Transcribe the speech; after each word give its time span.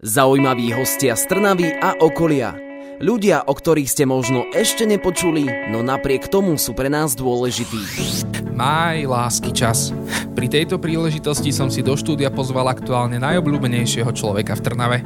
Zaujímaví 0.00 0.72
hostia 0.72 1.12
z 1.12 1.28
Trnavy 1.28 1.76
a 1.76 1.92
okolia. 2.00 2.56
Ľudia, 3.04 3.44
o 3.44 3.52
ktorých 3.52 3.84
ste 3.84 4.08
možno 4.08 4.48
ešte 4.56 4.88
nepočuli, 4.88 5.44
no 5.68 5.84
napriek 5.84 6.24
tomu 6.24 6.56
sú 6.56 6.72
pre 6.72 6.88
nás 6.88 7.12
dôležití. 7.12 7.84
Maj, 8.56 9.04
lásky, 9.04 9.52
čas. 9.52 9.92
Pri 10.32 10.48
tejto 10.48 10.80
príležitosti 10.80 11.52
som 11.52 11.68
si 11.68 11.84
do 11.84 12.00
štúdia 12.00 12.32
pozval 12.32 12.72
aktuálne 12.72 13.20
najobľúbenejšieho 13.20 14.08
človeka 14.16 14.56
v 14.56 14.64
Trnave. 14.64 14.98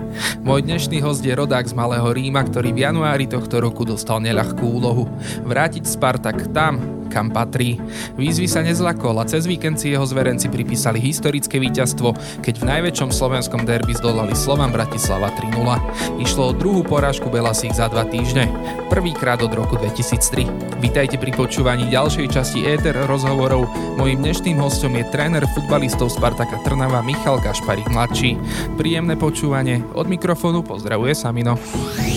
Môj 0.47 0.63
dnešný 0.63 1.03
host 1.03 1.27
je 1.27 1.35
rodák 1.35 1.67
z 1.67 1.75
Malého 1.75 2.15
Ríma, 2.15 2.47
ktorý 2.47 2.71
v 2.71 2.87
januári 2.87 3.27
tohto 3.27 3.59
roku 3.59 3.83
dostal 3.83 4.23
neľahkú 4.23 4.63
úlohu. 4.63 5.11
Vrátiť 5.43 5.91
Spartak 5.91 6.55
tam, 6.55 6.94
kam 7.15 7.31
patrí. 7.31 7.79
Výzvy 8.19 8.51
sa 8.51 8.67
nezlakol 8.67 9.23
a 9.23 9.29
cez 9.31 9.47
víkend 9.47 9.79
si 9.79 9.95
jeho 9.95 10.03
zverenci 10.03 10.51
pripísali 10.51 10.99
historické 10.99 11.63
víťazstvo, 11.63 12.43
keď 12.43 12.55
v 12.59 12.69
najväčšom 12.75 13.15
slovenskom 13.15 13.63
derby 13.63 13.95
zdolali 13.95 14.35
Slovan 14.35 14.75
Bratislava 14.75 15.31
3-0. 15.39 16.19
Išlo 16.19 16.51
o 16.51 16.57
druhú 16.59 16.83
porážku 16.83 17.31
Belasích 17.31 17.79
za 17.79 17.87
dva 17.87 18.03
týždne. 18.03 18.51
Prvýkrát 18.91 19.39
od 19.47 19.55
roku 19.55 19.79
2003. 19.79 20.83
Vítajte 20.83 21.17
pri 21.23 21.31
počúvaní 21.31 21.87
ďalšej 21.87 22.27
časti 22.35 22.67
Éter 22.67 22.99
rozhovorov. 23.07 23.71
Mojím 23.95 24.27
dnešným 24.27 24.59
hostom 24.59 24.99
je 24.99 25.07
tréner 25.15 25.47
futbalistov 25.55 26.11
Spartaka 26.11 26.59
Trnava 26.67 26.99
Michal 27.07 27.39
Gašparík 27.39 27.87
mladší. 27.95 28.35
Príjemné 28.75 29.15
počúvanie. 29.15 29.87
Od 29.95 30.11
mikrofónu 30.11 30.67
pozdravuje 30.67 31.15
Samino. 31.15 31.55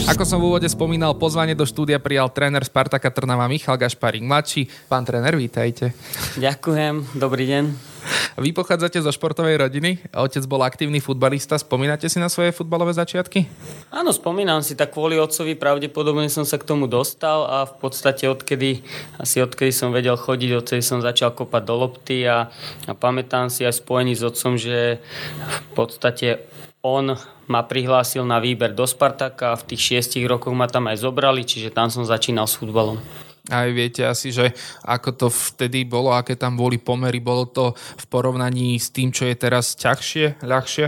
Ako 0.07 0.23
som 0.23 0.39
v 0.39 0.47
úvode 0.47 0.71
spomínal, 0.71 1.19
pozvanie 1.19 1.51
do 1.51 1.67
štúdia 1.67 1.99
prijal 1.99 2.31
tréner 2.31 2.63
Spartaka 2.63 3.11
Trnava 3.11 3.45
Michal 3.51 3.75
Gašparík 3.75 4.23
mladší. 4.23 4.71
Pán 4.87 5.03
tréner, 5.03 5.35
vítajte. 5.35 5.91
Ďakujem, 6.39 7.19
dobrý 7.19 7.43
deň. 7.43 7.63
Vy 8.39 8.55
pochádzate 8.55 9.03
zo 9.03 9.11
športovej 9.11 9.59
rodiny, 9.59 9.99
otec 10.15 10.39
bol 10.47 10.63
aktívny 10.63 11.03
futbalista, 11.03 11.59
spomínate 11.59 12.07
si 12.07 12.23
na 12.23 12.31
svoje 12.31 12.55
futbalové 12.55 12.95
začiatky? 12.95 13.51
Áno, 13.91 14.15
spomínam 14.15 14.63
si, 14.63 14.79
tak 14.79 14.95
kvôli 14.95 15.19
otcovi 15.19 15.59
pravdepodobne 15.59 16.31
som 16.31 16.47
sa 16.47 16.55
k 16.55 16.63
tomu 16.63 16.87
dostal 16.87 17.43
a 17.51 17.67
v 17.67 17.83
podstate 17.83 18.31
odkedy, 18.31 18.79
asi 19.19 19.43
odkedy 19.43 19.75
som 19.75 19.91
vedel 19.91 20.15
chodiť, 20.15 20.55
odkedy 20.55 20.79
som 20.79 21.03
začal 21.03 21.35
kopať 21.35 21.67
do 21.67 21.75
lopty 21.75 22.23
a, 22.23 22.47
a 22.87 22.91
pamätám 22.95 23.51
si 23.51 23.67
aj 23.67 23.83
spojení 23.83 24.15
s 24.15 24.23
otcom, 24.23 24.55
že 24.55 25.03
v 25.43 25.69
podstate 25.75 26.47
on 26.79 27.19
ma 27.51 27.59
prihlásil 27.67 28.23
na 28.23 28.39
výber 28.39 28.71
do 28.71 28.87
Spartaka 28.87 29.51
a 29.51 29.59
v 29.59 29.75
tých 29.75 29.81
šiestich 29.83 30.23
rokoch 30.23 30.55
ma 30.55 30.71
tam 30.71 30.87
aj 30.87 31.03
zobrali, 31.03 31.43
čiže 31.43 31.75
tam 31.75 31.91
som 31.91 32.07
začínal 32.07 32.47
s 32.47 32.55
futbalom. 32.55 33.03
Aj 33.47 33.67
viete 33.71 34.03
asi, 34.03 34.35
že 34.35 34.51
ako 34.83 35.09
to 35.15 35.27
vtedy 35.31 35.87
bolo, 35.87 36.11
aké 36.11 36.35
tam 36.35 36.59
boli 36.59 36.75
pomery, 36.75 37.23
bolo 37.23 37.47
to 37.47 37.71
v 37.75 38.05
porovnaní 38.11 38.75
s 38.75 38.91
tým, 38.91 39.15
čo 39.15 39.23
je 39.23 39.35
teraz 39.39 39.71
ťažšie, 39.79 40.43
ľahšie? 40.43 40.85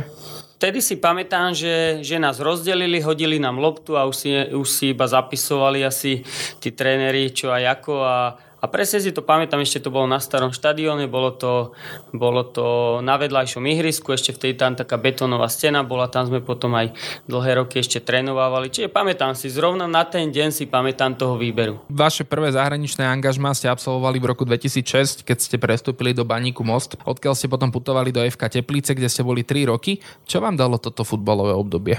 Vtedy 0.59 0.83
si 0.83 0.99
pamätám, 0.99 1.55
že, 1.55 2.03
že 2.03 2.19
nás 2.19 2.35
rozdelili, 2.43 2.99
hodili 2.99 3.39
nám 3.39 3.63
loptu 3.63 3.95
a 3.95 4.03
už 4.03 4.15
si, 4.15 4.29
už 4.51 4.67
si 4.67 4.91
iba 4.91 5.07
zapisovali 5.07 5.87
asi 5.87 6.19
tí 6.59 6.75
tréneri 6.75 7.31
čo 7.31 7.55
aj 7.55 7.79
ako 7.79 7.93
a 8.03 8.15
a 8.59 8.65
presne 8.67 8.99
si 8.99 9.15
to 9.15 9.23
pamätám, 9.23 9.63
ešte 9.63 9.87
to 9.87 9.89
bolo 9.89 10.05
na 10.05 10.19
starom 10.19 10.51
štadióne, 10.51 11.07
bolo 11.07 11.31
to, 11.31 11.71
bolo 12.11 12.43
to 12.43 12.99
na 12.99 13.15
vedľajšom 13.15 13.63
ihrisku, 13.63 14.11
ešte 14.11 14.35
vtedy 14.35 14.59
tam 14.59 14.75
taká 14.75 14.99
betónová 14.99 15.47
stena 15.47 15.81
bola, 15.87 16.11
tam 16.11 16.27
sme 16.27 16.43
potom 16.43 16.75
aj 16.75 16.91
dlhé 17.25 17.63
roky 17.63 17.79
ešte 17.79 18.03
trénovávali. 18.03 18.67
Čiže 18.67 18.91
pamätám 18.91 19.31
si, 19.33 19.47
zrovna 19.47 19.87
na 19.87 20.03
ten 20.03 20.27
deň 20.27 20.49
si 20.51 20.67
pamätám 20.67 21.15
toho 21.15 21.39
výberu. 21.39 21.79
Vaše 21.87 22.27
prvé 22.27 22.51
zahraničné 22.51 23.07
angažmá 23.07 23.55
ste 23.55 23.71
absolvovali 23.71 24.19
v 24.19 24.25
roku 24.35 24.43
2006, 24.43 25.23
keď 25.23 25.37
ste 25.39 25.55
prestúpili 25.55 26.11
do 26.11 26.27
Baníku 26.27 26.67
Most, 26.67 26.99
odkiaľ 27.07 27.33
ste 27.39 27.47
potom 27.47 27.71
putovali 27.71 28.11
do 28.11 28.19
FK 28.19 28.59
Teplice, 28.59 28.91
kde 28.91 29.07
ste 29.07 29.23
boli 29.23 29.47
3 29.47 29.71
roky. 29.71 30.03
Čo 30.27 30.43
vám 30.43 30.59
dalo 30.59 30.75
toto 30.75 31.07
futbalové 31.07 31.55
obdobie? 31.55 31.95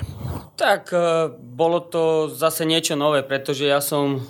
Tak, 0.61 0.93
e, 0.93 1.33
bolo 1.33 1.81
to 1.81 2.29
zase 2.29 2.69
niečo 2.69 2.95
nové, 2.95 3.25
pretože 3.25 3.65
ja 3.65 3.81
som 3.81 4.21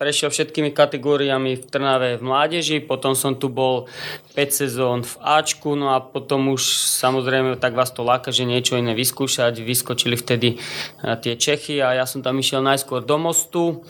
prešiel 0.00 0.32
všetkými 0.32 0.72
kategóriami 0.72 1.60
v 1.60 1.64
Trnave 1.68 2.16
v 2.16 2.24
mládeži, 2.24 2.80
potom 2.80 3.12
som 3.12 3.36
tu 3.36 3.52
bol 3.52 3.84
5 4.32 4.48
sezón 4.48 5.04
v 5.04 5.12
Ačku, 5.20 5.76
no 5.76 5.92
a 5.92 6.00
potom 6.00 6.56
už 6.56 6.72
samozrejme 7.04 7.60
tak 7.60 7.76
vás 7.76 7.92
to 7.92 8.00
láka, 8.00 8.32
že 8.32 8.48
niečo 8.48 8.80
iné 8.80 8.96
vyskúšať. 8.96 9.60
Vyskočili 9.60 10.16
vtedy 10.16 10.56
eh, 10.56 11.14
tie 11.20 11.36
Čechy 11.36 11.84
a 11.84 12.00
ja 12.00 12.08
som 12.08 12.24
tam 12.24 12.40
išiel 12.40 12.64
najskôr 12.64 13.04
do 13.04 13.20
Mostu 13.20 13.84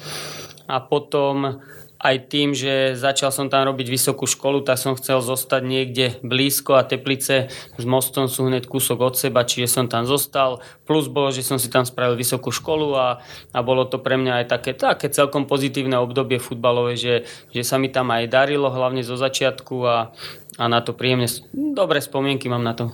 a 0.67 0.83
potom 0.83 1.63
aj 2.01 2.33
tým, 2.33 2.57
že 2.57 2.97
začal 2.97 3.29
som 3.29 3.53
tam 3.53 3.69
robiť 3.69 3.93
vysokú 3.93 4.25
školu, 4.25 4.65
tak 4.65 4.81
som 4.81 4.97
chcel 4.97 5.21
zostať 5.21 5.61
niekde 5.61 6.07
blízko 6.25 6.81
a 6.81 6.89
Teplice 6.89 7.53
s 7.53 7.85
mostom 7.85 8.25
sú 8.25 8.49
hneď 8.49 8.65
kúsok 8.65 9.05
od 9.05 9.15
seba, 9.21 9.45
čiže 9.45 9.69
som 9.69 9.85
tam 9.85 10.09
zostal. 10.09 10.65
Plus 10.89 11.13
bolo, 11.13 11.29
že 11.29 11.45
som 11.45 11.61
si 11.61 11.69
tam 11.69 11.85
spravil 11.85 12.17
vysokú 12.17 12.49
školu 12.49 12.97
a, 12.97 13.21
a 13.53 13.59
bolo 13.61 13.85
to 13.85 14.01
pre 14.01 14.17
mňa 14.17 14.41
aj 14.41 14.47
také, 14.49 14.73
také 14.73 15.13
celkom 15.13 15.45
pozitívne 15.45 16.01
obdobie 16.01 16.41
futbalové, 16.41 16.97
že, 16.97 17.29
že 17.53 17.61
sa 17.61 17.77
mi 17.77 17.93
tam 17.93 18.09
aj 18.09 18.33
darilo, 18.33 18.73
hlavne 18.73 19.05
zo 19.05 19.21
začiatku 19.21 19.77
a, 19.85 20.17
a 20.57 20.65
na 20.73 20.81
to 20.81 20.97
príjemne, 20.97 21.29
dobré 21.53 22.01
spomienky 22.01 22.49
mám 22.49 22.65
na 22.65 22.73
to. 22.73 22.89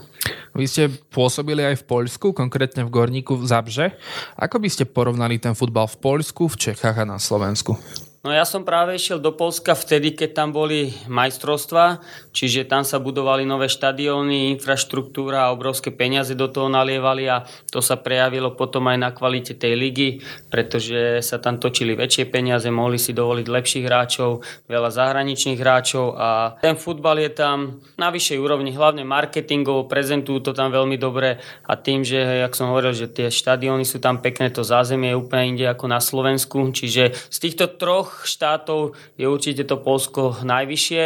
Vy 0.51 0.67
ste 0.67 0.83
pôsobili 1.15 1.63
aj 1.63 1.79
v 1.79 1.87
Poľsku, 1.87 2.35
konkrétne 2.35 2.83
v 2.83 2.91
Gorníku 2.91 3.39
v 3.39 3.47
Zabrze. 3.47 3.95
Ako 4.35 4.59
by 4.59 4.67
ste 4.67 4.89
porovnali 4.89 5.39
ten 5.39 5.55
futbal 5.55 5.87
v 5.87 5.95
Poľsku, 6.01 6.51
v 6.51 6.59
Čechách 6.59 6.97
a 6.97 7.05
na 7.07 7.21
Slovensku? 7.21 7.77
No 8.27 8.35
ja 8.35 8.43
som 8.43 8.67
práve 8.67 8.99
išiel 8.99 9.23
do 9.23 9.31
Polska 9.31 9.71
vtedy, 9.71 10.11
keď 10.11 10.35
tam 10.35 10.51
boli 10.51 10.91
majstrovstva, 11.07 12.03
čiže 12.35 12.67
tam 12.67 12.83
sa 12.83 12.99
budovali 12.99 13.47
nové 13.47 13.71
štadióny, 13.71 14.51
infraštruktúra 14.59 15.47
a 15.47 15.55
obrovské 15.55 15.95
peniaze 15.95 16.35
do 16.35 16.51
toho 16.51 16.67
nalievali 16.67 17.23
a 17.31 17.47
to 17.71 17.79
sa 17.79 17.95
prejavilo 17.95 18.51
potom 18.51 18.91
aj 18.91 18.97
na 18.99 19.15
kvalite 19.15 19.55
tej 19.55 19.79
ligy, 19.79 20.09
pretože 20.51 21.23
sa 21.23 21.39
tam 21.39 21.55
točili 21.55 21.95
väčšie 21.95 22.27
peniaze, 22.27 22.67
mohli 22.67 22.99
si 22.99 23.15
dovoliť 23.15 23.47
lepších 23.47 23.87
hráčov, 23.87 24.43
veľa 24.67 24.91
zahraničných 24.91 25.63
hráčov 25.63 26.19
a 26.19 26.59
ten 26.59 26.75
futbal 26.75 27.23
je 27.23 27.31
tam 27.31 27.79
na 27.95 28.11
vyššej 28.11 28.43
úrovni, 28.43 28.75
hlavne 28.75 29.07
marketingovo, 29.07 29.87
prezentujú 29.87 30.43
to 30.43 30.51
tam 30.51 30.75
veľmi 30.75 30.99
dobre 30.99 31.39
a 31.63 31.79
tým, 31.79 32.03
že, 32.03 32.43
jak 32.43 32.51
som 32.59 32.75
hovoril, 32.75 32.91
že 32.91 33.07
tie 33.07 33.31
štadióny 33.31 33.87
sú 33.87 34.03
tam 34.03 34.19
pekné, 34.19 34.51
to 34.51 34.67
zázemie 34.67 35.15
je 35.15 35.21
úplne 35.23 35.55
inde 35.55 35.63
ako 35.63 35.87
na 35.87 36.03
Slovensku, 36.03 36.59
čiže 36.75 37.15
z 37.15 37.37
týchto 37.39 37.71
troch 37.71 38.16
štátov 38.25 38.97
je 39.19 39.25
určite 39.29 39.67
to 39.67 39.77
Polsko 39.77 40.39
najvyššie. 40.41 41.03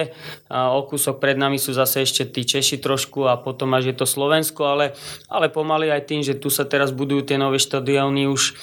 A 0.47 0.71
o 0.71 0.87
kúsok 0.87 1.19
pred 1.19 1.35
nami 1.35 1.59
sú 1.59 1.75
zase 1.75 2.05
ešte 2.05 2.29
tí 2.29 2.47
Češi 2.47 2.79
trošku 2.79 3.27
a 3.27 3.35
potom 3.39 3.73
až 3.75 3.91
je 3.91 3.95
to 3.99 4.07
Slovensko, 4.07 4.61
ale, 4.67 4.95
ale 5.27 5.51
pomaly 5.51 5.91
aj 5.91 6.07
tým, 6.07 6.21
že 6.23 6.39
tu 6.39 6.47
sa 6.47 6.63
teraz 6.63 6.95
budujú 6.95 7.27
tie 7.27 7.37
nové 7.41 7.59
štadióny, 7.59 8.29
už, 8.29 8.55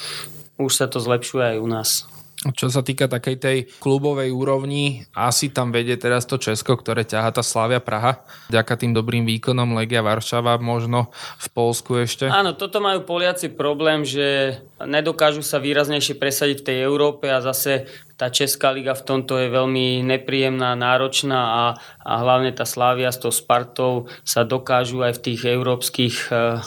už 0.57 0.73
sa 0.73 0.87
to 0.89 1.03
zlepšuje 1.03 1.57
aj 1.57 1.59
u 1.61 1.69
nás. 1.69 2.18
Čo 2.39 2.71
sa 2.71 2.87
týka 2.87 3.11
takej 3.11 3.37
tej 3.43 3.59
klubovej 3.83 4.31
úrovni, 4.31 5.03
asi 5.11 5.51
tam 5.51 5.75
vedie 5.75 5.99
teraz 5.99 6.23
to 6.23 6.39
Česko, 6.39 6.79
ktoré 6.79 7.03
ťaha 7.03 7.35
tá 7.35 7.43
Slavia 7.43 7.83
Praha. 7.83 8.23
Ďaká 8.47 8.79
tým 8.79 8.95
dobrým 8.95 9.27
výkonom 9.27 9.75
Legia 9.75 10.07
Varšava 10.07 10.55
možno 10.63 11.11
v 11.43 11.47
Polsku 11.51 11.99
ešte. 11.99 12.31
Áno, 12.31 12.55
toto 12.55 12.79
majú 12.79 13.03
Poliaci 13.03 13.51
problém, 13.51 14.07
že 14.07 14.55
nedokážu 14.79 15.43
sa 15.43 15.59
výraznejšie 15.59 16.15
presadiť 16.15 16.63
v 16.63 16.67
tej 16.71 16.79
Európe 16.87 17.27
a 17.27 17.43
zase 17.43 17.91
tá 18.15 18.31
Česká 18.31 18.71
liga 18.71 18.95
v 18.95 19.03
tomto 19.03 19.35
je 19.39 19.51
veľmi 19.51 20.07
nepríjemná, 20.07 20.79
náročná 20.79 21.41
a, 21.43 21.65
a 22.03 22.13
hlavne 22.23 22.55
tá 22.55 22.63
Slavia 22.63 23.11
s 23.11 23.19
tou 23.19 23.35
Spartou 23.35 24.07
sa 24.23 24.47
dokážu 24.47 25.03
aj 25.03 25.19
v 25.19 25.23
tých 25.27 25.41
európskych 25.47 26.31
eh, 26.31 26.63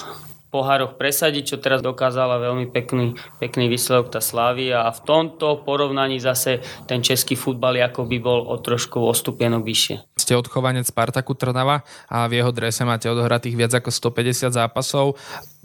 pohároch 0.51 1.00
presadiť, 1.00 1.56
čo 1.56 1.57
teraz 1.57 1.79
dokázala 1.79 2.38
veľmi 2.44 2.67
pekný, 2.69 3.16
pekný 3.39 3.72
výsledok 3.72 4.12
tá 4.12 4.19
Slavia 4.19 4.84
a 4.84 4.91
v 4.91 5.01
tomto 5.07 5.63
porovnaní 5.63 6.19
zase 6.19 6.59
ten 6.85 7.00
český 7.00 7.39
futbal 7.39 7.79
ako 7.79 8.03
by 8.03 8.17
bol 8.19 8.44
o 8.51 8.59
trošku 8.59 9.00
o 9.00 9.16
vyššie. 9.63 10.19
Ste 10.19 10.35
odchovanec 10.35 10.85
Spartaku 10.91 11.34
Trnava 11.40 11.88
a 12.11 12.28
v 12.28 12.44
jeho 12.44 12.51
drese 12.51 12.84
máte 12.84 13.07
odohratých 13.07 13.56
viac 13.56 13.72
ako 13.79 13.90
150 13.90 14.51
zápasov. 14.51 15.16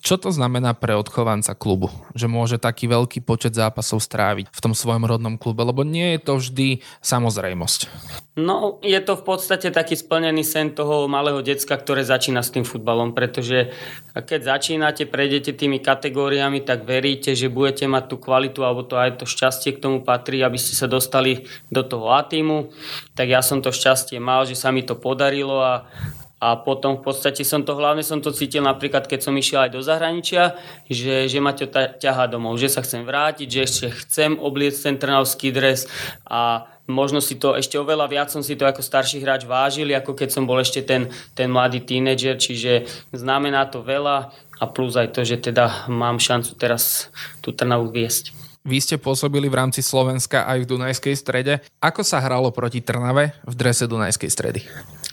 Čo 0.06 0.22
to 0.22 0.30
znamená 0.30 0.70
pre 0.70 0.94
odchovanca 0.94 1.58
klubu? 1.58 1.90
Že 2.14 2.30
môže 2.30 2.56
taký 2.62 2.86
veľký 2.86 3.26
počet 3.26 3.58
zápasov 3.58 3.98
stráviť 3.98 4.54
v 4.54 4.62
tom 4.62 4.70
svojom 4.70 5.02
rodnom 5.02 5.34
klube? 5.34 5.66
Lebo 5.66 5.82
nie 5.82 6.14
je 6.14 6.20
to 6.22 6.38
vždy 6.38 6.68
samozrejmosť. 7.02 7.90
No, 8.38 8.78
je 8.86 9.00
to 9.02 9.18
v 9.18 9.26
podstate 9.26 9.74
taký 9.74 9.98
splnený 9.98 10.46
sen 10.46 10.70
toho 10.70 11.10
malého 11.10 11.42
decka, 11.42 11.74
ktoré 11.74 12.06
začína 12.06 12.46
s 12.46 12.54
tým 12.54 12.62
futbalom, 12.62 13.18
pretože 13.18 13.74
keď 14.14 14.54
začínate, 14.54 15.10
prejdete 15.10 15.58
tými 15.58 15.82
kategóriami, 15.82 16.62
tak 16.62 16.86
veríte, 16.86 17.34
že 17.34 17.50
budete 17.50 17.90
mať 17.90 18.06
tú 18.06 18.22
kvalitu 18.22 18.62
alebo 18.62 18.86
to 18.86 18.94
aj 18.94 19.18
to 19.18 19.26
šťastie 19.26 19.74
k 19.74 19.82
tomu 19.82 20.06
patrí, 20.06 20.38
aby 20.46 20.54
ste 20.54 20.78
sa 20.78 20.86
dostali 20.86 21.50
do 21.66 21.82
toho 21.82 22.14
A 22.14 22.22
týmu. 22.22 22.70
Tak 23.18 23.26
ja 23.26 23.42
som 23.42 23.58
to 23.58 23.74
šťastie 23.74 24.22
mal, 24.22 24.46
že 24.46 24.54
sa 24.54 24.70
mi 24.70 24.86
to 24.86 24.94
podarilo 24.94 25.58
a 25.58 25.90
a 26.36 26.60
potom 26.60 27.00
v 27.00 27.02
podstate 27.08 27.40
som 27.48 27.64
to, 27.64 27.72
hlavne 27.72 28.04
som 28.04 28.20
to 28.20 28.28
cítil 28.28 28.60
napríklad, 28.60 29.08
keď 29.08 29.24
som 29.24 29.32
išiel 29.32 29.66
aj 29.66 29.70
do 29.72 29.80
zahraničia, 29.80 30.52
že, 30.84 31.32
že 31.32 31.38
ma 31.40 31.56
to 31.56 31.64
ťahá 31.72 32.28
domov, 32.28 32.60
že 32.60 32.68
sa 32.68 32.84
chcem 32.84 33.08
vrátiť, 33.08 33.48
že 33.48 33.60
ešte 33.64 33.86
chcem 34.04 34.36
obliecť 34.36 34.78
ten 34.92 34.96
trnavský 35.00 35.48
dres 35.48 35.88
a 36.28 36.68
možno 36.84 37.24
si 37.24 37.40
to 37.40 37.56
ešte 37.56 37.80
oveľa 37.80 38.06
viac 38.12 38.28
som 38.28 38.44
si 38.44 38.52
to 38.52 38.68
ako 38.68 38.84
starší 38.84 39.24
hráč 39.24 39.48
vážil, 39.48 39.88
ako 39.96 40.12
keď 40.12 40.28
som 40.28 40.44
bol 40.44 40.60
ešte 40.60 40.84
ten, 40.84 41.08
ten 41.32 41.48
mladý 41.48 41.80
tínedžer, 41.82 42.36
čiže 42.36 42.84
znamená 43.16 43.66
to 43.72 43.80
veľa 43.80 44.30
a 44.60 44.64
plus 44.68 44.92
aj 44.96 45.16
to, 45.16 45.24
že 45.24 45.40
teda 45.40 45.88
mám 45.88 46.20
šancu 46.20 46.52
teraz 46.56 47.08
tú 47.40 47.52
Trnavu 47.52 47.88
viesť. 47.88 48.36
Vy 48.66 48.82
ste 48.82 48.98
pôsobili 48.98 49.46
v 49.46 49.62
rámci 49.62 49.78
Slovenska 49.78 50.42
aj 50.42 50.66
v 50.66 50.68
Dunajskej 50.74 51.14
strede. 51.14 51.62
Ako 51.78 52.02
sa 52.02 52.18
hralo 52.18 52.50
proti 52.50 52.82
Trnave 52.82 53.30
v 53.46 53.54
drese 53.54 53.86
Dunajskej 53.86 54.26
stredy? 54.26 54.60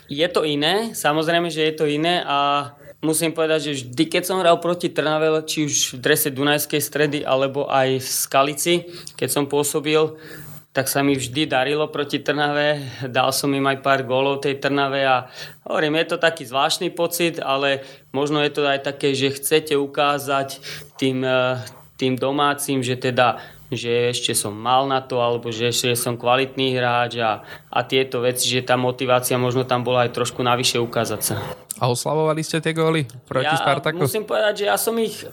Je 0.08 0.26
to 0.28 0.44
iné, 0.44 0.92
samozrejme, 0.92 1.48
že 1.48 1.64
je 1.64 1.74
to 1.74 1.88
iné 1.88 2.20
a 2.24 2.72
musím 3.04 3.32
povedať, 3.32 3.72
že 3.72 3.84
vždy, 3.84 4.04
keď 4.08 4.22
som 4.24 4.40
hral 4.40 4.60
proti 4.60 4.92
Trnave, 4.92 5.28
či 5.44 5.68
už 5.68 5.96
v 5.96 5.98
drese 6.00 6.28
Dunajskej 6.32 6.80
stredy, 6.80 7.18
alebo 7.24 7.68
aj 7.68 8.00
v 8.00 8.08
Skalici, 8.08 8.74
keď 9.16 9.28
som 9.28 9.44
pôsobil, 9.44 10.16
tak 10.74 10.90
sa 10.90 11.06
mi 11.06 11.14
vždy 11.14 11.46
darilo 11.46 11.86
proti 11.86 12.18
Trnave. 12.18 12.82
Dal 13.06 13.30
som 13.30 13.46
im 13.54 13.62
aj 13.62 13.78
pár 13.78 14.02
gólov 14.02 14.42
tej 14.42 14.58
Trnave 14.58 15.06
a 15.06 15.30
hovorím, 15.62 16.02
je 16.02 16.10
to 16.10 16.18
taký 16.18 16.42
zvláštny 16.42 16.90
pocit, 16.90 17.38
ale 17.38 17.86
možno 18.10 18.42
je 18.42 18.50
to 18.50 18.66
aj 18.66 18.82
také, 18.82 19.14
že 19.14 19.38
chcete 19.38 19.78
ukázať 19.78 20.58
tým, 20.98 21.22
eh, 21.22 21.62
tým 21.94 22.18
domácim, 22.18 22.82
že 22.82 22.98
teda 22.98 23.38
že 23.72 24.12
ešte 24.12 24.36
som 24.36 24.52
mal 24.52 24.84
na 24.84 25.00
to, 25.00 25.20
alebo 25.20 25.48
že 25.48 25.72
ešte 25.72 25.96
som 25.96 26.20
kvalitný 26.20 26.76
hráč 26.76 27.20
a, 27.20 27.40
a 27.72 27.80
tieto 27.84 28.20
veci, 28.20 28.48
že 28.48 28.66
tá 28.66 28.76
motivácia 28.76 29.40
možno 29.40 29.64
tam 29.64 29.80
bola 29.80 30.04
aj 30.04 30.12
trošku 30.12 30.44
navyše 30.44 30.76
ukázať 30.80 31.20
sa. 31.20 31.34
A 31.80 31.90
oslavovali 31.90 32.44
ste 32.44 32.60
tie 32.60 32.76
góly 32.76 33.08
proti 33.26 33.50
ja 33.50 33.58
Spartaku? 33.58 34.04
musím 34.04 34.28
povedať, 34.28 34.62
že 34.62 34.64
ja 34.68 34.76
som 34.76 34.94
ich 35.00 35.24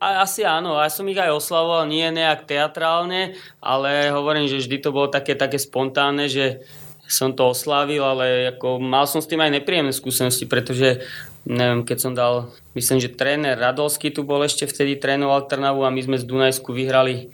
a 0.00 0.24
asi 0.24 0.48
áno, 0.48 0.80
ja 0.80 0.88
som 0.88 1.04
ich 1.12 1.20
aj 1.20 1.28
oslavoval, 1.28 1.84
nie 1.84 2.08
nejak 2.08 2.48
teatrálne, 2.48 3.36
ale 3.60 4.08
hovorím, 4.08 4.48
že 4.48 4.64
vždy 4.64 4.80
to 4.80 4.96
bolo 4.96 5.12
také, 5.12 5.36
také 5.36 5.60
spontánne, 5.60 6.24
že 6.24 6.64
som 7.04 7.36
to 7.36 7.52
oslávil, 7.52 8.00
ale 8.00 8.56
ako 8.56 8.80
mal 8.80 9.04
som 9.04 9.20
s 9.20 9.28
tým 9.28 9.44
aj 9.44 9.60
nepríjemné 9.60 9.92
skúsenosti, 9.92 10.48
pretože 10.48 11.04
neviem, 11.48 11.86
keď 11.86 11.98
som 11.98 12.12
dal, 12.12 12.52
myslím, 12.76 12.98
že 13.00 13.12
tréner 13.12 13.56
Radolský 13.56 14.12
tu 14.12 14.26
bol 14.26 14.44
ešte 14.44 14.68
vtedy 14.68 15.00
trénoval 15.00 15.48
Trnavu 15.48 15.84
a 15.84 15.94
my 15.94 16.00
sme 16.00 16.16
z 16.20 16.24
Dunajsku 16.28 16.72
vyhrali 16.72 17.32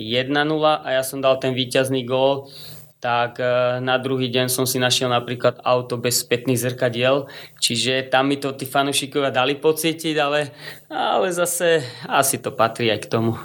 1-0 0.00 0.32
a 0.62 0.88
ja 0.88 1.02
som 1.04 1.20
dal 1.20 1.36
ten 1.42 1.52
víťazný 1.52 2.06
gól 2.08 2.48
tak 3.00 3.40
e, 3.40 3.80
na 3.80 3.96
druhý 3.96 4.28
deň 4.28 4.52
som 4.52 4.68
si 4.68 4.76
našiel 4.76 5.08
napríklad 5.08 5.64
auto 5.64 5.96
bez 5.96 6.20
spätných 6.20 6.60
zrkadiel, 6.60 7.26
čiže 7.56 8.12
tam 8.12 8.28
mi 8.28 8.36
to 8.36 8.52
tí 8.52 8.68
fanúšikovia 8.68 9.32
dali 9.32 9.56
pocítiť, 9.56 10.14
ale, 10.20 10.52
ale 10.92 11.32
zase 11.32 11.80
asi 12.04 12.36
to 12.38 12.52
patrí 12.52 12.92
aj 12.92 13.08
k 13.08 13.10
tomu. 13.10 13.40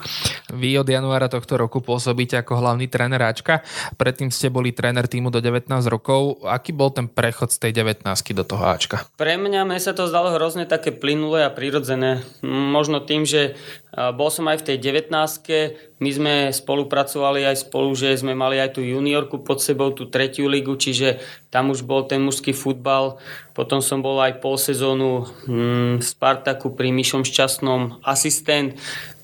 Vy 0.52 0.76
od 0.76 0.92
januára 0.92 1.32
tohto 1.32 1.56
roku 1.56 1.80
pôsobíte 1.80 2.36
ako 2.36 2.60
hlavný 2.60 2.92
tréner 2.92 3.24
Ačka, 3.24 3.64
predtým 3.96 4.28
ste 4.28 4.52
boli 4.52 4.76
tréner 4.76 5.08
týmu 5.08 5.32
do 5.32 5.40
19 5.40 5.72
rokov. 5.88 6.44
Aký 6.44 6.76
bol 6.76 6.92
ten 6.92 7.08
prechod 7.08 7.56
z 7.56 7.64
tej 7.64 7.72
19 7.80 8.04
do 8.36 8.44
toho 8.44 8.64
Ačka? 8.68 9.08
Pre 9.16 9.40
mňa 9.40 9.64
mne 9.64 9.80
sa 9.80 9.96
to 9.96 10.12
zdalo 10.12 10.36
hrozne 10.36 10.68
také 10.68 10.92
plynulé 10.92 11.48
a 11.48 11.50
prirodzené. 11.50 12.22
Možno 12.44 13.00
tým, 13.00 13.24
že 13.24 13.56
bol 13.96 14.28
som 14.28 14.44
aj 14.52 14.60
v 14.60 14.66
tej 14.74 14.78
19 14.92 15.96
my 15.96 16.10
sme 16.12 16.34
spolupracovali 16.52 17.48
aj 17.48 17.72
spolu, 17.72 17.96
že 17.96 18.12
sme 18.20 18.36
mali 18.36 18.60
aj 18.60 18.76
tú 18.76 18.84
juniorku 18.84 19.40
pod 19.40 19.64
sebou, 19.64 19.96
tú 19.96 20.12
tretiu 20.12 20.52
ligu, 20.52 20.76
čiže 20.76 21.24
tam 21.48 21.72
už 21.72 21.88
bol 21.88 22.04
ten 22.04 22.20
mužský 22.20 22.52
futbal. 22.52 23.16
Potom 23.56 23.80
som 23.80 24.04
bol 24.04 24.20
aj 24.20 24.44
pol 24.44 24.60
sezónu 24.60 25.24
hm, 25.48 26.04
v 26.04 26.04
Spartaku 26.04 26.76
pri 26.76 26.92
Myšom 26.92 27.24
Šťastnom 27.24 28.04
asistent. 28.04 28.76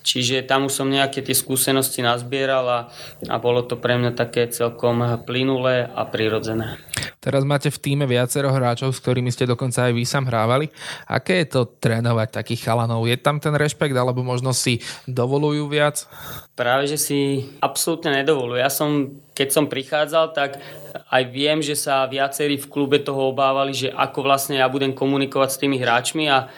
Čiže 0.02 0.46
tam 0.50 0.68
už 0.68 0.74
som 0.74 0.90
nejaké 0.90 1.22
tie 1.22 1.38
skúsenosti 1.38 2.02
nazbieral 2.02 2.66
a, 2.66 2.80
a 3.30 3.36
bolo 3.38 3.62
to 3.66 3.78
pre 3.78 3.98
mňa 3.98 4.18
také 4.18 4.50
celkom 4.50 5.22
plynulé 5.24 5.86
a 5.86 6.04
prirodzené. 6.10 6.82
Teraz 7.22 7.46
máte 7.46 7.70
v 7.70 7.78
týme 7.78 8.10
viacero 8.10 8.50
hráčov, 8.50 8.98
s 8.98 9.02
ktorými 9.06 9.30
ste 9.30 9.46
dokonca 9.46 9.86
aj 9.86 9.94
vy 9.94 10.04
sám 10.10 10.26
hrávali. 10.26 10.74
Aké 11.06 11.46
je 11.46 11.54
to 11.54 11.70
trénovať 11.78 12.34
takých 12.34 12.66
chalanov? 12.66 13.06
Je 13.06 13.14
tam 13.14 13.38
ten 13.38 13.54
rešpekt, 13.54 13.94
alebo 13.94 14.26
možno 14.26 14.58
si 14.58 14.82
dovolujú 15.06 15.70
viac? 15.70 16.10
Práve, 16.58 16.90
že 16.90 16.98
si 16.98 17.46
absolútne 17.62 18.18
nedovolujú. 18.18 18.58
Ja 18.58 18.74
som, 18.74 19.22
keď 19.38 19.48
som 19.54 19.70
prichádzal, 19.70 20.26
tak 20.34 20.58
aj 21.14 21.24
viem, 21.30 21.62
že 21.62 21.78
sa 21.78 22.10
viacerí 22.10 22.58
v 22.58 22.70
klube 22.74 22.98
toho 22.98 23.30
obávali, 23.30 23.78
že 23.78 23.94
ako 23.94 24.26
vlastne 24.26 24.58
ja 24.58 24.66
budem 24.66 24.92
komunikovať 24.92 25.50
s 25.54 25.62
tými 25.62 25.78
hráčmi 25.78 26.26
a 26.26 26.50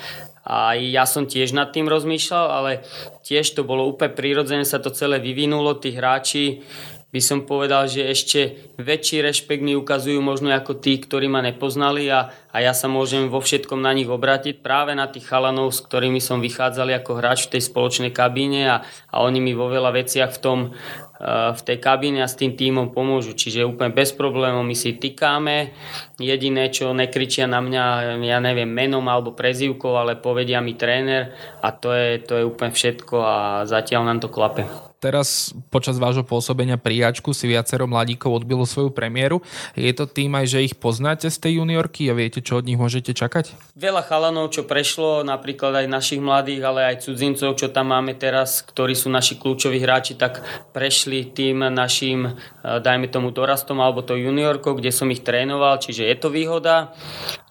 a 0.43 0.75
ja 0.75 1.07
som 1.07 1.23
tiež 1.23 1.55
nad 1.55 1.71
tým 1.71 1.87
rozmýšľal, 1.87 2.47
ale 2.51 2.71
tiež 3.23 3.55
to 3.55 3.63
bolo 3.63 3.87
úplne 3.87 4.11
prirodzené, 4.11 4.67
sa 4.67 4.83
to 4.83 4.91
celé 4.91 5.23
vyvinulo, 5.23 5.79
tí 5.79 5.95
hráči 5.95 6.63
by 7.13 7.21
som 7.21 7.45
povedal, 7.45 7.85
že 7.85 8.09
ešte 8.09 8.39
väčší 8.81 9.21
rešpekt 9.21 9.61
mi 9.61 9.77
ukazujú 9.77 10.17
možno 10.17 10.49
ako 10.49 10.81
tí, 10.81 10.97
ktorí 10.97 11.29
ma 11.29 11.45
nepoznali 11.45 12.09
a, 12.09 12.33
a 12.49 12.57
ja 12.57 12.73
sa 12.73 12.89
môžem 12.89 13.29
vo 13.29 13.37
všetkom 13.37 13.77
na 13.77 13.93
nich 13.93 14.09
obrátiť 14.09 14.65
práve 14.65 14.97
na 14.97 15.05
tých 15.05 15.29
chalanov, 15.29 15.77
s 15.77 15.85
ktorými 15.85 16.17
som 16.17 16.41
vychádzal 16.41 16.89
ako 16.97 17.21
hráč 17.21 17.45
v 17.45 17.57
tej 17.57 17.69
spoločnej 17.69 18.09
kabíne 18.09 18.65
a, 18.65 18.81
a 19.13 19.15
oni 19.21 19.45
mi 19.45 19.53
vo 19.53 19.69
veľa 19.69 19.93
veciach 19.93 20.33
v 20.33 20.41
tom 20.41 20.59
v 21.21 21.61
tej 21.61 21.77
kabíne 21.77 22.25
a 22.25 22.27
s 22.27 22.35
tým 22.35 22.57
týmom 22.57 22.91
pomôžu. 22.91 23.37
Čiže 23.37 23.67
úplne 23.67 23.93
bez 23.93 24.11
problémov 24.11 24.65
my 24.65 24.75
si 24.75 24.97
tykáme. 24.97 25.71
Jediné, 26.19 26.67
čo 26.73 26.91
nekričia 26.91 27.45
na 27.45 27.61
mňa, 27.61 28.17
ja 28.21 28.37
neviem, 28.43 28.69
menom 28.69 29.05
alebo 29.07 29.31
prezývkou, 29.31 29.93
ale 29.93 30.19
povedia 30.19 30.59
mi 30.59 30.73
tréner 30.75 31.33
a 31.63 31.71
to 31.71 31.93
je, 31.93 32.19
to 32.21 32.33
je 32.41 32.43
úplne 32.43 32.73
všetko 32.73 33.15
a 33.23 33.37
zatiaľ 33.69 34.09
nám 34.09 34.19
to 34.25 34.29
klape. 34.29 34.92
Teraz 35.03 35.51
počas 35.67 35.99
vášho 35.99 36.23
pôsobenia 36.23 36.79
pri 36.79 37.11
Ačku 37.11 37.35
si 37.35 37.43
viacero 37.51 37.83
mladíkov 37.91 38.39
odbilo 38.39 38.63
svoju 38.63 38.87
premiéru. 38.95 39.43
Je 39.75 39.91
to 39.91 40.07
tým 40.07 40.31
aj, 40.39 40.47
že 40.47 40.63
ich 40.63 40.79
poznáte 40.79 41.27
z 41.27 41.35
tej 41.43 41.59
juniorky 41.59 42.07
a 42.07 42.15
viete, 42.15 42.39
čo 42.39 42.63
od 42.63 42.67
nich 42.71 42.79
môžete 42.79 43.11
čakať? 43.11 43.75
Veľa 43.75 44.07
chalanov, 44.07 44.55
čo 44.55 44.63
prešlo, 44.63 45.27
napríklad 45.27 45.83
aj 45.83 45.91
našich 45.91 46.23
mladých, 46.23 46.63
ale 46.63 46.95
aj 46.95 47.03
cudzincov, 47.03 47.59
čo 47.59 47.67
tam 47.67 47.91
máme 47.91 48.15
teraz, 48.15 48.63
ktorí 48.63 48.95
sú 48.95 49.11
naši 49.11 49.35
kľúčoví 49.35 49.83
hráči, 49.83 50.15
tak 50.15 50.39
prešli 50.71 51.35
tým 51.35 51.67
našim, 51.67 52.31
eh, 52.31 52.79
dajme 52.79 53.11
tomu 53.11 53.35
dorastom 53.35 53.83
alebo 53.83 54.07
to 54.07 54.15
juniorkou, 54.15 54.79
kde 54.79 54.95
som 54.95 55.11
ich 55.11 55.19
trénoval, 55.19 55.83
čiže 55.83 56.07
je 56.07 56.15
to 56.15 56.31
výhoda, 56.31 56.95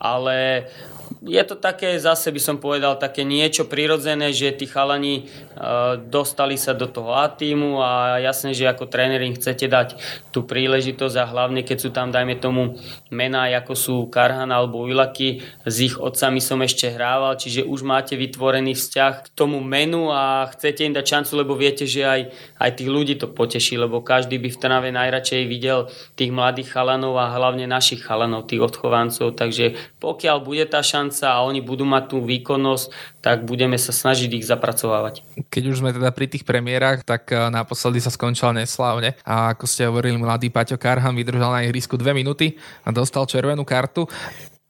ale 0.01 0.73
je 1.21 1.43
to 1.45 1.57
také, 1.59 1.99
zase 2.01 2.33
by 2.33 2.41
som 2.41 2.57
povedal, 2.57 2.97
také 2.97 3.27
niečo 3.27 3.69
prirodzené, 3.69 4.31
že 4.31 4.55
tí 4.55 4.69
chalani 4.69 5.27
uh, 5.57 5.99
dostali 5.99 6.55
sa 6.61 6.73
do 6.73 6.87
toho 6.87 7.17
A 7.17 7.29
týmu 7.29 7.83
a 7.83 8.23
jasné, 8.23 8.55
že 8.55 8.69
ako 8.69 8.89
tréner 8.89 9.21
im 9.25 9.35
chcete 9.35 9.67
dať 9.67 9.89
tú 10.31 10.47
príležitosť 10.47 11.17
a 11.19 11.27
hlavne 11.27 11.67
keď 11.67 11.79
sú 11.79 11.91
tam, 11.91 12.15
dajme 12.15 12.39
tomu, 12.39 12.79
mená 13.11 13.49
ako 13.53 13.75
sú 13.75 13.97
Karhan 14.09 14.49
alebo 14.49 14.87
Ujlaky, 14.87 15.43
s 15.67 15.77
ich 15.83 15.97
otcami 15.99 16.39
som 16.39 16.63
ešte 16.63 16.93
hrával, 16.95 17.35
čiže 17.35 17.67
už 17.67 17.83
máte 17.83 18.15
vytvorený 18.15 18.79
vzťah 18.79 19.13
k 19.25 19.27
tomu 19.35 19.59
menu 19.59 20.09
a 20.15 20.47
chcete 20.55 20.87
im 20.87 20.95
dať 20.95 21.05
šancu, 21.05 21.33
lebo 21.43 21.59
viete, 21.59 21.85
že 21.85 22.07
aj, 22.07 22.21
aj 22.63 22.71
tých 22.79 22.91
ľudí 22.91 23.15
to 23.19 23.27
poteší, 23.27 23.77
lebo 23.79 24.05
každý 24.05 24.39
by 24.39 24.49
v 24.49 24.61
Trnave 24.61 24.91
najradšej 24.95 25.43
videl 25.51 25.91
tých 26.15 26.31
mladých 26.31 26.71
chalanov 26.71 27.19
a 27.19 27.35
hlavne 27.35 27.67
našich 27.67 28.05
chalanov, 28.07 28.47
tých 28.47 28.63
odchovancov, 28.63 29.35
takže 29.35 29.75
pokiaľ 29.99 30.37
bude 30.43 30.65
tá 30.71 30.81
šanca 30.81 31.02
šanca 31.03 31.27
a 31.35 31.43
oni 31.43 31.59
budú 31.59 31.83
mať 31.83 32.15
tú 32.15 32.23
výkonnosť, 32.23 33.19
tak 33.19 33.43
budeme 33.43 33.75
sa 33.75 33.91
snažiť 33.91 34.31
ich 34.39 34.47
zapracovávať. 34.47 35.27
Keď 35.51 35.63
už 35.67 35.83
sme 35.83 35.91
teda 35.91 36.15
pri 36.15 36.31
tých 36.31 36.47
premiérach, 36.47 37.03
tak 37.03 37.35
eh, 37.35 37.51
naposledy 37.51 37.99
sa 37.99 38.15
skončila 38.15 38.55
neslávne 38.55 39.19
a 39.27 39.51
ako 39.51 39.65
ste 39.67 39.91
hovorili, 39.91 40.15
mladý 40.15 40.55
Paťo 40.55 40.79
Karhan 40.79 41.19
vydržal 41.19 41.51
na 41.51 41.67
ihrisku 41.67 41.99
dve 41.99 42.15
minúty 42.15 42.55
a 42.87 42.95
dostal 42.95 43.27
červenú 43.27 43.67
kartu. 43.67 44.07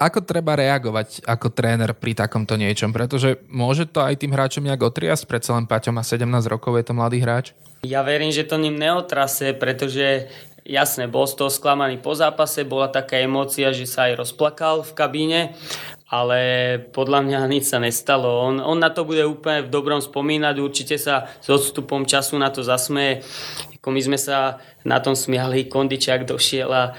Ako 0.02 0.18
treba 0.26 0.58
reagovať 0.58 1.22
ako 1.22 1.54
tréner 1.54 1.94
pri 1.94 2.18
takomto 2.18 2.58
niečom? 2.58 2.90
Pretože 2.90 3.38
môže 3.46 3.86
to 3.86 4.02
aj 4.02 4.18
tým 4.18 4.34
hráčom 4.34 4.66
nejak 4.66 4.82
otriasť, 4.82 5.30
predsa 5.30 5.54
len 5.54 5.70
Paťo 5.70 5.94
má 5.94 6.02
17 6.02 6.26
rokov, 6.50 6.74
je 6.74 6.84
to 6.90 6.96
mladý 6.98 7.22
hráč? 7.22 7.54
Ja 7.86 8.02
verím, 8.02 8.34
že 8.34 8.42
to 8.42 8.58
ním 8.58 8.82
neotrase, 8.82 9.54
pretože 9.54 10.26
jasne, 10.66 11.10
bol 11.10 11.26
z 11.26 11.38
toho 11.38 11.50
sklamaný 11.50 11.98
po 11.98 12.14
zápase, 12.14 12.62
bola 12.62 12.90
taká 12.90 13.18
emócia, 13.22 13.74
že 13.74 13.86
sa 13.86 14.10
aj 14.10 14.26
rozplakal 14.26 14.86
v 14.86 14.92
kabíne, 14.94 15.40
ale 16.12 16.40
podľa 16.92 17.24
mňa 17.24 17.40
nič 17.48 17.72
sa 17.72 17.80
nestalo. 17.80 18.44
On, 18.44 18.60
on 18.60 18.76
na 18.76 18.92
to 18.92 19.08
bude 19.08 19.24
úplne 19.24 19.64
v 19.64 19.72
dobrom 19.72 20.04
spomínať, 20.04 20.60
určite 20.60 21.00
sa 21.00 21.32
s 21.40 21.48
odstupom 21.48 22.04
času 22.04 22.36
na 22.36 22.52
to 22.52 22.60
zasmeje. 22.60 23.24
Ako 23.80 23.88
my 23.88 24.00
sme 24.04 24.18
sa 24.20 24.60
na 24.84 25.00
tom 25.00 25.16
smiali, 25.16 25.72
Kondičák 25.72 26.28
došiel 26.28 26.68
a 26.68 26.92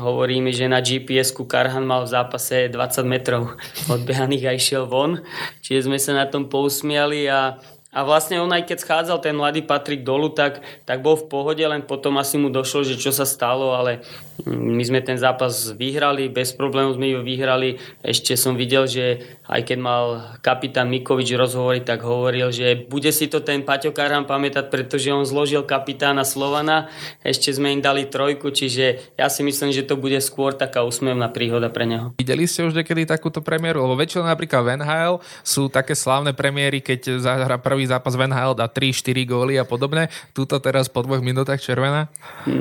hovorí 0.00 0.40
mi, 0.40 0.56
že 0.56 0.64
na 0.64 0.80
GPS-ku 0.80 1.44
Karhan 1.44 1.84
mal 1.84 2.08
v 2.08 2.16
zápase 2.16 2.72
20 2.72 3.04
metrov 3.04 3.52
odbehaných 3.92 4.48
a 4.48 4.56
išiel 4.56 4.88
von. 4.88 5.20
Čiže 5.60 5.84
sme 5.84 6.00
sa 6.00 6.16
na 6.16 6.24
tom 6.24 6.48
pousmiali 6.48 7.28
a 7.28 7.60
a 7.94 8.02
vlastne 8.02 8.42
on 8.42 8.50
aj 8.50 8.66
keď 8.66 8.78
schádzal 8.82 9.18
ten 9.22 9.38
mladý 9.38 9.62
Patrik 9.62 10.02
dolu, 10.02 10.34
tak, 10.34 10.66
tak 10.82 10.98
bol 10.98 11.14
v 11.14 11.30
pohode, 11.30 11.62
len 11.62 11.86
potom 11.86 12.18
asi 12.18 12.42
mu 12.42 12.50
došlo, 12.50 12.82
že 12.82 12.98
čo 12.98 13.14
sa 13.14 13.22
stalo, 13.22 13.70
ale 13.70 14.02
my 14.42 14.82
sme 14.82 14.98
ten 15.06 15.14
zápas 15.14 15.70
vyhrali, 15.78 16.26
bez 16.26 16.50
problémov 16.50 16.98
sme 16.98 17.14
ho 17.14 17.22
vyhrali. 17.22 17.78
Ešte 18.02 18.34
som 18.34 18.58
videl, 18.58 18.90
že 18.90 19.22
aj 19.46 19.62
keď 19.62 19.78
mal 19.78 20.04
kapitán 20.42 20.90
Mikovič 20.90 21.30
rozhovory, 21.38 21.86
tak 21.86 22.02
hovoril, 22.02 22.50
že 22.50 22.74
bude 22.90 23.14
si 23.14 23.30
to 23.30 23.38
ten 23.38 23.62
Paťo 23.62 23.94
Karam 23.94 24.26
pamätať, 24.26 24.74
pretože 24.74 25.14
on 25.14 25.22
zložil 25.22 25.62
kapitána 25.62 26.26
Slovana, 26.26 26.90
ešte 27.22 27.54
sme 27.54 27.70
im 27.70 27.80
dali 27.84 28.10
trojku, 28.10 28.50
čiže 28.50 29.14
ja 29.14 29.30
si 29.30 29.46
myslím, 29.46 29.70
že 29.70 29.86
to 29.86 29.94
bude 29.94 30.18
skôr 30.18 30.50
taká 30.50 30.82
úsmevná 30.82 31.30
príhoda 31.30 31.70
pre 31.70 31.86
neho. 31.86 32.10
Videli 32.18 32.50
ste 32.50 32.66
už 32.66 32.74
niekedy 32.74 33.06
takúto 33.06 33.38
premiéru? 33.38 33.86
Lebo 33.86 33.94
väčšinou 33.94 34.26
napríklad 34.26 34.66
v 34.66 34.70
NHL 34.82 35.14
sú 35.46 35.70
také 35.70 35.94
slávne 35.94 36.34
premiéry, 36.34 36.82
keď 36.82 37.22
zahra 37.22 37.60
prvý 37.62 37.84
prvý 37.84 37.92
zápas 37.92 38.16
v 38.16 38.24
NHL 38.32 38.56
dá 38.56 38.66
3-4 38.70 39.28
góly 39.28 39.54
a 39.60 39.68
podobne. 39.68 40.08
Tuto 40.32 40.56
teraz 40.56 40.88
po 40.88 41.04
dvoch 41.04 41.20
minútach 41.20 41.60
červená? 41.60 42.08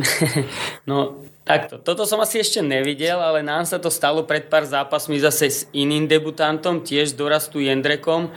No, 0.83 1.23
Takto, 1.43 1.75
toto 1.75 2.07
som 2.07 2.23
asi 2.23 2.39
ešte 2.39 2.63
nevidel, 2.63 3.19
ale 3.19 3.43
nám 3.43 3.67
sa 3.67 3.75
to 3.75 3.91
stalo 3.91 4.23
pred 4.23 4.47
pár 4.47 4.63
zápasmi 4.63 5.19
zase 5.19 5.51
s 5.51 5.59
iným 5.75 6.07
debutantom, 6.07 6.79
tiež 6.79 7.19
dorastu 7.19 7.59
Jendrekom 7.59 8.31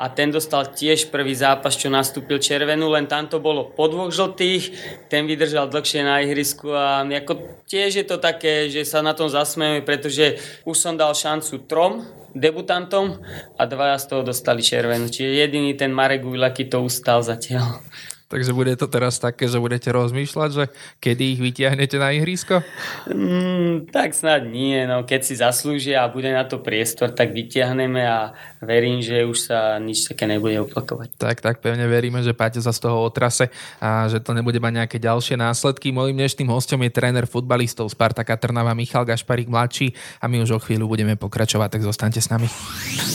a 0.00 0.08
ten 0.08 0.32
dostal 0.32 0.64
tiež 0.72 1.12
prvý 1.12 1.36
zápas, 1.36 1.76
čo 1.76 1.92
nastúpil 1.92 2.40
červenú, 2.40 2.88
len 2.88 3.04
tam 3.04 3.28
to 3.28 3.36
bolo 3.36 3.68
po 3.68 3.92
dvoch 3.92 4.08
žltých, 4.08 4.72
ten 5.12 5.28
vydržal 5.28 5.68
dlhšie 5.68 6.00
na 6.00 6.24
ihrisku 6.24 6.72
a 6.72 7.04
ako 7.04 7.60
tiež 7.68 8.00
je 8.00 8.06
to 8.08 8.16
také, 8.16 8.72
že 8.72 8.88
sa 8.88 9.04
na 9.04 9.12
tom 9.12 9.28
zasmejeme, 9.28 9.84
pretože 9.84 10.40
už 10.64 10.72
som 10.72 10.96
dal 10.96 11.12
šancu 11.12 11.68
trom 11.68 12.08
debutantom 12.32 13.20
a 13.60 13.62
dvaja 13.68 14.00
z 14.00 14.04
toho 14.08 14.22
dostali 14.24 14.64
červenú. 14.64 15.12
Čiže 15.12 15.36
jediný 15.36 15.76
ten 15.76 15.92
Marek 15.92 16.24
Ujlaky 16.24 16.64
to 16.64 16.80
ustal 16.80 17.20
zatiaľ. 17.20 17.84
Takže 18.28 18.52
bude 18.52 18.76
to 18.76 18.84
teraz 18.92 19.16
také, 19.16 19.48
že 19.48 19.56
budete 19.56 19.88
rozmýšľať, 19.88 20.50
že 20.52 20.64
kedy 21.00 21.24
ich 21.32 21.40
vytiahnete 21.40 21.96
na 21.96 22.12
ihrisko? 22.12 22.60
Mm, 23.08 23.88
tak 23.88 24.12
snad 24.12 24.44
nie, 24.44 24.84
no 24.84 25.08
keď 25.08 25.20
si 25.24 25.34
zaslúžia 25.40 26.04
a 26.04 26.12
bude 26.12 26.28
na 26.28 26.44
to 26.44 26.60
priestor, 26.60 27.08
tak 27.08 27.32
vytiahneme 27.32 28.04
a 28.04 28.36
verím, 28.60 29.00
že 29.00 29.24
už 29.24 29.48
sa 29.48 29.80
nič 29.80 30.12
také 30.12 30.28
nebude 30.28 30.60
opakovať. 30.60 31.16
Tak, 31.16 31.40
tak 31.40 31.56
pevne 31.64 31.88
veríme, 31.88 32.20
že 32.20 32.36
Páťa 32.36 32.68
sa 32.68 32.76
z 32.76 32.84
toho 32.84 33.00
otrase 33.00 33.48
a 33.80 34.04
že 34.12 34.20
to 34.20 34.36
nebude 34.36 34.60
mať 34.60 34.84
nejaké 34.84 35.00
ďalšie 35.00 35.40
následky. 35.40 35.88
Mojím 35.88 36.20
dnešným 36.20 36.52
hostom 36.52 36.84
je 36.84 36.92
tréner 36.92 37.24
futbalistov 37.24 37.88
Spartaka 37.88 38.36
Trnava 38.36 38.76
Michal 38.76 39.08
Gašparík 39.08 39.48
mladší 39.48 39.96
a 40.20 40.28
my 40.28 40.44
už 40.44 40.52
o 40.52 40.60
chvíľu 40.60 40.84
budeme 40.84 41.16
pokračovať, 41.16 41.80
tak 41.80 41.80
zostaňte 41.80 42.20
s 42.20 42.28
nami. 42.28 42.44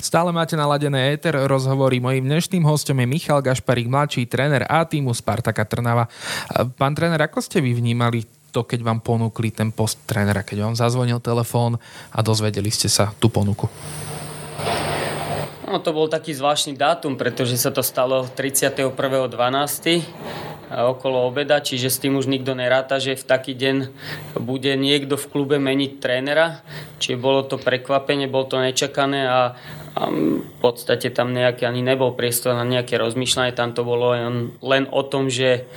Stále 0.01 0.33
máte 0.33 0.57
naladené 0.57 1.13
éter 1.13 1.37
rozhovory. 1.45 2.01
Mojím 2.01 2.25
dnešným 2.33 2.65
hostom 2.65 2.97
je 2.97 3.05
Michal 3.05 3.45
Gašparík 3.45 3.85
mladší, 3.85 4.25
tréner 4.25 4.65
A 4.65 4.89
týmu 5.03 5.11
Spartaka 5.11 5.67
Trnava. 5.67 6.07
Pán 6.79 6.95
tréner, 6.95 7.19
ako 7.19 7.43
ste 7.43 7.59
vy 7.59 7.75
vnímali 7.75 8.23
to, 8.55 8.63
keď 8.63 8.87
vám 8.87 9.03
ponúkli 9.03 9.51
ten 9.51 9.75
post 9.75 9.99
trénera, 10.07 10.47
keď 10.47 10.71
vám 10.71 10.79
zazvonil 10.79 11.19
telefón 11.19 11.75
a 12.15 12.23
dozvedeli 12.23 12.71
ste 12.71 12.87
sa 12.87 13.11
tú 13.19 13.27
ponuku? 13.27 13.67
No 15.67 15.81
to 15.83 15.91
bol 15.91 16.07
taký 16.07 16.31
zvláštny 16.31 16.79
dátum, 16.79 17.19
pretože 17.19 17.59
sa 17.59 17.73
to 17.73 17.83
stalo 17.83 18.23
31.12. 18.29 18.93
okolo 20.69 21.25
obeda, 21.25 21.59
čiže 21.59 21.89
s 21.89 21.97
tým 21.97 22.15
už 22.15 22.29
nikto 22.29 22.53
neráta, 22.53 23.01
že 23.01 23.17
v 23.17 23.25
taký 23.25 23.57
deň 23.57 23.89
bude 24.37 24.71
niekto 24.77 25.17
v 25.17 25.25
klube 25.33 25.57
meniť 25.57 25.91
trénera. 25.97 26.61
Čiže 27.01 27.17
bolo 27.17 27.41
to 27.43 27.57
prekvapenie, 27.57 28.29
bolo 28.29 28.45
to 28.53 28.61
nečakané 28.61 29.25
a 29.25 29.57
v 29.93 30.55
podstate 30.57 31.13
tam 31.13 31.33
nejaký 31.33 31.69
ani 31.69 31.85
nebol 31.85 32.17
priestor 32.17 32.57
na 32.57 32.65
nejaké 32.65 32.97
rozmýšľanie, 32.97 33.53
tam 33.53 33.77
to 33.77 33.85
bolo 33.85 34.17
len, 34.17 34.57
len 34.65 34.89
o 34.89 35.05
tom, 35.05 35.29
že, 35.29 35.69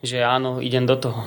že 0.00 0.24
áno, 0.24 0.64
idem 0.64 0.88
do 0.88 0.96
toho. 0.96 1.20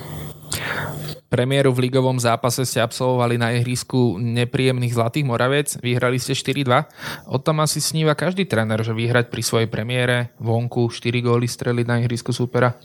Premiéru 1.31 1.71
v 1.71 1.88
ligovom 1.88 2.19
zápase 2.19 2.67
ste 2.67 2.83
absolvovali 2.83 3.39
na 3.39 3.55
ihrisku 3.55 4.19
nepríjemných 4.19 4.91
Zlatých 4.91 5.24
Moravec, 5.24 5.79
vyhrali 5.79 6.19
ste 6.19 6.36
4-2. 6.36 7.31
O 7.31 7.39
tom 7.39 7.63
asi 7.63 7.79
sníva 7.79 8.19
každý 8.19 8.43
tréner, 8.43 8.83
že 8.83 8.91
vyhrať 8.91 9.31
pri 9.31 9.39
svojej 9.39 9.69
premiére 9.71 10.36
vonku 10.43 10.91
4 10.91 11.24
góly 11.24 11.48
streliť 11.48 11.86
na 11.88 12.03
ihrisku 12.03 12.36
supera. 12.36 12.75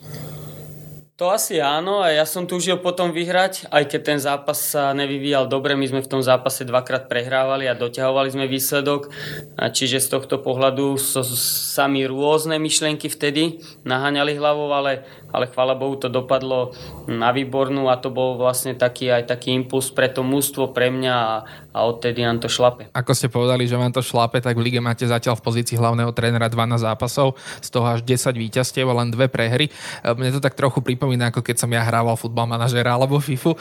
To 1.16 1.32
asi 1.32 1.64
áno 1.64 2.04
a 2.04 2.12
ja 2.12 2.28
som 2.28 2.44
túžil 2.44 2.76
potom 2.76 3.08
vyhrať, 3.08 3.72
aj 3.72 3.88
keď 3.88 4.00
ten 4.04 4.18
zápas 4.20 4.60
sa 4.60 4.92
nevyvíjal 4.92 5.48
dobre, 5.48 5.72
my 5.72 5.88
sme 5.88 6.04
v 6.04 6.12
tom 6.12 6.20
zápase 6.20 6.68
dvakrát 6.68 7.08
prehrávali 7.08 7.64
a 7.64 7.72
doťahovali 7.72 8.36
sme 8.36 8.44
výsledok, 8.44 9.08
čiže 9.56 10.04
z 10.04 10.12
tohto 10.12 10.36
pohľadu 10.44 11.00
so, 11.00 11.24
sami 11.24 12.04
rôzne 12.04 12.60
myšlienky 12.60 13.08
vtedy 13.08 13.64
naháňali 13.88 14.36
hlavou, 14.36 14.68
ale 14.76 15.08
ale 15.30 15.46
chvála 15.46 15.78
Bohu 15.78 15.94
to 15.94 16.10
dopadlo 16.10 16.74
na 17.06 17.30
výbornú 17.30 17.86
a 17.86 17.94
to 17.96 18.10
bol 18.10 18.34
vlastne 18.34 18.74
taký 18.74 19.14
aj 19.14 19.30
taký 19.30 19.54
impuls 19.54 19.94
pre 19.94 20.10
to 20.10 20.26
mústvo, 20.26 20.74
pre 20.74 20.90
mňa 20.90 21.14
a, 21.14 21.32
a 21.70 21.78
odtedy 21.86 22.26
nám 22.26 22.42
to 22.42 22.50
šlape. 22.50 22.90
Ako 22.90 23.14
ste 23.14 23.30
povedali, 23.30 23.70
že 23.70 23.78
vám 23.78 23.94
to 23.94 24.02
šlape, 24.02 24.42
tak 24.42 24.58
v 24.58 24.66
lige 24.66 24.80
máte 24.82 25.06
zatiaľ 25.06 25.38
v 25.38 25.46
pozícii 25.46 25.78
hlavného 25.78 26.10
trénera 26.10 26.50
12 26.50 26.82
zápasov, 26.82 27.38
z 27.62 27.68
toho 27.70 27.86
až 27.86 28.02
10 28.02 28.34
víťazstiev 28.34 28.86
a 28.90 28.94
len 28.98 29.14
dve 29.14 29.30
prehry. 29.30 29.70
E, 29.70 30.08
mne 30.10 30.34
to 30.34 30.42
tak 30.42 30.58
trochu 30.58 30.82
pripomína, 30.82 31.30
ako 31.30 31.46
keď 31.46 31.62
som 31.62 31.70
ja 31.70 31.86
hrával 31.86 32.18
futbal 32.18 32.50
manažera 32.50 32.98
alebo 32.98 33.22
FIFU. 33.22 33.54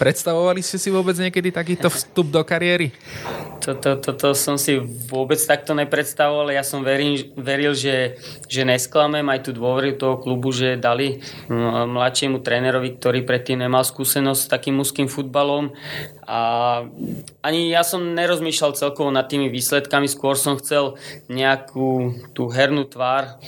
Predstavovali 0.00 0.64
ste 0.64 0.80
si 0.80 0.88
vôbec 0.88 1.14
niekedy 1.20 1.52
takýto 1.52 1.92
vstup 1.92 2.32
do 2.32 2.40
kariéry? 2.40 2.88
Toto 3.60 3.90
to, 3.98 4.00
to, 4.00 4.10
to 4.16 4.28
som 4.32 4.56
si 4.56 4.78
vôbec 5.10 5.36
takto 5.36 5.74
nepredstavoval. 5.74 6.54
Ja 6.54 6.64
som 6.64 6.80
veril, 6.80 7.34
veril 7.36 7.72
že, 7.76 8.16
že 8.46 8.62
nesklamem 8.64 9.26
aj 9.26 9.48
tú 9.48 9.50
dôveru 9.52 9.98
toho 9.98 10.16
klubu, 10.22 10.54
že 10.54 10.78
dali 10.80 10.89
dali 10.90 11.22
mladšiemu 11.86 12.42
trénerovi, 12.42 12.98
ktorý 12.98 13.22
predtým 13.22 13.62
nemal 13.62 13.86
skúsenosť 13.86 14.40
s 14.42 14.50
takým 14.50 14.76
mužským 14.82 15.06
futbalom. 15.06 15.70
A 16.26 16.40
ani 17.42 17.70
ja 17.70 17.86
som 17.86 18.14
nerozmýšľal 18.14 18.74
celkovo 18.74 19.10
nad 19.14 19.30
tými 19.30 19.50
výsledkami, 19.50 20.10
skôr 20.10 20.34
som 20.34 20.58
chcel 20.58 20.98
nejakú 21.30 22.18
tú 22.34 22.50
hernú 22.50 22.86
tvár 22.86 23.38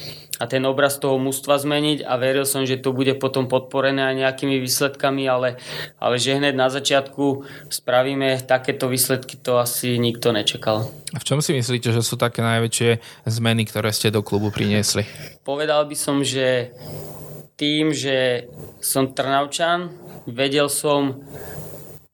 a 0.42 0.50
ten 0.50 0.66
obraz 0.66 0.98
toho 0.98 1.22
mužstva 1.22 1.62
zmeniť 1.62 2.02
a 2.02 2.18
veril 2.18 2.42
som, 2.42 2.66
že 2.66 2.82
to 2.82 2.90
bude 2.90 3.14
potom 3.22 3.46
podporené 3.46 4.10
aj 4.10 4.16
nejakými 4.26 4.58
výsledkami, 4.58 5.22
ale, 5.30 5.62
ale 6.02 6.18
že 6.18 6.34
hneď 6.34 6.58
na 6.58 6.66
začiatku 6.66 7.46
spravíme 7.70 8.42
takéto 8.42 8.90
výsledky, 8.90 9.38
to 9.38 9.62
asi 9.62 10.02
nikto 10.02 10.34
nečakal. 10.34 10.90
A 11.14 11.22
v 11.22 11.26
čom 11.30 11.38
si 11.38 11.54
myslíte, 11.54 11.94
že 11.94 12.02
sú 12.02 12.18
také 12.18 12.42
najväčšie 12.42 13.22
zmeny, 13.30 13.62
ktoré 13.70 13.94
ste 13.94 14.10
do 14.10 14.26
klubu 14.26 14.50
priniesli? 14.50 15.06
Povedal 15.46 15.86
by 15.86 15.94
som, 15.94 16.26
že 16.26 16.74
tým, 17.54 17.94
že 17.94 18.50
som 18.82 19.14
Trnavčan, 19.14 19.94
vedel 20.26 20.66
som, 20.66 21.22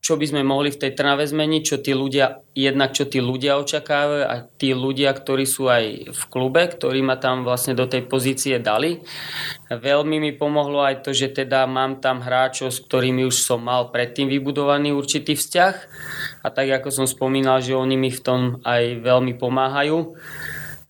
čo 0.09 0.17
by 0.17 0.25
sme 0.25 0.41
mohli 0.41 0.73
v 0.73 0.81
tej 0.81 0.97
Trnave 0.97 1.29
zmeniť, 1.29 1.63
čo 1.69 1.77
tí 1.85 1.93
ľudia, 1.93 2.41
jednak 2.57 2.97
čo 2.97 3.05
tí 3.05 3.21
ľudia 3.21 3.61
očakávajú 3.61 4.25
a 4.25 4.41
tí 4.57 4.73
ľudia, 4.73 5.13
ktorí 5.13 5.45
sú 5.45 5.69
aj 5.69 6.17
v 6.17 6.23
klube, 6.33 6.65
ktorí 6.65 7.05
ma 7.05 7.21
tam 7.21 7.45
vlastne 7.45 7.77
do 7.77 7.85
tej 7.85 8.09
pozície 8.09 8.57
dali. 8.57 9.05
Veľmi 9.69 10.17
mi 10.17 10.33
pomohlo 10.33 10.81
aj 10.81 11.05
to, 11.05 11.13
že 11.13 11.37
teda 11.37 11.69
mám 11.69 12.01
tam 12.01 12.25
hráčov, 12.25 12.73
s 12.73 12.81
ktorými 12.81 13.29
už 13.29 13.37
som 13.37 13.61
mal 13.61 13.93
predtým 13.93 14.33
vybudovaný 14.33 14.97
určitý 14.97 15.37
vzťah 15.37 15.75
a 16.41 16.49
tak 16.49 16.73
ako 16.73 16.89
som 16.89 17.05
spomínal, 17.05 17.61
že 17.61 17.77
oni 17.77 18.01
mi 18.01 18.09
v 18.09 18.25
tom 18.25 18.41
aj 18.65 19.05
veľmi 19.05 19.37
pomáhajú. 19.37 20.17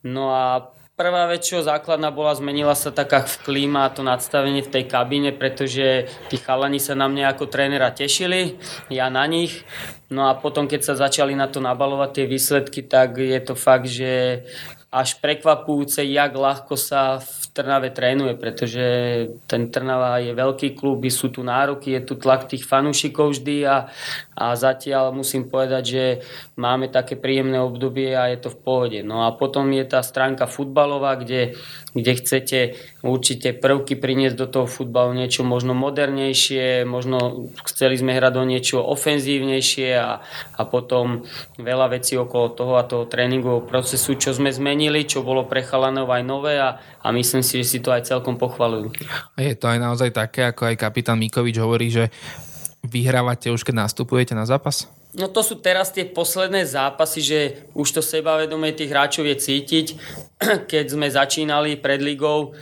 No 0.06 0.30
a 0.30 0.77
Prvá 0.98 1.30
vec, 1.30 1.46
čo 1.46 1.62
základná 1.62 2.10
bola, 2.10 2.34
zmenila 2.34 2.74
sa 2.74 2.90
taká 2.90 3.22
klíma 3.22 3.86
to 3.94 4.02
nadstavenie 4.02 4.66
v 4.66 4.72
tej 4.74 4.84
kabíne, 4.90 5.30
pretože 5.30 6.10
tí 6.26 6.34
chalani 6.42 6.82
sa 6.82 6.98
na 6.98 7.06
mňa 7.06 7.38
ako 7.38 7.46
trénera 7.46 7.94
tešili, 7.94 8.58
ja 8.90 9.06
na 9.06 9.22
nich. 9.30 9.62
No 10.10 10.26
a 10.26 10.34
potom, 10.34 10.66
keď 10.66 10.82
sa 10.82 10.98
začali 10.98 11.38
na 11.38 11.46
to 11.46 11.62
nabalovať 11.62 12.10
tie 12.18 12.26
výsledky, 12.26 12.82
tak 12.82 13.14
je 13.14 13.38
to 13.38 13.54
fakt, 13.54 13.86
že 13.86 14.42
až 14.88 15.20
prekvapujúce, 15.20 16.00
jak 16.00 16.32
ľahko 16.32 16.72
sa 16.80 17.20
v 17.20 17.28
Trnave 17.52 17.92
trénuje, 17.92 18.32
pretože 18.40 18.86
ten 19.44 19.68
Trnava 19.68 20.16
je 20.16 20.32
veľký 20.32 20.72
klub, 20.72 21.04
sú 21.12 21.28
tu 21.28 21.44
nároky, 21.44 21.92
je 21.92 22.08
tu 22.08 22.16
tlak 22.16 22.48
tých 22.48 22.64
fanúšikov 22.64 23.36
vždy 23.36 23.68
a, 23.68 23.92
a 24.32 24.56
zatiaľ 24.56 25.12
musím 25.12 25.44
povedať, 25.52 25.82
že 25.84 26.04
máme 26.56 26.88
také 26.88 27.20
príjemné 27.20 27.60
obdobie 27.60 28.16
a 28.16 28.32
je 28.32 28.40
to 28.40 28.48
v 28.48 28.60
pohode. 28.64 28.98
No 29.04 29.28
a 29.28 29.36
potom 29.36 29.68
je 29.76 29.84
tá 29.84 30.00
stránka 30.00 30.48
futbalová, 30.48 31.20
kde, 31.20 31.52
kde 31.92 32.12
chcete 32.16 32.58
určite 33.04 33.52
prvky 33.52 33.92
priniesť 33.92 34.36
do 34.40 34.46
toho 34.48 34.66
futbalu 34.70 35.12
niečo 35.12 35.44
možno 35.44 35.76
modernejšie, 35.76 36.88
možno 36.88 37.52
chceli 37.68 38.00
sme 38.00 38.16
hrať 38.16 38.32
do 38.32 38.44
niečo 38.48 38.80
ofenzívnejšie 38.80 40.00
a, 40.00 40.24
a 40.56 40.62
potom 40.64 41.28
veľa 41.60 41.92
vecí 41.92 42.16
okolo 42.16 42.56
toho 42.56 42.74
a 42.80 42.88
toho 42.88 43.04
tréningového 43.04 43.68
procesu, 43.68 44.16
čo 44.16 44.32
sme 44.32 44.48
zmenili, 44.48 44.77
čo 45.08 45.26
bolo 45.26 45.50
pre 45.50 45.66
chalanov 45.66 46.06
aj 46.14 46.22
nové 46.22 46.62
a, 46.62 46.78
a 46.78 47.08
myslím 47.10 47.42
si, 47.42 47.58
že 47.64 47.66
si 47.66 47.78
to 47.82 47.90
aj 47.90 48.06
celkom 48.06 48.38
pochvalujú. 48.38 48.94
Je 49.34 49.58
to 49.58 49.66
aj 49.66 49.78
naozaj 49.82 50.14
také, 50.14 50.46
ako 50.46 50.70
aj 50.70 50.78
kapitán 50.78 51.18
Mikovič 51.18 51.58
hovorí, 51.58 51.90
že 51.90 52.14
vyhrávate 52.86 53.50
už 53.50 53.66
keď 53.66 53.90
nastupujete 53.90 54.38
na 54.38 54.46
zápas? 54.46 54.86
No 55.16 55.26
to 55.32 55.40
sú 55.40 55.58
teraz 55.58 55.88
tie 55.90 56.04
posledné 56.04 56.68
zápasy, 56.68 57.20
že 57.24 57.40
už 57.72 57.88
to 57.96 58.02
sebavedomie 58.04 58.76
tých 58.76 58.92
hráčov 58.92 59.24
je 59.24 59.36
cítiť. 59.40 59.86
Keď 60.72 60.84
sme 60.92 61.08
začínali 61.08 61.80
pred 61.80 62.04
ligou, 62.04 62.52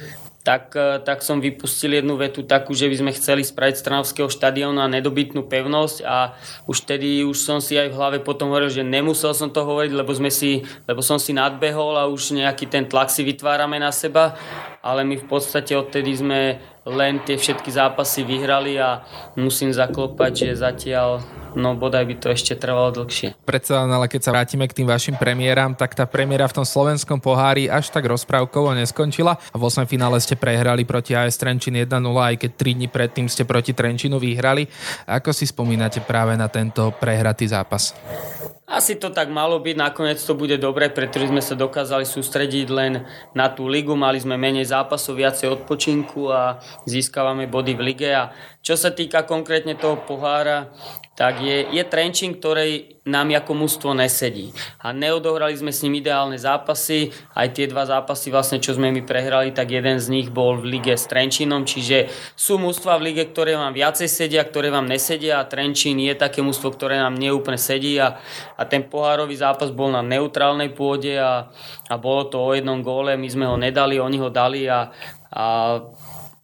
tak, 0.47 0.79
e, 0.79 1.03
tak 1.03 1.27
som 1.27 1.43
vypustil 1.43 1.99
jednu 1.99 2.15
vetu 2.15 2.47
takú, 2.47 2.71
že 2.71 2.87
by 2.87 3.03
sme 3.03 3.11
chceli 3.19 3.43
spraviť 3.43 3.83
Stranovského 3.83 4.31
štadióna 4.31 4.87
nedobytnú 4.87 5.43
pevnosť 5.51 6.07
a 6.07 6.39
už 6.71 6.87
tedy 6.87 7.27
už 7.27 7.35
som 7.35 7.59
si 7.59 7.75
aj 7.75 7.91
v 7.91 7.99
hlave 7.99 8.19
potom 8.23 8.55
hovoril, 8.55 8.71
že 8.71 8.87
nemusel 8.87 9.35
som 9.35 9.51
to 9.51 9.67
hovoriť, 9.67 9.91
lebo, 9.91 10.15
sme 10.15 10.31
si, 10.31 10.63
lebo 10.87 11.03
som 11.03 11.19
si 11.19 11.35
nadbehol 11.35 11.99
a 11.99 12.07
už 12.07 12.39
nejaký 12.39 12.71
ten 12.71 12.87
tlak 12.87 13.11
si 13.11 13.27
vytvárame 13.27 13.83
na 13.83 13.91
seba, 13.91 14.39
ale 14.87 15.03
my 15.03 15.19
v 15.19 15.27
podstate 15.27 15.75
odtedy 15.75 16.15
sme 16.15 16.63
len 16.87 17.19
tie 17.27 17.35
všetky 17.35 17.75
zápasy 17.75 18.23
vyhrali 18.23 18.79
a 18.79 19.03
musím 19.35 19.75
zaklopať, 19.75 20.31
že 20.31 20.63
zatiaľ 20.63 21.19
no 21.59 21.75
bodaj 21.75 22.07
by 22.07 22.15
to 22.23 22.31
ešte 22.31 22.55
trvalo 22.55 22.95
dlhšie. 22.95 23.35
Predsa, 23.43 23.83
ale 23.83 24.07
keď 24.07 24.21
sa 24.23 24.31
vrátime 24.31 24.71
k 24.71 24.77
tým 24.77 24.87
vašim 24.87 25.19
premiéram, 25.19 25.75
tak 25.75 25.99
tá 25.99 26.07
premiéra 26.07 26.47
v 26.47 26.63
tom 26.63 26.67
slovenskom 26.69 27.19
pohári 27.19 27.67
až 27.67 27.91
tak 27.91 28.07
rozprávkovo 28.07 28.77
neskončila. 28.79 29.35
V 29.51 29.63
8 29.67 29.89
finále 29.91 30.23
ste 30.23 30.39
prehrali 30.39 30.87
proti 30.87 31.19
AS 31.19 31.35
Trenčín 31.41 31.75
1-0, 31.75 31.91
aj 31.99 32.37
keď 32.39 32.51
3 32.55 32.79
dní 32.79 32.89
predtým 32.93 33.27
ste 33.27 33.43
proti 33.43 33.75
Trenčínu 33.75 34.23
vyhrali. 34.23 34.71
Ako 35.11 35.35
si 35.35 35.49
spomínate 35.49 36.05
práve 36.05 36.39
na 36.39 36.47
tento 36.47 36.95
prehratý 36.95 37.51
zápas? 37.51 37.97
Asi 38.67 38.99
to 38.99 39.15
tak 39.15 39.31
malo 39.31 39.63
byť, 39.63 39.79
nakoniec 39.79 40.19
to 40.19 40.35
bude 40.35 40.59
dobre, 40.59 40.91
pretože 40.91 41.31
sme 41.31 41.39
sa 41.39 41.55
dokázali 41.55 42.03
sústrediť 42.03 42.67
len 42.75 43.07
na 43.31 43.47
tú 43.47 43.71
ligu, 43.71 43.95
mali 43.95 44.19
sme 44.19 44.35
menej 44.35 44.67
zápasov, 44.67 45.23
viacej 45.23 45.55
odpočinku 45.55 46.27
a 46.35 46.59
získavame 46.83 47.47
body 47.47 47.79
v 47.79 47.83
lige 47.95 48.11
a 48.11 48.35
čo 48.67 48.75
sa 48.75 48.91
týka 48.91 49.23
konkrétne 49.23 49.79
toho 49.79 50.03
pohára, 50.03 50.75
tak 51.15 51.39
je, 51.39 51.71
je 51.71 51.87
Trenčín, 51.87 52.35
ktorý 52.35 52.99
nám 53.07 53.31
ako 53.31 53.55
mužstvo 53.55 53.95
nesedí. 53.95 54.51
A 54.83 54.91
neodohrali 54.91 55.55
sme 55.55 55.71
s 55.71 55.87
ním 55.87 56.03
ideálne 56.03 56.35
zápasy, 56.35 57.15
aj 57.39 57.55
tie 57.55 57.71
dva 57.71 57.87
zápasy 57.87 58.35
vlastne, 58.35 58.59
čo 58.59 58.75
sme 58.75 58.91
my 58.91 59.07
prehrali, 59.07 59.55
tak 59.55 59.71
jeden 59.71 60.03
z 60.03 60.11
nich 60.11 60.35
bol 60.35 60.59
v 60.59 60.77
lige 60.77 60.99
s 60.99 61.07
Trenčínom, 61.07 61.63
čiže 61.63 62.11
sú 62.35 62.59
mužstva 62.59 62.99
v 62.99 63.15
lige, 63.15 63.31
ktoré 63.31 63.55
vám 63.55 63.71
viacej 63.71 64.11
sedia, 64.11 64.43
ktoré 64.43 64.75
vám 64.75 64.91
nesedia. 64.91 65.39
A 65.39 65.47
Trenčín 65.47 66.03
je 66.03 66.19
také 66.19 66.43
mužstvo, 66.43 66.75
ktoré 66.75 66.99
nám 66.99 67.15
neúplne 67.15 67.63
sedí. 67.63 68.03
A, 68.03 68.19
a 68.59 68.63
ten 68.67 68.83
pohárový 68.91 69.39
zápas 69.39 69.71
bol 69.71 69.95
na 69.95 70.03
neutrálnej 70.03 70.75
pôde 70.75 71.15
a, 71.15 71.55
a 71.87 71.95
bolo 72.03 72.27
to 72.27 72.43
o 72.43 72.51
jednom 72.51 72.83
góle, 72.83 73.15
my 73.15 73.29
sme 73.31 73.47
ho 73.47 73.55
nedali, 73.55 74.03
oni 74.03 74.19
ho 74.19 74.27
dali 74.27 74.67
a, 74.67 74.91
a 75.31 75.47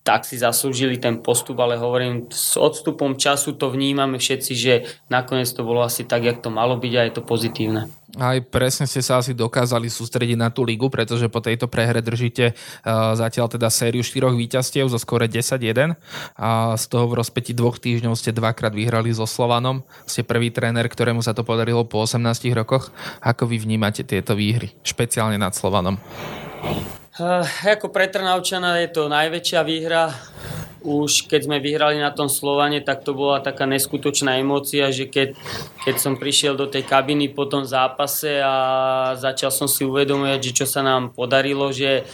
tak 0.02 0.26
si 0.26 0.34
zaslúžili 0.34 0.98
ten 0.98 1.22
postup, 1.22 1.62
ale 1.62 1.78
hovorím, 1.78 2.26
s 2.26 2.58
odstupom 2.58 3.14
času 3.14 3.54
to 3.54 3.70
vnímame 3.70 4.18
všetci, 4.18 4.52
že 4.58 4.74
nakoniec 5.06 5.46
to 5.54 5.62
bolo 5.62 5.86
asi 5.86 6.02
tak, 6.02 6.26
jak 6.26 6.42
to 6.42 6.50
malo 6.50 6.74
byť 6.74 6.92
a 6.98 7.02
je 7.06 7.12
to 7.14 7.22
pozitívne. 7.22 7.86
Aj 8.12 8.36
presne 8.44 8.84
ste 8.84 9.00
sa 9.00 9.24
asi 9.24 9.32
dokázali 9.32 9.88
sústrediť 9.88 10.36
na 10.36 10.52
tú 10.52 10.68
ligu, 10.68 10.92
pretože 10.92 11.32
po 11.32 11.40
tejto 11.40 11.64
prehre 11.64 12.04
držíte 12.04 12.52
uh, 12.52 13.16
zatiaľ 13.16 13.48
teda 13.48 13.72
sériu 13.72 14.04
štyroch 14.04 14.36
víťazstiev 14.36 14.84
zo 14.92 15.00
skore 15.00 15.32
10-1 15.32 15.96
a 16.36 16.76
z 16.76 16.84
toho 16.92 17.08
v 17.08 17.16
rozpeti 17.16 17.56
dvoch 17.56 17.80
týždňov 17.80 18.12
ste 18.12 18.36
dvakrát 18.36 18.76
vyhrali 18.76 19.16
so 19.16 19.24
Slovanom. 19.24 19.80
Ste 20.04 20.28
prvý 20.28 20.52
tréner, 20.52 20.84
ktorému 20.92 21.24
sa 21.24 21.32
to 21.32 21.40
podarilo 21.40 21.88
po 21.88 22.04
18 22.04 22.52
rokoch. 22.52 22.92
Ako 23.24 23.48
vy 23.48 23.56
vnímate 23.56 24.04
tieto 24.04 24.36
výhry, 24.36 24.76
špeciálne 24.84 25.40
nad 25.40 25.56
Slovanom? 25.56 25.96
Uh, 27.12 27.44
ako 27.68 27.92
pre 27.92 28.08
Trnavčana 28.08 28.80
je 28.80 28.88
to 28.88 29.04
najväčšia 29.04 29.60
výhra. 29.68 30.16
Už 30.80 31.28
keď 31.28 31.44
sme 31.44 31.60
vyhrali 31.60 32.00
na 32.00 32.08
tom 32.08 32.32
Slovane, 32.32 32.80
tak 32.80 33.04
to 33.04 33.12
bola 33.12 33.44
taká 33.44 33.68
neskutočná 33.68 34.40
emócia, 34.40 34.88
že 34.88 35.12
keď, 35.12 35.36
keď 35.84 35.94
som 36.00 36.16
prišiel 36.16 36.56
do 36.56 36.64
tej 36.64 36.88
kabiny 36.88 37.28
po 37.28 37.44
tom 37.44 37.68
zápase 37.68 38.40
a 38.40 38.56
začal 39.20 39.52
som 39.52 39.68
si 39.68 39.84
uvedomovať, 39.84 40.40
že 40.40 40.64
čo 40.64 40.66
sa 40.66 40.80
nám 40.80 41.12
podarilo, 41.12 41.68
že 41.68 42.08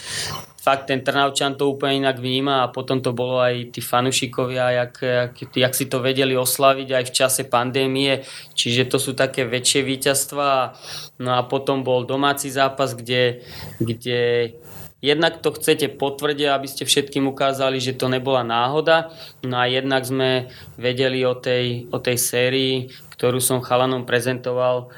fakt 0.59 0.91
ten 0.91 1.01
Trnavčan 1.01 1.55
to 1.55 1.71
úplne 1.71 2.05
inak 2.05 2.19
vníma 2.19 2.67
a 2.67 2.73
potom 2.75 2.99
to 2.99 3.15
bolo 3.15 3.39
aj 3.41 3.73
tí 3.73 3.81
fanušikovia, 3.81 4.85
jak, 4.85 4.95
jak, 5.01 5.33
jak 5.49 5.73
si 5.79 5.87
to 5.87 6.03
vedeli 6.03 6.35
oslaviť 6.35 6.89
aj 6.93 7.05
v 7.07 7.15
čase 7.15 7.43
pandémie, 7.47 8.27
čiže 8.53 8.91
to 8.91 8.99
sú 9.01 9.15
také 9.15 9.47
väčšie 9.47 9.81
víťazstva. 9.81 10.75
No 11.23 11.39
a 11.39 11.47
potom 11.47 11.87
bol 11.87 12.05
domáci 12.05 12.53
zápas, 12.53 12.93
kde, 12.93 13.47
kde 13.81 14.53
Jednak 14.99 15.39
to 15.39 15.55
chcete 15.55 15.95
potvrdiť, 15.95 16.51
aby 16.51 16.67
ste 16.67 16.83
všetkým 16.83 17.31
ukázali, 17.31 17.79
že 17.79 17.95
to 17.95 18.11
nebola 18.11 18.43
náhoda. 18.43 19.15
No 19.47 19.63
a 19.63 19.71
jednak 19.71 20.03
sme 20.03 20.51
vedeli 20.75 21.23
o 21.23 21.39
tej, 21.39 21.87
o 21.95 22.03
tej 22.03 22.19
sérii, 22.19 22.91
ktorú 23.15 23.39
som 23.39 23.63
chalanom 23.63 24.03
prezentoval 24.03 24.91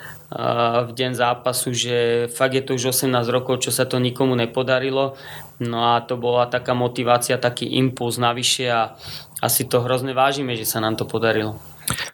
v 0.87 0.91
deň 0.95 1.19
zápasu, 1.19 1.75
že 1.75 1.97
fakt 2.31 2.55
je 2.55 2.63
to 2.63 2.79
už 2.79 2.95
18 2.95 3.13
rokov, 3.29 3.67
čo 3.67 3.75
sa 3.75 3.83
to 3.83 3.99
nikomu 3.99 4.39
nepodarilo. 4.39 5.19
No 5.61 5.93
a 5.93 6.01
to 6.07 6.17
bola 6.17 6.47
taká 6.47 6.73
motivácia, 6.73 7.37
taký 7.37 7.67
impuls 7.77 8.17
navyše 8.17 8.71
a 8.71 8.95
asi 9.41 9.65
to 9.65 9.81
hrozne 9.81 10.13
vážime, 10.13 10.53
že 10.55 10.69
sa 10.69 10.79
nám 10.85 11.01
to 11.01 11.09
podarilo. 11.09 11.57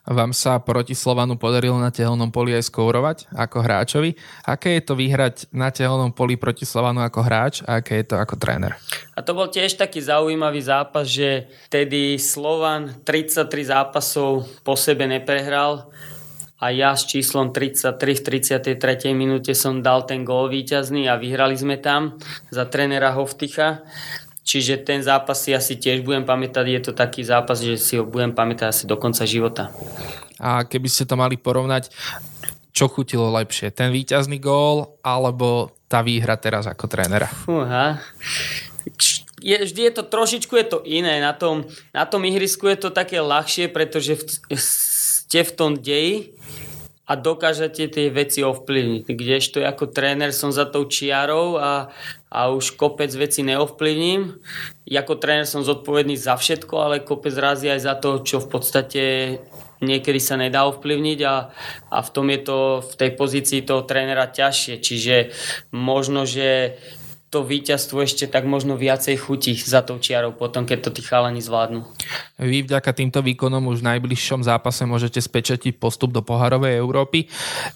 Vám 0.07 0.33
sa 0.33 0.57
proti 0.63 0.97
Slovanu 0.97 1.37
podarilo 1.37 1.77
na 1.77 1.93
tehelnom 1.93 2.33
poli 2.33 2.57
aj 2.57 2.71
skourovať 2.71 3.29
ako 3.35 3.59
hráčovi. 3.61 4.17
Aké 4.47 4.79
je 4.79 4.83
to 4.87 4.95
vyhrať 4.97 5.51
na 5.53 5.69
tehelnom 5.69 6.15
poli 6.15 6.39
proti 6.41 6.65
Slovanu 6.65 7.05
ako 7.05 7.21
hráč 7.27 7.61
a 7.67 7.83
aké 7.83 8.01
je 8.01 8.07
to 8.09 8.17
ako 8.17 8.41
tréner? 8.41 8.79
A 9.13 9.21
to 9.21 9.37
bol 9.37 9.51
tiež 9.51 9.77
taký 9.77 10.01
zaujímavý 10.01 10.63
zápas, 10.65 11.11
že 11.11 11.51
tedy 11.69 12.17
Slovan 12.17 13.03
33 13.05 13.51
zápasov 13.69 14.49
po 14.65 14.79
sebe 14.79 15.05
neprehral 15.05 15.91
a 16.57 16.73
ja 16.73 16.97
s 16.97 17.05
číslom 17.05 17.53
33 17.53 18.01
v 18.17 18.81
33. 18.81 19.13
minúte 19.13 19.53
som 19.53 19.85
dal 19.85 20.09
ten 20.09 20.25
gól 20.25 20.49
víťazný 20.49 21.05
a 21.05 21.21
vyhrali 21.21 21.53
sme 21.53 21.77
tam 21.77 22.17
za 22.49 22.65
trénera 22.65 23.13
Hofticha. 23.13 23.85
Čiže 24.47 24.87
ten 24.87 25.03
zápas 25.03 25.43
si 25.43 25.51
asi 25.51 25.75
tiež 25.75 26.07
budem 26.07 26.23
pamätať, 26.23 26.65
je 26.71 26.81
to 26.87 26.93
taký 26.95 27.27
zápas, 27.27 27.59
že 27.59 27.75
si 27.75 27.99
ho 27.99 28.07
budem 28.07 28.31
pamätať 28.31 28.71
asi 28.71 28.85
do 28.87 28.95
konca 28.95 29.27
života. 29.27 29.75
A 30.39 30.63
keby 30.63 30.87
ste 30.87 31.03
to 31.03 31.19
mali 31.19 31.35
porovnať, 31.35 31.91
čo 32.71 32.87
chutilo 32.87 33.27
lepšie? 33.35 33.75
Ten 33.75 33.91
víťazný 33.91 34.39
gól 34.39 35.03
alebo 35.03 35.75
tá 35.91 36.07
výhra 36.07 36.39
teraz 36.39 36.71
ako 36.71 36.87
trénera? 36.87 37.27
Fúha. 37.27 37.99
Je, 39.43 39.57
vždy 39.59 39.81
je 39.91 39.93
to 39.99 40.03
trošičku 40.07 40.55
je 40.55 40.67
to 40.71 40.79
iné. 40.87 41.19
Na 41.19 41.35
tom, 41.35 41.67
na 41.91 42.07
tom 42.07 42.23
ihrisku 42.23 42.71
je 42.71 42.79
to 42.87 42.95
také 42.95 43.19
ľahšie, 43.19 43.67
pretože 43.67 44.15
v, 44.15 44.23
ste 44.55 45.43
v 45.43 45.53
tom 45.59 45.75
deji 45.75 46.39
a 47.07 47.13
dokážete 47.15 47.87
tie 47.87 48.11
veci 48.11 48.43
ovplyvniť. 48.43 49.07
Kdežto 49.07 49.63
ako 49.63 49.95
tréner 49.95 50.35
som 50.35 50.51
za 50.51 50.67
tou 50.67 50.91
čiarou 50.91 51.55
a, 51.55 51.95
a 52.27 52.41
už 52.51 52.75
kopec 52.75 53.15
veci 53.15 53.47
neovplyvním. 53.47 54.35
Ako 54.91 55.15
tréner 55.23 55.47
som 55.47 55.63
zodpovedný 55.63 56.19
za 56.19 56.35
všetko, 56.35 56.75
ale 56.75 57.07
kopec 57.07 57.31
razy 57.39 57.71
aj 57.71 57.81
za 57.87 57.95
to, 57.95 58.27
čo 58.27 58.43
v 58.43 58.49
podstate 58.51 59.03
niekedy 59.79 60.19
sa 60.19 60.35
nedá 60.35 60.67
ovplyvniť 60.67 61.19
a, 61.23 61.37
a 61.95 61.99
v 62.03 62.11
tom 62.11 62.27
je 62.27 62.41
to 62.43 62.59
v 62.83 62.95
tej 62.99 63.11
pozícii 63.15 63.61
toho 63.63 63.87
trénera 63.87 64.27
ťažšie. 64.27 64.75
Čiže 64.83 65.17
možno, 65.71 66.27
že 66.27 66.75
to 67.27 67.43
víťazstvo 67.43 68.07
ešte 68.07 68.31
tak 68.31 68.47
možno 68.47 68.79
viacej 68.79 69.19
chutí 69.19 69.59
za 69.59 69.83
tou 69.83 69.99
čiarou 69.99 70.31
potom, 70.31 70.63
keď 70.63 70.89
to 70.89 70.91
tí 70.95 71.03
chalani 71.03 71.43
zvládnu. 71.43 71.83
Vy 72.39 72.63
vďaka 72.63 72.95
týmto 72.95 73.19
výkonom 73.19 73.67
už 73.67 73.83
v 73.83 73.97
najbližšom 73.97 74.47
zápase 74.47 74.87
môžete 74.87 75.19
spečetiť 75.19 75.75
postup 75.75 76.15
do 76.15 76.23
poharovej 76.23 76.79
Európy. 76.79 77.27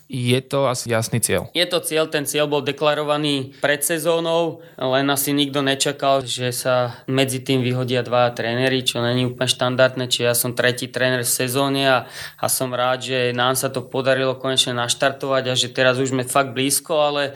Je 0.06 0.38
to 0.46 0.70
asi 0.70 0.94
jasný 0.94 1.18
cieľ? 1.18 1.50
Je 1.50 1.66
to 1.66 1.82
cieľ, 1.82 2.06
ten 2.06 2.30
cieľ 2.30 2.46
bol 2.46 2.62
deklarovaný 2.62 3.58
pred 3.58 3.82
sezónou, 3.82 4.62
len 4.78 5.10
asi 5.10 5.34
nikto 5.34 5.66
nečakal, 5.66 6.22
že 6.22 6.54
sa 6.54 7.02
medzi 7.10 7.42
tým 7.42 7.66
vyhodia 7.66 8.06
dva 8.06 8.30
tréneri, 8.30 8.86
čo 8.86 9.02
není 9.02 9.26
úplne 9.26 9.50
štandardné, 9.50 10.06
či 10.06 10.30
ja 10.30 10.38
som 10.38 10.54
tretí 10.54 10.86
tréner 10.86 11.26
v 11.26 11.32
sezóne 11.42 11.82
a, 11.90 11.98
a 12.38 12.46
som 12.46 12.70
rád, 12.70 13.02
že 13.02 13.18
nám 13.34 13.58
sa 13.58 13.66
to 13.66 13.82
podarilo 13.82 14.38
konečne 14.38 14.78
naštartovať 14.78 15.42
a 15.50 15.54
že 15.58 15.74
teraz 15.74 15.98
už 15.98 16.14
sme 16.14 16.22
fakt 16.22 16.54
blízko, 16.54 16.94
ale 17.02 17.34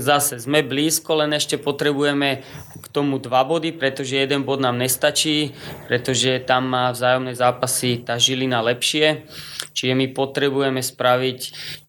zase 0.00 0.40
sme 0.40 0.64
blízko, 0.64 1.20
len 1.20 1.36
ešte 1.36 1.60
potrebujeme 1.60 2.40
k 2.80 2.86
tomu 2.88 3.20
dva 3.20 3.44
body, 3.44 3.76
pretože 3.76 4.16
jeden 4.16 4.42
bod 4.42 4.64
nám 4.64 4.80
nestačí, 4.80 5.52
pretože 5.86 6.40
tam 6.42 6.72
má 6.72 6.88
vzájomné 6.90 7.36
zápasy 7.36 8.00
tá 8.00 8.16
Žilina 8.16 8.64
lepšie. 8.64 9.28
Čiže 9.74 9.92
my 9.92 10.06
potrebujeme 10.16 10.80
spraviť 10.80 11.40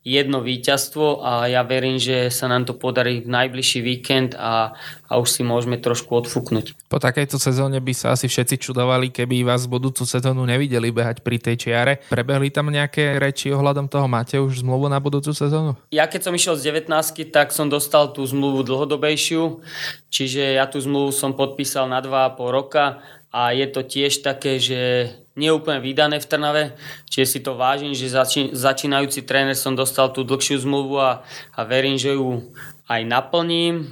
jedno 0.05 0.45
víťazstvo 0.45 1.25
a 1.25 1.49
ja 1.49 1.65
verím, 1.65 1.97
že 1.97 2.29
sa 2.29 2.45
nám 2.45 2.69
to 2.69 2.77
podarí 2.77 3.25
v 3.25 3.29
najbližší 3.33 3.81
víkend 3.81 4.37
a, 4.37 4.77
a 5.09 5.13
už 5.17 5.33
si 5.33 5.41
môžeme 5.41 5.81
trošku 5.81 6.13
odfúknuť. 6.13 6.85
Po 6.85 7.01
takejto 7.01 7.41
sezóne 7.41 7.81
by 7.81 7.93
sa 7.97 8.13
asi 8.13 8.29
všetci 8.29 8.61
čudovali, 8.61 9.09
keby 9.09 9.41
vás 9.41 9.65
budúcu 9.65 10.05
sezónu 10.05 10.45
nevideli 10.45 10.93
behať 10.93 11.25
pri 11.25 11.41
tej 11.41 11.55
čiare. 11.57 11.93
Prebehli 12.05 12.53
tam 12.53 12.69
nejaké 12.69 13.17
reči 13.17 13.49
ohľadom 13.49 13.89
toho? 13.89 14.05
Máte 14.05 14.37
už 14.37 14.61
zmluvu 14.61 14.93
na 14.93 15.01
budúcu 15.01 15.33
sezónu? 15.33 15.73
Ja 15.89 16.05
keď 16.05 16.29
som 16.29 16.37
išiel 16.37 16.53
z 16.53 16.69
19 16.69 17.33
tak 17.33 17.49
som 17.49 17.65
dostal 17.65 18.13
tú 18.13 18.21
zmluvu 18.21 18.61
dlhodobejšiu, 18.61 19.65
čiže 20.13 20.61
ja 20.61 20.69
tú 20.69 20.77
zmluvu 20.77 21.09
som 21.09 21.33
podpísal 21.33 21.89
na 21.89 22.05
2,5 22.05 22.37
roka 22.53 23.01
a 23.33 23.57
je 23.57 23.65
to 23.73 23.81
tiež 23.81 24.21
také, 24.21 24.61
že 24.61 25.09
neúplne 25.35 25.83
vydané 25.83 26.17
v 26.23 26.27
Trnave, 26.27 26.63
čiže 27.11 27.27
si 27.27 27.39
to 27.43 27.59
vážim, 27.59 27.91
že 27.91 28.11
zači- 28.11 28.55
začínajúci 28.55 29.27
tréner 29.27 29.55
som 29.55 29.75
dostal 29.75 30.09
tú 30.15 30.23
dlhšiu 30.23 30.63
zmluvu 30.63 30.95
a, 30.99 31.21
a 31.55 31.59
verím, 31.67 31.99
že 31.99 32.15
ju 32.15 32.47
aj 32.87 33.01
naplním 33.03 33.91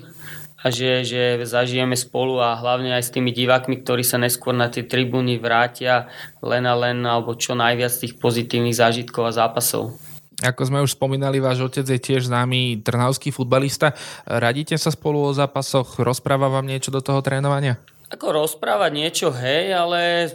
a 0.64 0.72
že, 0.72 1.04
že 1.04 1.44
zažijeme 1.44 2.00
spolu 2.00 2.40
a 2.40 2.56
hlavne 2.56 2.96
aj 2.96 3.04
s 3.04 3.14
tými 3.14 3.36
divákmi, 3.36 3.84
ktorí 3.84 4.08
sa 4.08 4.16
neskôr 4.16 4.56
na 4.56 4.72
tie 4.72 4.88
tribúny 4.88 5.36
vrátia 5.36 6.08
len 6.40 6.64
a 6.64 6.74
len 6.80 7.04
alebo 7.04 7.36
čo 7.36 7.52
najviac 7.52 7.92
tých 7.92 8.16
pozitívnych 8.16 8.80
zážitkov 8.80 9.28
a 9.28 9.36
zápasov. 9.36 10.00
Ako 10.44 10.68
sme 10.68 10.84
už 10.84 11.00
spomínali, 11.00 11.40
váš 11.40 11.64
otec 11.64 11.88
je 11.88 12.00
tiež 12.00 12.28
známy 12.28 12.84
trnavský 12.84 13.32
futbalista. 13.32 13.96
Radíte 14.28 14.76
sa 14.76 14.92
spolu 14.92 15.24
o 15.24 15.32
zápasoch? 15.32 16.04
Rozpráva 16.04 16.52
vám 16.52 16.68
niečo 16.68 16.92
do 16.92 17.00
toho 17.00 17.24
trénovania? 17.24 17.80
Ako 18.14 18.30
rozprávať 18.30 18.92
niečo, 18.94 19.28
hej, 19.34 19.74
ale 19.74 20.30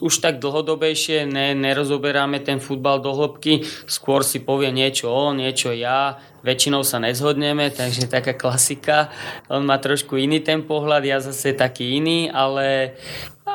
už 0.00 0.24
tak 0.24 0.40
dlhodobejšie 0.40 1.28
ne, 1.28 1.52
nerozoberáme 1.52 2.40
ten 2.40 2.64
futbal 2.64 2.96
do 3.04 3.12
hĺbky, 3.12 3.60
skôr 3.84 4.24
si 4.24 4.40
povie 4.40 4.72
niečo 4.72 5.12
on, 5.12 5.36
niečo 5.36 5.68
ja, 5.76 6.16
väčšinou 6.40 6.84
sa 6.84 7.00
nezhodneme, 7.00 7.72
takže 7.72 8.10
taká 8.10 8.36
klasika. 8.36 9.12
On 9.48 9.64
má 9.64 9.76
trošku 9.80 10.16
iný 10.16 10.40
ten 10.40 10.64
pohľad, 10.64 11.02
ja 11.04 11.18
zase 11.20 11.56
taký 11.56 12.00
iný, 12.00 12.28
ale 12.32 12.96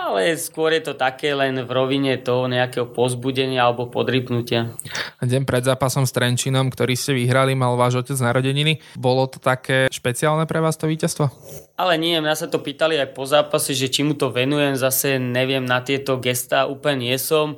ale 0.06 0.38
skôr 0.38 0.70
je 0.76 0.92
to 0.92 0.94
také 0.94 1.34
len 1.34 1.56
v 1.66 1.72
rovine 1.72 2.14
toho 2.22 2.46
nejakého 2.46 2.86
pozbudenia 2.86 3.66
alebo 3.66 3.90
podrypnutia. 3.90 4.76
Deň 5.24 5.48
pred 5.48 5.66
zápasom 5.66 6.06
s 6.06 6.14
Trenčinom, 6.14 6.70
ktorý 6.70 6.94
ste 6.94 7.18
vyhrali, 7.18 7.58
mal 7.58 7.74
váš 7.74 8.06
otec 8.06 8.20
narodeniny. 8.22 8.84
Bolo 8.94 9.26
to 9.26 9.42
také 9.42 9.90
špeciálne 9.90 10.46
pre 10.46 10.62
vás 10.62 10.78
to 10.78 10.86
víťazstvo? 10.86 11.32
Ale 11.76 12.00
nie, 12.00 12.16
mňa 12.24 12.36
sa 12.40 12.48
to 12.48 12.64
pýtali 12.64 12.96
aj 13.02 13.12
po 13.12 13.28
zápase, 13.28 13.76
že 13.76 13.92
či 13.92 14.08
mu 14.08 14.16
to 14.16 14.32
venujem, 14.32 14.80
zase 14.80 15.20
neviem, 15.20 15.66
na 15.66 15.84
tieto 15.84 16.16
gesta 16.24 16.72
úplne 16.72 17.12
nie 17.12 17.18
som. 17.20 17.56
E, 17.56 17.58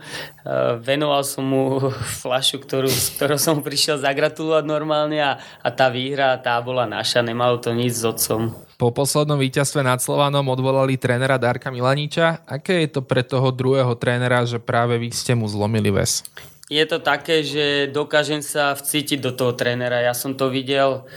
venoval 0.81 1.21
som 1.21 1.45
mu 1.45 1.93
flašu, 2.25 2.57
ktorú, 2.57 2.89
ktorou 3.17 3.37
som 3.37 3.61
prišiel 3.61 4.01
zagratulovať 4.01 4.63
normálne 4.65 5.16
a, 5.19 5.41
a 5.61 5.69
tá 5.73 5.89
výhra, 5.91 6.37
tá 6.39 6.57
bola 6.61 6.85
naša, 6.85 7.25
nemalo 7.25 7.57
to 7.57 7.73
nič 7.73 8.01
s 8.01 8.03
otcom. 8.05 8.53
Po 8.77 8.93
poslednom 8.93 9.41
víťazstve 9.41 9.81
nad 9.81 9.97
Slovanom 9.97 10.45
odvolali 10.53 11.01
trénera 11.01 11.41
Darka 11.41 11.73
Milaniča. 11.73 12.45
Aké 12.45 12.85
je 12.85 12.93
to 12.93 13.01
pre 13.01 13.25
toho 13.25 13.49
druhého 13.49 13.97
trénera, 13.97 14.45
že 14.45 14.61
práve 14.61 15.01
vy 15.01 15.09
ste 15.09 15.33
mu 15.33 15.49
zlomili 15.49 15.89
ves? 15.89 16.21
Je 16.69 16.83
to 16.85 16.99
také, 16.99 17.41
že 17.41 17.89
dokážem 17.89 18.43
sa 18.43 18.75
vcítiť 18.77 19.23
do 19.23 19.31
toho 19.33 19.57
trénera. 19.57 20.03
Ja 20.03 20.13
som 20.13 20.37
to 20.37 20.53
videl 20.53 21.07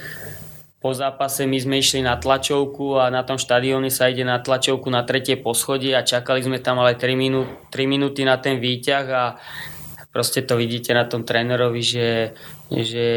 po 0.81 0.97
zápase, 0.97 1.45
my 1.45 1.61
sme 1.61 1.77
išli 1.77 2.01
na 2.01 2.17
tlačovku 2.17 2.97
a 2.97 3.13
na 3.13 3.21
tom 3.21 3.37
štadióne 3.37 3.93
sa 3.93 4.09
ide 4.09 4.25
na 4.25 4.41
tlačovku 4.41 4.89
na 4.89 5.05
tretie 5.05 5.37
poschodie 5.37 5.93
a 5.93 6.01
čakali 6.01 6.41
sme 6.41 6.57
tam 6.57 6.81
ale 6.81 6.97
3, 6.97 7.13
minú, 7.13 7.45
3 7.69 7.85
minúty 7.85 8.25
na 8.25 8.41
ten 8.41 8.57
výťah 8.57 9.07
a 9.13 9.25
proste 10.11 10.42
to 10.42 10.59
vidíte 10.59 10.90
na 10.90 11.07
tom 11.07 11.23
trénerovi, 11.23 11.83
že, 11.83 12.35
že, 12.66 13.09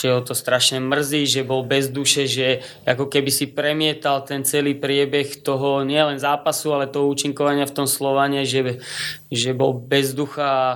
že 0.00 0.06
ho 0.08 0.20
to 0.24 0.32
strašne 0.32 0.80
mrzí, 0.80 1.28
že 1.28 1.42
bol 1.44 1.68
bez 1.68 1.92
duše, 1.92 2.24
že 2.24 2.64
ako 2.88 3.12
keby 3.12 3.28
si 3.28 3.52
premietal 3.52 4.24
ten 4.24 4.40
celý 4.40 4.72
priebeh 4.72 5.44
toho 5.44 5.84
nielen 5.84 6.16
zápasu, 6.16 6.72
ale 6.72 6.88
toho 6.88 7.12
účinkovania 7.12 7.68
v 7.68 7.76
tom 7.76 7.84
Slovane, 7.84 8.48
že, 8.48 8.80
že 9.28 9.52
bol 9.52 9.76
bez 9.76 10.16
ducha 10.16 10.48
a 10.48 10.66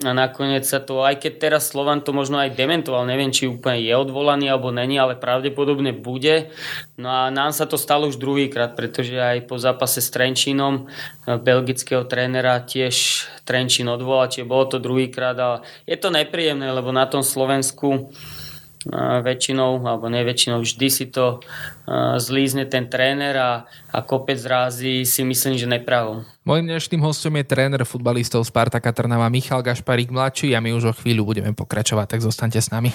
nakoniec 0.00 0.64
sa 0.64 0.80
to, 0.80 1.04
aj 1.04 1.20
keď 1.20 1.32
teraz 1.36 1.68
Slovan 1.68 2.00
to 2.00 2.16
možno 2.16 2.40
aj 2.40 2.56
dementoval, 2.56 3.04
neviem, 3.04 3.28
či 3.28 3.44
úplne 3.44 3.76
je 3.84 3.92
odvolaný 3.92 4.48
alebo 4.48 4.72
není, 4.72 4.96
ale 4.96 5.20
pravdepodobne 5.20 5.92
bude. 5.92 6.48
No 6.96 7.12
a 7.12 7.28
nám 7.28 7.52
sa 7.52 7.68
to 7.68 7.76
stalo 7.76 8.08
už 8.08 8.16
druhýkrát, 8.16 8.72
pretože 8.72 9.20
aj 9.20 9.44
po 9.44 9.60
zápase 9.60 10.00
s 10.00 10.08
Trenčínom 10.08 10.88
eh, 10.88 11.36
belgického 11.36 12.08
trénera 12.08 12.64
tiež 12.64 13.28
Trenčín 13.44 13.92
odvolal, 13.92 14.32
čiže 14.32 14.48
bolo 14.48 14.64
to 14.64 14.80
druhýkrát 14.80 15.36
a 15.36 15.60
je 15.84 15.96
to 16.00 16.08
nepríjemné, 16.08 16.72
lebo 16.72 16.88
na 16.88 17.04
tom 17.04 17.20
Slovensku 17.20 18.08
väčšinou, 19.22 19.78
alebo 19.86 20.10
ne 20.10 20.26
väčšinou, 20.26 20.58
vždy 20.58 20.88
si 20.90 21.06
to 21.06 21.38
zlízne 22.18 22.66
ten 22.66 22.90
tréner 22.90 23.34
a, 23.38 23.52
a 23.94 23.98
kopec 24.02 24.42
rázy 24.42 25.06
si 25.06 25.22
myslím, 25.22 25.54
že 25.54 25.70
nepravom. 25.70 26.26
Mojím 26.42 26.74
dnešným 26.74 27.06
hostom 27.06 27.38
je 27.38 27.46
tréner 27.46 27.78
futbalistov 27.86 28.42
Spartaka 28.42 28.90
Trnava 28.90 29.30
Michal 29.30 29.62
Gašparík 29.62 30.10
mladší 30.10 30.58
a 30.58 30.58
my 30.58 30.74
už 30.74 30.90
o 30.90 30.94
chvíľu 30.98 31.22
budeme 31.22 31.54
pokračovať, 31.54 32.02
tak 32.10 32.18
zostaňte 32.18 32.58
s 32.58 32.66
nami. 32.66 32.90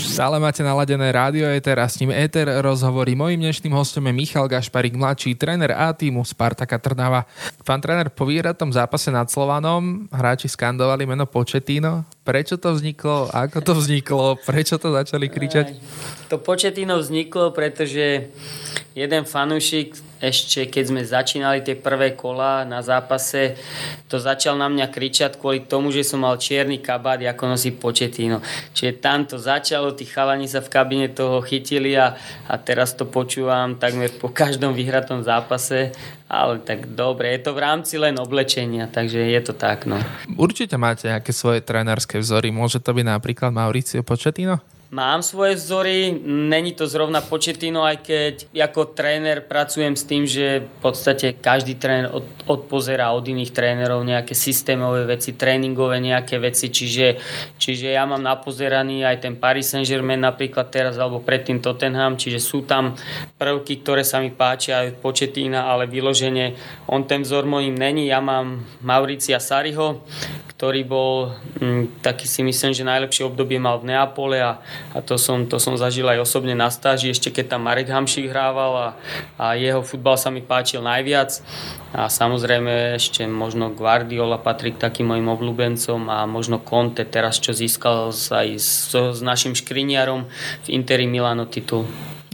Stále 0.00 0.40
máte 0.40 0.64
naladené 0.64 1.12
rádio 1.12 1.44
Eter 1.44 1.76
a 1.76 1.92
s 1.92 2.00
ním 2.00 2.08
Eter 2.08 2.48
rozhovorí. 2.64 3.12
Mojím 3.12 3.44
dnešným 3.44 3.76
hostom 3.76 4.00
je 4.08 4.16
Michal 4.16 4.48
Gašparík 4.48 4.96
mladší, 4.96 5.36
tréner 5.36 5.76
A 5.76 5.92
týmu 5.92 6.24
Spartaka 6.24 6.80
Trnava. 6.80 7.28
Pán 7.68 7.84
tréner, 7.84 8.08
po 8.08 8.24
výhratom 8.24 8.72
zápase 8.72 9.12
nad 9.12 9.28
Slovanom 9.28 10.08
hráči 10.08 10.48
skandovali 10.48 11.04
meno 11.04 11.28
Početino. 11.28 12.08
Prečo 12.24 12.56
to 12.56 12.72
vzniklo? 12.72 13.28
Ako 13.28 13.60
to 13.60 13.76
vzniklo? 13.76 14.40
Prečo 14.40 14.80
to 14.80 14.96
začali 14.96 15.28
kričať? 15.28 15.66
To 16.32 16.40
Početino 16.40 16.96
vzniklo, 16.96 17.52
pretože 17.52 18.32
jeden 18.96 19.28
fanúšik 19.28 20.05
ešte 20.20 20.64
keď 20.68 20.84
sme 20.88 21.02
začínali 21.04 21.60
tie 21.60 21.76
prvé 21.76 22.16
kola 22.16 22.64
na 22.64 22.80
zápase, 22.80 23.56
to 24.08 24.16
začal 24.16 24.56
na 24.56 24.68
mňa 24.72 24.88
kričať 24.88 25.36
kvôli 25.36 25.68
tomu, 25.68 25.92
že 25.92 26.06
som 26.06 26.24
mal 26.24 26.40
čierny 26.40 26.80
kabát, 26.80 27.20
ako 27.20 27.56
nosí 27.56 27.72
početino. 27.72 28.40
Čiže 28.72 29.00
tam 29.00 29.28
to 29.28 29.36
začalo, 29.36 29.92
tí 29.92 30.08
chalani 30.08 30.48
sa 30.48 30.64
v 30.64 30.72
kabine 30.72 31.08
toho 31.12 31.44
chytili 31.44 31.96
a, 31.96 32.16
a 32.48 32.54
teraz 32.56 32.96
to 32.96 33.04
počúvam 33.04 33.76
takmer 33.76 34.08
po 34.16 34.32
každom 34.32 34.72
vyhratom 34.72 35.20
zápase, 35.20 35.92
ale 36.26 36.58
tak 36.64 36.92
dobre, 36.96 37.36
je 37.36 37.40
to 37.46 37.52
v 37.54 37.62
rámci 37.62 37.94
len 38.00 38.16
oblečenia, 38.16 38.88
takže 38.88 39.20
je 39.20 39.40
to 39.44 39.52
tak. 39.52 39.84
No. 39.84 40.00
Určite 40.34 40.74
máte 40.80 41.06
nejaké 41.12 41.30
svoje 41.30 41.60
trénerské 41.62 42.18
vzory, 42.18 42.48
môže 42.50 42.80
to 42.80 42.90
byť 42.96 43.06
napríklad 43.06 43.50
Mauricio 43.52 44.02
Početino? 44.02 44.75
Mám 44.86 45.26
svoje 45.26 45.58
vzory, 45.58 46.14
není 46.22 46.70
to 46.70 46.86
zrovna 46.86 47.18
početino, 47.18 47.82
aj 47.82 48.06
keď 48.06 48.34
ako 48.70 48.94
tréner 48.94 49.42
pracujem 49.42 49.98
s 49.98 50.06
tým, 50.06 50.22
že 50.30 50.62
v 50.62 50.78
podstate 50.78 51.34
každý 51.34 51.74
tréner 51.74 52.14
od, 52.14 52.22
odpozerá 52.46 53.10
od 53.10 53.26
iných 53.26 53.50
trénerov 53.50 54.06
nejaké 54.06 54.38
systémové 54.38 55.02
veci, 55.02 55.34
tréningové 55.34 55.98
nejaké 55.98 56.38
veci, 56.38 56.70
čiže, 56.70 57.18
čiže 57.58 57.98
ja 57.98 58.06
mám 58.06 58.22
napozeraný 58.22 59.02
aj 59.02 59.26
ten 59.26 59.34
Paris 59.34 59.74
Saint-Germain 59.74 60.22
napríklad 60.22 60.70
teraz, 60.70 60.94
alebo 61.02 61.18
predtým 61.18 61.58
Tottenham, 61.58 62.14
čiže 62.14 62.38
sú 62.38 62.62
tam 62.62 62.94
prvky, 63.42 63.82
ktoré 63.82 64.06
sa 64.06 64.22
mi 64.22 64.30
páčia 64.30 64.86
aj 64.86 65.02
početina, 65.02 65.66
ale 65.66 65.90
vyloženie 65.90 66.54
on 66.86 67.02
ten 67.10 67.26
vzor 67.26 67.42
mojím 67.42 67.74
není. 67.74 68.06
Ja 68.06 68.22
mám 68.22 68.62
Mauricia 68.86 69.42
Sariho, 69.42 70.06
ktorý 70.56 70.88
bol 70.88 71.36
m, 71.60 71.84
mm, 71.84 72.00
taký 72.00 72.24
si 72.24 72.40
myslím, 72.40 72.72
že 72.72 72.82
najlepšie 72.82 73.28
obdobie 73.28 73.60
mal 73.60 73.76
v 73.78 73.92
Neapole 73.92 74.40
a 74.40 74.56
a 74.96 75.04
to 75.04 75.20
som, 75.20 75.44
to 75.44 75.60
som 75.60 75.76
zažil 75.76 76.08
aj 76.08 76.24
osobne 76.24 76.56
na 76.56 76.72
stáži, 76.72 77.12
ešte 77.12 77.28
keď 77.28 77.56
tam 77.56 77.68
Marek 77.68 77.92
Hamšík 77.92 78.32
hrával 78.32 78.72
a, 78.72 78.88
a 79.36 79.44
jeho 79.52 79.84
futbal 79.84 80.16
sa 80.16 80.32
mi 80.32 80.40
páčil 80.40 80.80
najviac 80.80 81.44
a 81.92 82.08
samozrejme 82.08 82.96
ešte 82.96 83.28
možno 83.28 83.76
Guardiola 83.76 84.40
patrí 84.40 84.72
k 84.72 84.80
takým 84.80 85.12
mojim 85.12 85.28
obľúbencom 85.28 86.00
a 86.08 86.24
možno 86.24 86.64
Conte 86.64 87.04
teraz, 87.04 87.36
čo 87.36 87.52
získal 87.52 88.12
aj 88.12 88.48
s, 88.56 88.92
s 88.92 89.20
našim 89.20 89.52
škriniarom 89.52 90.24
v 90.64 90.68
Interi 90.72 91.04
Milano 91.04 91.44
titul 91.44 91.84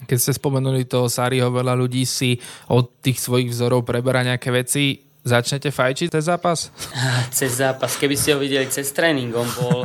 keď 0.02 0.18
ste 0.18 0.36
spomenuli 0.36 0.84
toho 0.84 1.08
Sáriho, 1.08 1.48
veľa 1.48 1.72
ľudí 1.72 2.04
si 2.04 2.36
od 2.68 3.00
tých 3.00 3.16
svojich 3.16 3.48
vzorov 3.48 3.88
preberá 3.88 4.20
nejaké 4.20 4.52
veci. 4.52 5.11
Začnete 5.22 5.70
fajčiť 5.70 6.08
ten 6.18 6.22
zápas? 6.22 6.74
Cez 7.36 7.62
zápas. 7.62 7.94
Keby 7.94 8.18
ste 8.18 8.34
ho 8.34 8.42
videli 8.42 8.66
cez 8.66 8.90
tréning, 8.90 9.30
on 9.30 9.48
bol, 9.54 9.78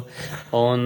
on 0.49 0.81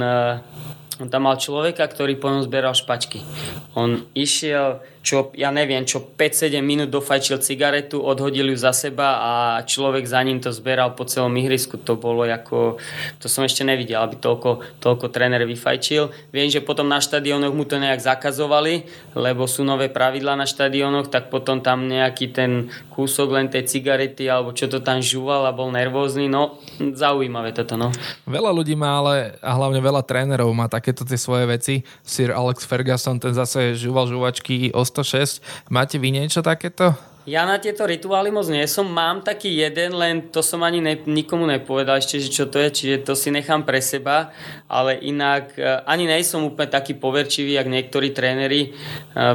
on 1.01 1.09
tam 1.09 1.25
mal 1.25 1.33
človeka, 1.33 1.81
ktorý 1.89 2.21
po 2.21 2.29
ňom 2.29 2.45
zberal 2.45 2.77
špačky. 2.77 3.25
On 3.73 4.05
išiel 4.13 4.85
čo, 5.01 5.33
ja 5.33 5.49
neviem, 5.49 5.81
čo 5.81 5.97
5-7 5.97 6.61
minút 6.61 6.93
dofajčil 6.93 7.41
cigaretu, 7.41 7.97
odhodil 8.05 8.53
ju 8.53 8.57
za 8.57 8.69
seba 8.69 9.17
a 9.17 9.31
človek 9.65 10.05
za 10.05 10.21
ním 10.21 10.37
to 10.37 10.53
zberal 10.53 10.93
po 10.93 11.09
celom 11.09 11.33
ihrisku. 11.41 11.81
To 11.81 11.97
bolo 11.97 12.29
ako, 12.29 12.77
to 13.17 13.25
som 13.25 13.41
ešte 13.41 13.65
nevidel, 13.65 13.97
aby 13.97 14.21
toľko, 14.21 14.77
toľko 14.77 15.09
tréner 15.09 15.41
vyfajčil. 15.49 16.13
Viem, 16.29 16.53
že 16.53 16.61
potom 16.61 16.85
na 16.85 17.01
štadiónoch 17.01 17.53
mu 17.53 17.65
to 17.65 17.81
nejak 17.81 17.97
zakazovali, 17.97 18.85
lebo 19.17 19.49
sú 19.49 19.65
nové 19.65 19.89
pravidlá 19.89 20.37
na 20.37 20.45
štadiónoch, 20.45 21.09
tak 21.09 21.33
potom 21.33 21.65
tam 21.65 21.89
nejaký 21.89 22.29
ten 22.29 22.69
kúsok 22.93 23.33
len 23.33 23.49
tej 23.49 23.65
cigarety 23.65 24.29
alebo 24.29 24.53
čo 24.53 24.69
to 24.69 24.85
tam 24.85 25.01
žúval 25.01 25.49
a 25.49 25.51
bol 25.51 25.73
nervózny. 25.73 26.29
No, 26.29 26.61
zaujímavé 26.77 27.57
toto, 27.57 27.73
no. 27.73 27.89
Veľa 28.29 28.53
ľudí 28.53 28.77
má 28.77 29.01
ale, 29.01 29.33
a 29.41 29.51
hlavne 29.57 29.81
veľa 29.81 30.05
trénerov 30.05 30.53
má 30.53 30.69
takéto 30.69 31.01
tie 31.01 31.17
svoje 31.17 31.49
veci. 31.49 31.81
Sir 32.05 32.29
Alex 32.29 32.69
Ferguson, 32.69 33.17
ten 33.17 33.33
zase 33.33 33.73
žúval 33.73 34.05
žuvačky, 34.05 34.69
106. 34.91 35.71
Máte 35.71 35.95
vy 35.95 36.11
niečo 36.11 36.43
takéto? 36.43 36.91
Ja 37.29 37.45
na 37.45 37.61
tieto 37.61 37.85
rituály 37.85 38.33
moc 38.33 38.49
nie 38.49 38.65
som. 38.65 38.89
Mám 38.89 39.21
taký 39.21 39.53
jeden, 39.53 39.93
len 39.93 40.33
to 40.33 40.41
som 40.41 40.65
ani 40.65 40.81
ne, 40.81 40.97
nikomu 41.05 41.45
nepovedal 41.45 42.01
ešte, 42.01 42.17
že 42.17 42.33
čo 42.33 42.49
to 42.49 42.57
je, 42.57 42.69
čiže 42.73 43.05
to 43.05 43.13
si 43.13 43.29
nechám 43.29 43.61
pre 43.61 43.77
seba, 43.77 44.33
ale 44.65 44.97
inak 44.97 45.53
e, 45.53 45.61
ani 45.85 46.09
nejsom 46.09 46.49
úplne 46.49 46.73
taký 46.73 46.97
poverčivý, 46.97 47.61
jak 47.61 47.69
niektorí 47.69 48.09
tréneri. 48.09 48.73
E, 49.13 49.29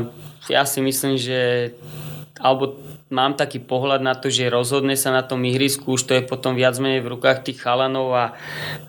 ja 0.51 0.67
si 0.67 0.83
myslím, 0.83 1.15
že 1.15 1.71
alebo 2.43 2.75
mám 3.07 3.39
taký 3.39 3.63
pohľad 3.63 4.03
na 4.03 4.19
to, 4.19 4.35
že 4.35 4.51
rozhodne 4.51 4.99
sa 4.99 5.15
na 5.15 5.23
tom 5.23 5.43
ihrisku, 5.47 5.95
už 5.95 6.03
to 6.11 6.13
je 6.19 6.23
potom 6.27 6.59
viac 6.59 6.75
menej 6.83 7.07
v 7.07 7.13
rukách 7.15 7.47
tých 7.47 7.63
chalanov 7.63 8.11
a, 8.11 8.35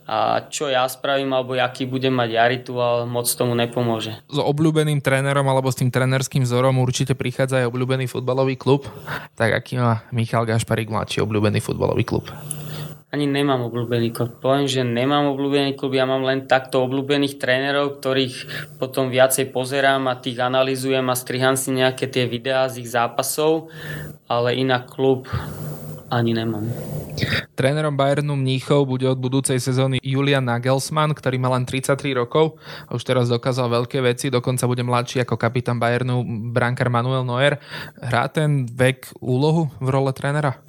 a 0.09 0.41
čo 0.49 0.69
ja 0.69 0.89
spravím 0.89 1.37
alebo 1.37 1.53
aký 1.53 1.85
budem 1.85 2.13
mať 2.17 2.29
ja 2.33 2.45
rituál, 2.49 3.05
moc 3.05 3.29
tomu 3.29 3.53
nepomôže. 3.53 4.17
S 4.25 4.39
obľúbeným 4.41 5.05
trénerom 5.05 5.45
alebo 5.45 5.69
s 5.69 5.77
tým 5.77 5.93
trénerským 5.93 6.41
vzorom 6.45 6.81
určite 6.81 7.13
prichádza 7.13 7.61
aj 7.61 7.69
obľúbený 7.69 8.09
futbalový 8.09 8.57
klub. 8.57 8.89
Tak 9.37 9.53
aký 9.53 9.77
má 9.77 10.01
Michal 10.09 10.49
Gašparík 10.49 10.89
mladší 10.89 11.21
obľúbený 11.21 11.61
futbalový 11.61 12.01
klub? 12.01 12.25
Ani 13.07 13.23
nemám 13.23 13.71
obľúbený 13.71 14.11
klub. 14.11 14.35
Poviem, 14.43 14.67
že 14.67 14.83
nemám 14.83 15.31
obľúbený 15.31 15.79
klub, 15.79 15.95
ja 15.95 16.03
mám 16.03 16.27
len 16.27 16.43
takto 16.43 16.83
obľúbených 16.83 17.39
trénerov, 17.39 18.03
ktorých 18.03 18.35
potom 18.83 19.07
viacej 19.07 19.47
pozerám 19.55 20.11
a 20.11 20.19
tých 20.19 20.43
analizujem 20.43 21.07
a 21.07 21.15
striham 21.15 21.55
si 21.55 21.71
nejaké 21.71 22.11
tie 22.11 22.27
videá 22.27 22.67
z 22.67 22.83
ich 22.83 22.91
zápasov, 22.91 23.71
ale 24.27 24.59
inak 24.59 24.91
klub 24.91 25.31
ani 26.11 26.35
nemám. 26.35 26.67
Trénerom 27.55 27.95
Bayernu 27.95 28.37
Mníchov 28.37 28.87
bude 28.87 29.07
od 29.09 29.19
budúcej 29.19 29.57
sezóny 29.57 29.99
Julian 30.03 30.45
Nagelsmann, 30.45 31.15
ktorý 31.15 31.39
má 31.41 31.51
len 31.55 31.65
33 31.65 32.11
rokov 32.15 32.59
a 32.87 32.95
už 32.95 33.03
teraz 33.03 33.27
dokázal 33.27 33.71
veľké 33.71 34.03
veci, 34.03 34.31
dokonca 34.31 34.67
bude 34.67 34.83
mladší 34.83 35.23
ako 35.23 35.35
kapitán 35.39 35.79
Bayernu 35.79 36.23
brankár 36.51 36.91
Manuel 36.91 37.23
Neuer. 37.23 37.59
Hrá 38.03 38.27
ten 38.31 38.67
vek 38.67 39.15
úlohu 39.19 39.71
v 39.79 39.87
role 39.89 40.11
trénera? 40.11 40.59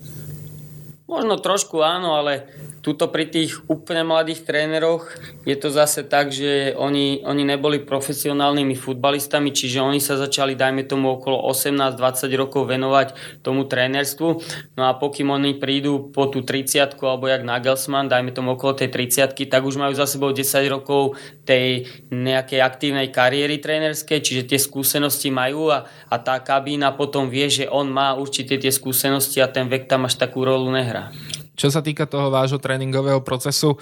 Možno 1.09 1.41
trošku 1.41 1.81
áno, 1.81 2.21
ale 2.21 2.53
tuto 2.85 3.09
pri 3.09 3.25
tých 3.25 3.65
úplne 3.65 4.05
mladých 4.05 4.45
tréneroch 4.45 5.09
je 5.49 5.57
to 5.57 5.73
zase 5.73 6.05
tak, 6.05 6.29
že 6.29 6.77
oni, 6.77 7.25
oni 7.25 7.49
neboli 7.49 7.81
profesionálnymi 7.81 8.77
futbalistami, 8.77 9.49
čiže 9.49 9.81
oni 9.81 10.05
sa 10.05 10.21
začali, 10.21 10.53
dajme 10.53 10.85
tomu, 10.85 11.17
okolo 11.17 11.49
18-20 11.49 12.29
rokov 12.37 12.69
venovať 12.69 13.41
tomu 13.41 13.65
trénerstvu. 13.65 14.29
No 14.77 14.83
a 14.85 14.93
pokým 15.01 15.33
oni 15.33 15.57
prídu 15.57 16.13
po 16.13 16.29
tú 16.29 16.45
30 16.45 16.93
alebo 17.01 17.25
jak 17.25 17.41
Nagelsmann, 17.41 18.13
dajme 18.13 18.29
tomu 18.37 18.61
okolo 18.61 18.77
tej 18.77 18.93
30 18.93 19.33
tak 19.49 19.65
už 19.65 19.81
majú 19.81 19.97
za 19.97 20.05
sebou 20.05 20.37
10 20.37 20.45
rokov 20.69 21.17
tej 21.49 21.89
nejakej 22.13 22.61
aktívnej 22.61 23.09
kariéry 23.09 23.57
trénerskej, 23.65 24.21
čiže 24.21 24.43
tie 24.45 24.61
skúsenosti 24.61 25.33
majú 25.33 25.73
a, 25.73 25.89
a 26.13 26.21
tá 26.21 26.37
kabína 26.37 26.93
potom 26.93 27.33
vie, 27.33 27.49
že 27.49 27.65
on 27.65 27.89
má 27.89 28.13
určite 28.13 28.61
tie 28.61 28.69
skúsenosti 28.69 29.41
a 29.41 29.49
ten 29.49 29.73
vek 29.73 29.89
tam 29.89 30.05
až 30.05 30.21
takú 30.21 30.45
rolu 30.45 30.69
nehrá 30.69 30.98
hra. 30.99 31.15
Čo 31.59 31.75
sa 31.75 31.83
týka 31.83 32.07
toho 32.07 32.31
vášho 32.31 32.63
tréningového 32.63 33.19
procesu, 33.19 33.75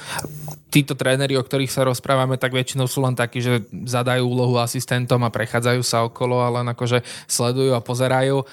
títo 0.72 0.96
tréneri, 0.96 1.36
o 1.36 1.44
ktorých 1.44 1.68
sa 1.68 1.84
rozprávame, 1.84 2.40
tak 2.40 2.56
väčšinou 2.56 2.88
sú 2.88 3.04
len 3.04 3.12
takí, 3.12 3.44
že 3.44 3.68
zadajú 3.68 4.24
úlohu 4.24 4.56
asistentom 4.56 5.20
a 5.24 5.32
prechádzajú 5.32 5.80
sa 5.84 6.08
okolo 6.08 6.40
a 6.40 6.48
len 6.48 6.72
akože 6.72 7.04
sledujú 7.28 7.76
a 7.76 7.84
pozerajú. 7.84 8.48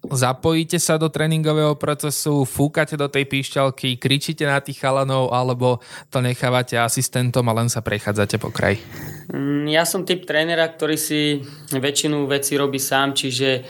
Zapojíte 0.00 0.80
sa 0.80 0.96
do 0.96 1.12
tréningového 1.12 1.76
procesu, 1.76 2.48
fúkate 2.48 2.96
do 2.96 3.04
tej 3.12 3.28
píšťalky, 3.28 4.00
kričíte 4.00 4.48
na 4.48 4.56
tých 4.56 4.80
chalanov 4.80 5.28
alebo 5.28 5.84
to 6.08 6.24
nechávate 6.24 6.80
asistentom 6.80 7.44
a 7.50 7.56
len 7.58 7.68
sa 7.68 7.84
prechádzate 7.84 8.40
po 8.40 8.48
kraj? 8.48 8.80
Mm, 9.28 9.68
ja 9.68 9.84
som 9.84 10.08
typ 10.08 10.24
trénera, 10.24 10.72
ktorý 10.72 10.96
si 10.96 11.44
väčšinu 11.68 12.24
vecí 12.24 12.56
robí 12.56 12.80
sám, 12.80 13.12
čiže 13.12 13.66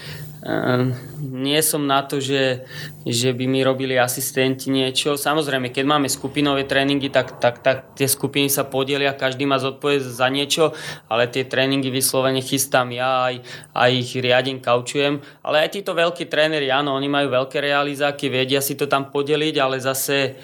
nie 1.20 1.61
som 1.61 1.85
na 1.85 2.00
to, 2.00 2.16
že, 2.16 2.64
že 3.05 3.37
by 3.37 3.44
mi 3.44 3.61
robili 3.61 4.00
asistenti 4.00 4.72
niečo. 4.72 5.20
Samozrejme, 5.20 5.68
keď 5.68 5.85
máme 5.85 6.09
skupinové 6.09 6.64
tréningy, 6.64 7.12
tak, 7.12 7.37
tak, 7.37 7.61
tak 7.61 7.92
tie 7.92 8.09
skupiny 8.09 8.48
sa 8.48 8.64
podelia, 8.64 9.12
každý 9.12 9.44
má 9.44 9.61
zodpovedť 9.61 10.00
za 10.00 10.33
niečo, 10.33 10.72
ale 11.12 11.29
tie 11.29 11.44
tréningy 11.44 11.92
vyslovene 11.92 12.40
chystám 12.40 12.88
ja, 12.88 13.29
aj, 13.29 13.44
aj 13.76 13.90
ich 13.92 14.12
riadím, 14.16 14.64
kaučujem. 14.64 15.20
Ale 15.44 15.68
aj 15.68 15.76
títo 15.76 15.92
veľkí 15.92 16.24
tréneri, 16.33 16.72
áno, 16.72 16.96
oni 16.96 17.09
majú 17.12 17.29
veľké 17.29 17.61
realizáky, 17.61 18.33
vedia 18.33 18.64
si 18.64 18.81
to 18.81 18.88
tam 18.88 19.12
podeliť, 19.12 19.55
ale 19.61 19.76
zase 19.76 20.40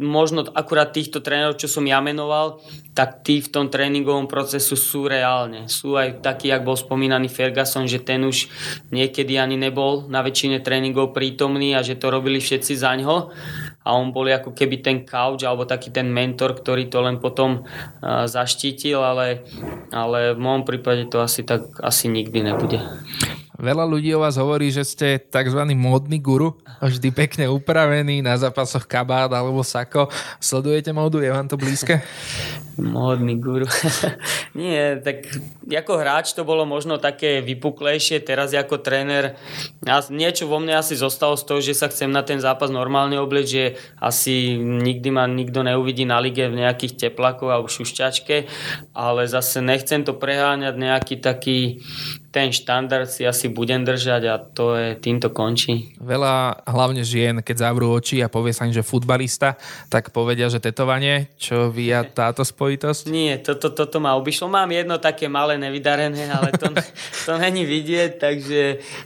možno 0.00 0.48
akurát 0.56 0.90
týchto 0.96 1.20
trénerov, 1.20 1.60
čo 1.60 1.68
som 1.68 1.84
ja 1.84 2.00
menoval, 2.00 2.64
tak 2.96 3.20
tí 3.20 3.44
v 3.44 3.52
tom 3.52 3.68
tréningovom 3.68 4.26
procesu 4.26 4.74
sú 4.74 5.04
reálne. 5.06 5.68
Sú 5.68 5.94
aj 5.94 6.24
takí, 6.24 6.48
jak 6.48 6.64
bol 6.64 6.74
spomínaný 6.74 7.28
Ferguson, 7.28 7.84
že 7.84 8.00
ten 8.00 8.24
už 8.24 8.48
niekedy 8.90 9.36
ani 9.36 9.60
nebol 9.60 10.08
na 10.08 10.24
väčšine 10.24 10.64
tréningov 10.64 11.12
prítomný 11.12 11.76
a 11.76 11.84
že 11.84 12.00
to 12.00 12.08
robili 12.08 12.40
všetci 12.40 12.72
za 12.74 12.96
ňo 12.96 13.30
a 13.80 13.88
on 13.96 14.12
bol 14.12 14.28
ako 14.28 14.56
keby 14.56 14.80
ten 14.80 14.98
couch 15.04 15.44
alebo 15.44 15.64
taký 15.68 15.92
ten 15.92 16.08
mentor, 16.08 16.56
ktorý 16.56 16.88
to 16.88 17.00
len 17.00 17.16
potom 17.20 17.64
uh, 17.64 18.24
zaštítil, 18.28 19.00
ale, 19.00 19.44
ale 19.92 20.36
v 20.36 20.40
môjom 20.40 20.64
prípade 20.64 21.08
to 21.08 21.20
asi 21.20 21.44
tak 21.44 21.68
asi 21.80 22.08
nikdy 22.08 22.44
nebude. 22.44 22.80
Veľa 23.60 23.84
ľudí 23.84 24.08
o 24.16 24.24
vás 24.24 24.40
hovorí, 24.40 24.72
že 24.72 24.88
ste 24.88 25.20
tzv. 25.20 25.60
módny 25.76 26.16
guru, 26.16 26.56
vždy 26.80 27.12
pekne 27.12 27.44
upravený, 27.52 28.24
na 28.24 28.32
zápasoch 28.40 28.88
kabát 28.88 29.28
alebo 29.28 29.60
sako. 29.60 30.08
Sledujete 30.40 30.96
módu? 30.96 31.20
Je 31.20 31.28
vám 31.28 31.44
to 31.44 31.60
blízke? 31.60 32.00
Módny 32.80 33.36
guru. 33.36 33.68
Nie, 34.56 34.96
tak 35.04 35.28
ako 35.68 36.00
hráč 36.00 36.32
to 36.32 36.48
bolo 36.48 36.64
možno 36.64 36.96
také 36.96 37.44
vypuklejšie, 37.44 38.24
teraz 38.24 38.56
ako 38.56 38.80
tréner 38.80 39.36
niečo 40.08 40.48
vo 40.48 40.56
mne 40.56 40.80
asi 40.80 40.96
zostalo 40.96 41.36
z 41.36 41.44
toho, 41.44 41.60
že 41.60 41.76
sa 41.76 41.92
chcem 41.92 42.08
na 42.08 42.24
ten 42.24 42.40
zápas 42.40 42.72
normálne 42.72 43.20
oblieť, 43.20 43.46
že 43.46 43.64
asi 44.00 44.56
nikdy 44.56 45.12
ma 45.12 45.28
nikto 45.28 45.60
neuvidí 45.60 46.08
na 46.08 46.16
lige 46.24 46.48
v 46.48 46.64
nejakých 46.64 46.96
teplakoch 46.96 47.52
alebo 47.52 47.68
šušťačke, 47.68 48.48
ale 48.96 49.28
zase 49.28 49.60
nechcem 49.60 50.00
to 50.00 50.16
preháňať 50.16 50.74
nejaký 50.80 51.14
taký 51.20 51.84
ten 52.30 52.54
štandard 52.54 53.10
si 53.10 53.26
asi 53.26 53.50
budem 53.50 53.82
držať 53.82 54.22
a 54.30 54.38
to 54.38 54.78
je, 54.78 54.94
týmto 54.94 55.34
končí. 55.34 55.98
Veľa 55.98 56.62
hlavne 56.62 57.02
žien, 57.02 57.42
keď 57.42 57.66
zavrú 57.66 57.90
oči 57.90 58.22
a 58.22 58.30
povie 58.30 58.54
sa 58.54 58.70
im, 58.70 58.74
že 58.74 58.86
futbalista, 58.86 59.58
tak 59.90 60.14
povedia, 60.14 60.46
že 60.46 60.62
tetovanie, 60.62 61.26
čo 61.34 61.74
via 61.74 62.06
táto 62.22 62.46
spojitosť? 62.46 63.10
Nie, 63.10 63.42
toto, 63.42 63.74
toto 63.74 63.98
ma 63.98 64.14
obišlo. 64.14 64.46
Mám 64.46 64.70
jedno 64.70 65.02
také 65.02 65.26
malé 65.26 65.58
nevydarené, 65.58 66.30
ale 66.30 66.54
to, 66.54 66.70
to 67.26 67.32
není 67.34 67.66
vidieť, 67.66 68.22
takže 68.22 68.60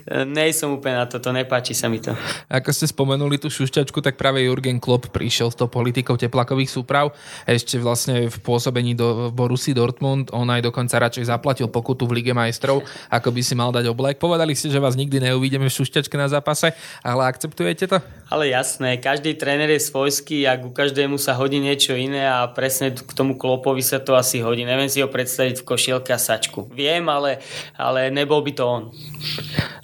e, 0.05 0.21
nej 0.29 0.53
som 0.53 0.77
úplne 0.77 1.01
na 1.01 1.09
toto, 1.09 1.33
nepáči 1.33 1.73
sa 1.73 1.89
mi 1.89 1.97
to. 1.97 2.13
Ako 2.53 2.69
ste 2.69 2.85
spomenuli 2.85 3.41
tú 3.41 3.49
šušťačku, 3.49 4.05
tak 4.05 4.21
práve 4.21 4.45
Jurgen 4.45 4.77
Klopp 4.77 5.09
prišiel 5.09 5.49
s 5.49 5.57
tou 5.57 5.65
politikou 5.65 6.13
teplakových 6.13 6.69
súprav. 6.69 7.09
Ešte 7.49 7.81
vlastne 7.81 8.29
v 8.29 8.37
pôsobení 8.45 8.93
do 8.93 9.33
Borusy 9.33 9.73
Dortmund, 9.73 10.29
on 10.29 10.45
aj 10.53 10.61
dokonca 10.69 11.01
radšej 11.01 11.33
zaplatil 11.33 11.73
pokutu 11.73 12.05
v 12.05 12.21
Lige 12.21 12.37
majstrov, 12.37 12.85
ako 13.15 13.31
by 13.31 13.41
si 13.41 13.55
mal 13.55 13.71
dať 13.71 13.87
oblek. 13.87 14.19
Povedali 14.19 14.51
ste, 14.53 14.67
že 14.67 14.83
vás 14.83 14.99
nikdy 14.99 15.31
neuvidíme 15.31 15.71
v 15.71 15.73
šušťačke 15.73 16.19
na 16.19 16.27
zápase, 16.27 16.75
ale 16.99 17.31
akceptujete 17.31 17.87
to? 17.87 17.97
Ale 18.27 18.51
jasné, 18.51 18.99
každý 18.99 19.37
tréner 19.39 19.71
je 19.71 19.81
svojský 19.87 20.43
a 20.49 20.59
ku 20.59 20.75
každému 20.75 21.15
sa 21.15 21.37
hodí 21.39 21.63
niečo 21.63 21.95
iné 21.95 22.27
a 22.27 22.49
presne 22.51 22.91
k 22.91 23.11
tomu 23.15 23.39
klopovi 23.39 23.79
sa 23.79 24.03
to 24.03 24.17
asi 24.19 24.43
hodí. 24.43 24.67
Neviem 24.67 24.91
si 24.91 24.99
ho 24.99 25.07
predstaviť 25.07 25.61
v 25.61 25.67
košielke 25.67 26.11
a 26.11 26.19
sačku. 26.19 26.67
Viem, 26.73 27.07
ale, 27.07 27.39
ale 27.79 28.11
nebol 28.11 28.43
by 28.43 28.51
to 28.51 28.63
on. 28.67 28.83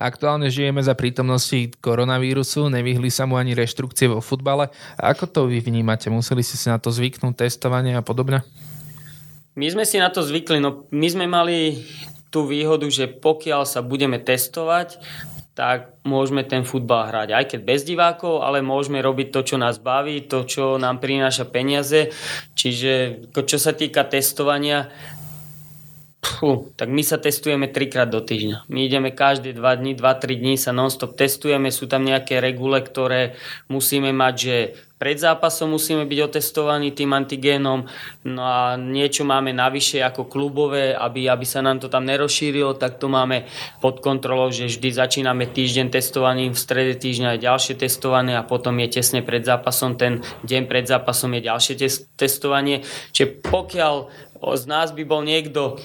Aktuálne 0.01 0.49
žijeme 0.51 0.81
za 0.81 0.97
prítomnosti 0.97 1.71
koronavírusu, 1.79 2.67
nevyhli 2.67 3.13
sa 3.13 3.29
mu 3.29 3.37
ani 3.37 3.55
reštrukcie 3.55 4.09
vo 4.09 4.19
futbale. 4.19 4.73
Ako 4.97 5.29
to 5.29 5.47
vy 5.47 5.61
vnímate? 5.61 6.09
Museli 6.11 6.41
ste 6.41 6.57
si 6.57 6.67
na 6.67 6.81
to 6.81 6.89
zvyknúť, 6.89 7.47
testovanie 7.47 7.93
a 7.93 8.03
podobne? 8.03 8.41
My 9.51 9.67
sme 9.67 9.83
si 9.83 9.99
na 9.99 10.07
to 10.07 10.23
zvykli, 10.23 10.63
no 10.63 10.87
my 10.95 11.07
sme 11.11 11.27
mali 11.27 11.83
tú 12.31 12.47
výhodu, 12.47 12.87
že 12.87 13.11
pokiaľ 13.11 13.67
sa 13.67 13.83
budeme 13.83 14.17
testovať, 14.17 15.03
tak 15.51 15.99
môžeme 16.07 16.47
ten 16.47 16.63
futbal 16.63 17.11
hrať. 17.11 17.29
Aj 17.35 17.45
keď 17.45 17.59
bez 17.61 17.83
divákov, 17.83 18.39
ale 18.39 18.63
môžeme 18.63 19.03
robiť 19.03 19.35
to, 19.35 19.41
čo 19.43 19.55
nás 19.59 19.83
baví, 19.83 20.23
to, 20.23 20.47
čo 20.47 20.79
nám 20.79 21.03
prináša 21.03 21.43
peniaze. 21.43 22.09
Čiže 22.55 23.27
čo 23.35 23.57
sa 23.59 23.75
týka 23.75 24.07
testovania, 24.07 24.87
Puh, 26.21 26.69
tak 26.77 26.93
my 26.93 27.01
sa 27.01 27.17
testujeme 27.17 27.65
trikrát 27.73 28.05
do 28.05 28.21
týždňa. 28.21 28.69
My 28.69 28.85
ideme 28.85 29.09
každé 29.09 29.57
2 29.57 29.81
dní, 29.81 29.91
2-3 29.97 30.37
dní 30.37 30.53
sa 30.53 30.69
non-stop 30.69 31.17
testujeme, 31.17 31.73
sú 31.73 31.89
tam 31.89 32.05
nejaké 32.05 32.37
regule, 32.37 32.77
ktoré 32.77 33.33
musíme 33.65 34.13
mať, 34.13 34.35
že 34.37 34.57
pred 35.01 35.17
zápasom 35.17 35.73
musíme 35.73 36.05
byť 36.05 36.19
otestovaní 36.29 36.93
tým 36.93 37.09
antigénom, 37.17 37.89
no 38.21 38.41
a 38.45 38.77
niečo 38.77 39.25
máme 39.25 39.49
navyše 39.49 39.97
ako 39.97 40.29
klubové, 40.29 40.93
aby, 40.93 41.25
aby 41.25 41.41
sa 41.41 41.65
nám 41.65 41.81
to 41.81 41.89
tam 41.89 42.05
nerozšírilo, 42.05 42.77
tak 42.77 43.01
to 43.01 43.09
máme 43.09 43.49
pod 43.81 43.97
kontrolou, 43.97 44.53
že 44.53 44.69
vždy 44.69 44.93
začíname 44.93 45.49
týždeň 45.49 45.89
testovaním, 45.89 46.53
v 46.53 46.61
strede 46.61 46.93
týždňa 47.01 47.33
je 47.33 47.45
ďalšie 47.49 47.81
testovanie 47.81 48.37
a 48.37 48.45
potom 48.45 48.77
je 48.77 49.01
tesne 49.01 49.25
pred 49.25 49.41
zápasom, 49.41 49.97
ten 49.97 50.21
deň 50.45 50.69
pred 50.69 50.85
zápasom 50.85 51.33
je 51.33 51.41
ďalšie 51.49 51.73
testovanie. 52.13 52.85
Čiže 53.09 53.41
pokiaľ 53.41 54.05
z 54.53 54.63
nás 54.69 54.93
by 54.93 55.01
bol 55.01 55.25
niekto 55.25 55.81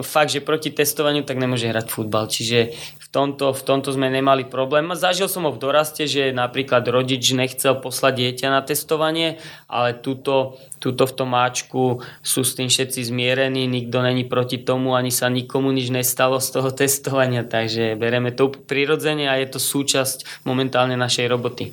fakt, 0.00 0.32
že 0.32 0.40
proti 0.40 0.72
testovaniu, 0.72 1.20
tak 1.28 1.36
nemôže 1.36 1.68
hrať 1.68 1.92
futbal. 1.92 2.32
Čiže 2.32 2.72
tomto, 3.14 3.54
v 3.54 3.62
tomto 3.62 3.94
sme 3.94 4.10
nemali 4.10 4.50
problém. 4.50 4.90
Zažil 4.98 5.30
som 5.30 5.46
ho 5.46 5.54
v 5.54 5.62
doraste, 5.62 6.10
že 6.10 6.34
napríklad 6.34 6.82
rodič 6.90 7.30
nechcel 7.30 7.78
poslať 7.78 8.12
dieťa 8.18 8.48
na 8.50 8.60
testovanie, 8.66 9.38
ale 9.70 9.94
túto, 9.94 10.58
túto 10.84 11.08
v 11.08 11.16
tom 11.16 11.32
máčku 11.32 12.04
sú 12.20 12.44
s 12.44 12.52
tým 12.52 12.68
všetci 12.68 13.08
zmierení, 13.08 13.64
nikto 13.64 14.04
není 14.04 14.28
proti 14.28 14.60
tomu, 14.60 14.92
ani 14.92 15.08
sa 15.08 15.32
nikomu 15.32 15.72
nič 15.72 15.88
nestalo 15.88 16.36
z 16.44 16.60
toho 16.60 16.68
testovania, 16.84 17.40
takže 17.48 17.96
bereme 17.96 18.36
to 18.36 18.52
prirodzene 18.52 19.24
a 19.24 19.40
je 19.40 19.48
to 19.48 19.56
súčasť 19.56 20.44
momentálne 20.44 20.92
našej 21.00 21.24
roboty. 21.32 21.72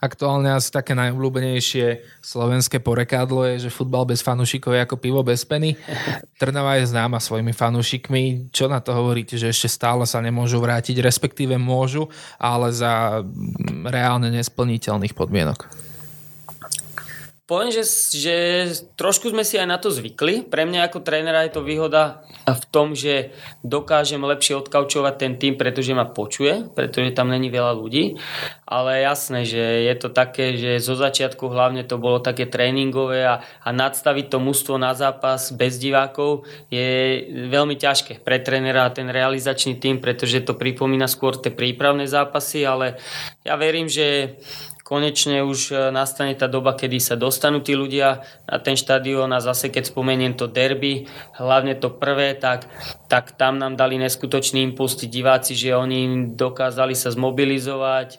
Aktuálne 0.00 0.56
asi 0.56 0.72
také 0.72 0.96
najobľúbenejšie 0.96 2.20
slovenské 2.24 2.80
porekadlo 2.80 3.44
je, 3.52 3.68
že 3.68 3.70
futbal 3.72 4.08
bez 4.08 4.24
fanúšikov 4.24 4.72
je 4.72 4.80
ako 4.80 4.96
pivo 4.96 5.20
bez 5.20 5.44
peny. 5.44 5.76
Trnava 6.40 6.80
je 6.80 6.88
známa 6.88 7.20
svojimi 7.20 7.52
fanúšikmi. 7.52 8.48
Čo 8.48 8.72
na 8.72 8.80
to 8.80 8.96
hovoríte, 8.96 9.36
že 9.36 9.52
ešte 9.52 9.68
stále 9.68 10.08
sa 10.08 10.24
nemôžu 10.24 10.56
vrátiť, 10.56 11.04
respektíve 11.04 11.60
môžu, 11.60 12.08
ale 12.40 12.72
za 12.72 13.20
reálne 13.92 14.32
nesplniteľných 14.32 15.12
podmienok? 15.12 15.89
Poviem, 17.50 17.74
že, 17.74 17.82
že 18.14 18.36
trošku 18.94 19.34
sme 19.34 19.42
si 19.42 19.58
aj 19.58 19.66
na 19.66 19.74
to 19.82 19.90
zvykli. 19.90 20.46
Pre 20.46 20.62
mňa 20.62 20.86
ako 20.86 21.02
trénera 21.02 21.42
je 21.42 21.58
to 21.58 21.66
výhoda 21.66 22.22
v 22.46 22.64
tom, 22.70 22.94
že 22.94 23.34
dokážem 23.66 24.22
lepšie 24.22 24.54
odkaučovať 24.62 25.14
ten 25.18 25.34
tým, 25.34 25.58
pretože 25.58 25.90
ma 25.90 26.06
počuje, 26.06 26.70
pretože 26.70 27.10
tam 27.10 27.26
není 27.26 27.50
veľa 27.50 27.74
ľudí. 27.74 28.22
Ale 28.70 29.02
jasné, 29.02 29.42
že 29.42 29.58
je 29.82 29.94
to 29.98 30.14
také, 30.14 30.54
že 30.54 30.78
zo 30.78 30.94
začiatku 30.94 31.50
hlavne 31.50 31.82
to 31.82 31.98
bolo 31.98 32.22
také 32.22 32.46
tréningové 32.46 33.26
a, 33.26 33.42
a 33.42 33.68
nadstaviť 33.74 34.30
to 34.30 34.38
mužstvo 34.38 34.78
na 34.78 34.94
zápas 34.94 35.50
bez 35.50 35.74
divákov 35.82 36.46
je 36.70 37.18
veľmi 37.50 37.74
ťažké 37.74 38.22
pre 38.22 38.38
trénera 38.38 38.86
a 38.86 38.94
ten 38.94 39.10
realizačný 39.10 39.74
tým, 39.74 39.98
pretože 39.98 40.46
to 40.46 40.54
pripomína 40.54 41.10
skôr 41.10 41.34
tie 41.34 41.50
prípravné 41.50 42.06
zápasy, 42.06 42.62
ale 42.62 42.94
ja 43.42 43.58
verím, 43.58 43.90
že 43.90 44.38
konečne 44.90 45.46
už 45.46 45.70
e, 45.70 45.74
nastane 45.94 46.34
tá 46.34 46.50
doba, 46.50 46.74
kedy 46.74 46.98
sa 46.98 47.14
dostanú 47.14 47.62
tí 47.62 47.78
ľudia 47.78 48.26
na 48.50 48.58
ten 48.58 48.74
štadión 48.74 49.30
a 49.30 49.38
zase 49.38 49.70
keď 49.70 49.86
spomeniem 49.86 50.34
to 50.34 50.50
derby, 50.50 51.06
hlavne 51.38 51.78
to 51.78 51.94
prvé, 51.94 52.34
tak, 52.34 52.66
tak 53.06 53.38
tam 53.38 53.62
nám 53.62 53.78
dali 53.78 54.02
neskutočný 54.02 54.66
impuls 54.66 54.98
tí 54.98 55.06
diváci, 55.06 55.54
že 55.54 55.78
oni 55.78 56.34
dokázali 56.34 56.98
sa 56.98 57.14
zmobilizovať, 57.14 58.18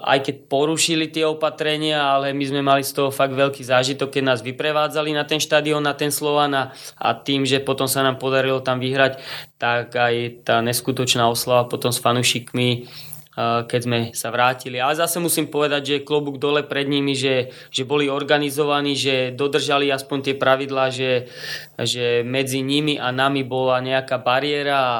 aj 0.00 0.18
keď 0.24 0.34
porušili 0.48 1.12
tie 1.12 1.28
opatrenia, 1.28 2.08
ale 2.08 2.32
my 2.32 2.44
sme 2.48 2.64
mali 2.64 2.80
z 2.80 2.96
toho 2.96 3.12
fakt 3.12 3.36
veľký 3.36 3.60
zážitok, 3.60 4.08
keď 4.08 4.22
nás 4.24 4.40
vyprevádzali 4.40 5.12
na 5.12 5.28
ten 5.28 5.44
štadión, 5.44 5.84
na 5.84 5.92
ten 5.92 6.08
Slovan 6.08 6.56
a, 6.56 6.72
a 6.96 7.12
tým, 7.12 7.44
že 7.44 7.60
potom 7.60 7.84
sa 7.84 8.00
nám 8.00 8.16
podarilo 8.16 8.64
tam 8.64 8.80
vyhrať, 8.80 9.20
tak 9.60 9.92
aj 9.92 10.40
tá 10.40 10.64
neskutočná 10.64 11.28
oslava 11.28 11.68
potom 11.68 11.92
s 11.92 12.00
fanušikmi 12.00 12.88
keď 13.36 13.80
sme 13.84 13.98
sa 14.16 14.32
vrátili. 14.32 14.80
Ale 14.80 14.96
zase 14.96 15.20
musím 15.20 15.52
povedať, 15.52 15.82
že 15.84 16.06
klobúk 16.08 16.40
dole 16.40 16.64
pred 16.64 16.88
nimi, 16.88 17.12
že, 17.12 17.52
že 17.68 17.84
boli 17.84 18.08
organizovaní, 18.08 18.96
že 18.96 19.36
dodržali 19.36 19.92
aspoň 19.92 20.18
tie 20.24 20.34
pravidlá, 20.40 20.88
že, 20.88 21.28
že 21.76 22.24
medzi 22.24 22.64
nimi 22.64 22.96
a 22.96 23.12
nami 23.12 23.44
bola 23.44 23.84
nejaká 23.84 24.16
bariéra 24.24 24.76
a, 24.80 24.94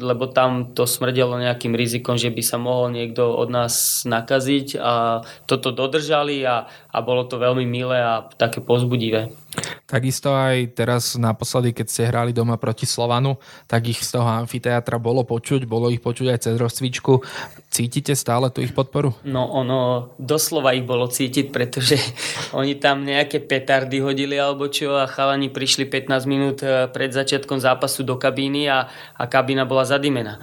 lebo 0.00 0.32
tam 0.32 0.72
to 0.72 0.88
smrdelo 0.88 1.36
nejakým 1.36 1.76
rizikom, 1.76 2.16
že 2.16 2.32
by 2.32 2.42
sa 2.42 2.56
mohol 2.56 2.88
niekto 2.88 3.36
od 3.36 3.52
nás 3.52 4.04
nakaziť 4.08 4.80
a 4.80 5.20
toto 5.44 5.76
dodržali 5.76 6.40
a, 6.48 6.64
a 6.68 6.98
bolo 7.04 7.28
to 7.28 7.36
veľmi 7.36 7.68
milé 7.68 8.00
a 8.00 8.24
také 8.40 8.64
pozbudivé. 8.64 9.28
Takisto 9.86 10.34
aj 10.34 10.74
teraz 10.74 11.14
naposledy, 11.14 11.70
keď 11.70 11.86
ste 11.86 12.08
hrali 12.10 12.34
doma 12.34 12.58
proti 12.58 12.84
Slovanu, 12.84 13.38
tak 13.70 13.86
ich 13.86 14.02
z 14.02 14.18
toho 14.18 14.26
amfiteátra 14.26 14.98
bolo 14.98 15.22
počuť, 15.22 15.62
bolo 15.64 15.88
ich 15.94 16.02
počuť 16.02 16.26
aj 16.34 16.38
cez 16.42 16.54
rozcvičku. 16.58 17.22
Cítite 17.70 18.18
stále 18.18 18.50
tú 18.50 18.64
ich 18.64 18.74
podporu? 18.74 19.14
No 19.22 19.46
ono, 19.46 20.10
doslova 20.18 20.74
ich 20.74 20.82
bolo 20.82 21.06
cítiť, 21.06 21.54
pretože 21.54 21.96
oni 22.58 22.76
tam 22.82 23.06
nejaké 23.06 23.38
petardy 23.38 24.02
hodili 24.02 24.34
alebo 24.36 24.66
čo 24.66 24.98
a 24.98 25.06
chalani 25.06 25.52
prišli 25.54 25.86
15 25.86 26.26
minút 26.26 26.58
eh, 26.66 26.90
pred 26.90 27.14
začiatkom 27.14 27.62
zápasu 27.62 28.02
do 28.02 28.18
kabíny 28.18 28.66
a, 28.66 28.90
a 29.14 29.24
kabína 29.26 29.68
bola 29.68 29.84
zadimená. 29.86 30.38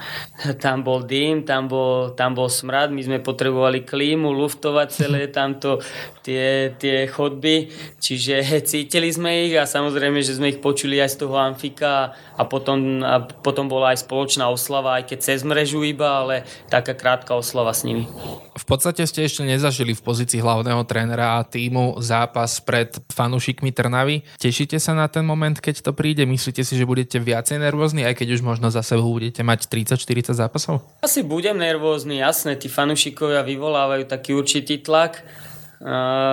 Tam 0.64 0.84
bol 0.84 1.04
dým, 1.04 1.44
tam 1.44 1.68
bol, 1.68 2.14
tam 2.14 2.38
bol 2.38 2.48
smrad, 2.48 2.92
my 2.92 3.02
sme 3.02 3.18
potrebovali 3.20 3.84
klímu, 3.84 4.30
luftovať 4.32 4.88
celé 4.92 5.28
tamto 5.32 5.80
tie, 6.24 6.72
tie 6.80 7.08
chodby, 7.08 7.72
čiže 8.00 8.44
cítili 8.70 9.12
sme 9.12 9.50
ich 9.50 9.54
a 9.60 9.68
samozrejme, 9.68 10.24
že 10.24 10.38
sme 10.38 10.56
ich 10.56 10.64
počuli 10.64 11.00
aj 11.04 11.10
z 11.16 11.18
toho 11.26 11.36
Amfika 11.36 12.16
a 12.38 12.44
potom, 12.48 13.04
a 13.04 13.24
potom 13.24 13.68
bola 13.68 13.92
aj 13.92 14.08
spoločná 14.08 14.48
oslava, 14.48 15.02
aj 15.02 15.12
keď 15.12 15.20
cez 15.20 15.40
mrežu 15.44 15.84
iba, 15.84 16.24
ale 16.24 16.48
taká 16.72 16.96
krátka 16.96 17.36
oslava 17.36 17.76
s 17.76 17.84
nimi. 17.84 18.08
V 18.54 18.66
podstate 18.70 19.02
ste 19.10 19.26
ešte 19.26 19.42
nezažili 19.42 19.98
v 19.98 20.06
pozícii 20.06 20.38
hlavného 20.38 20.86
trénera 20.86 21.42
a 21.42 21.46
týmu 21.46 21.98
zápas 22.06 22.62
pred 22.62 22.94
fanúšikmi 23.10 23.74
Trnavy. 23.74 24.22
Tešíte 24.38 24.78
sa 24.78 24.94
na 24.94 25.10
ten 25.10 25.26
moment, 25.26 25.58
keď 25.58 25.82
to 25.82 25.92
príde? 25.92 26.30
Myslíte 26.30 26.62
si, 26.62 26.78
že 26.78 26.86
budete 26.86 27.18
viacej 27.18 27.58
nervózni, 27.58 28.06
aj 28.06 28.22
keď 28.22 28.38
už 28.38 28.42
možno 28.46 28.70
za 28.70 28.86
sebou 28.86 29.10
budete 29.10 29.42
mať 29.42 29.66
30-40 29.98 30.38
zápasov? 30.38 30.86
Asi 31.02 31.26
budem 31.26 31.58
nervózny, 31.58 32.22
jasné. 32.22 32.54
Tí 32.54 32.70
fanúšikovia 32.70 33.42
vyvolávajú 33.42 34.06
taký 34.06 34.38
určitý 34.38 34.86
tlak 34.86 35.26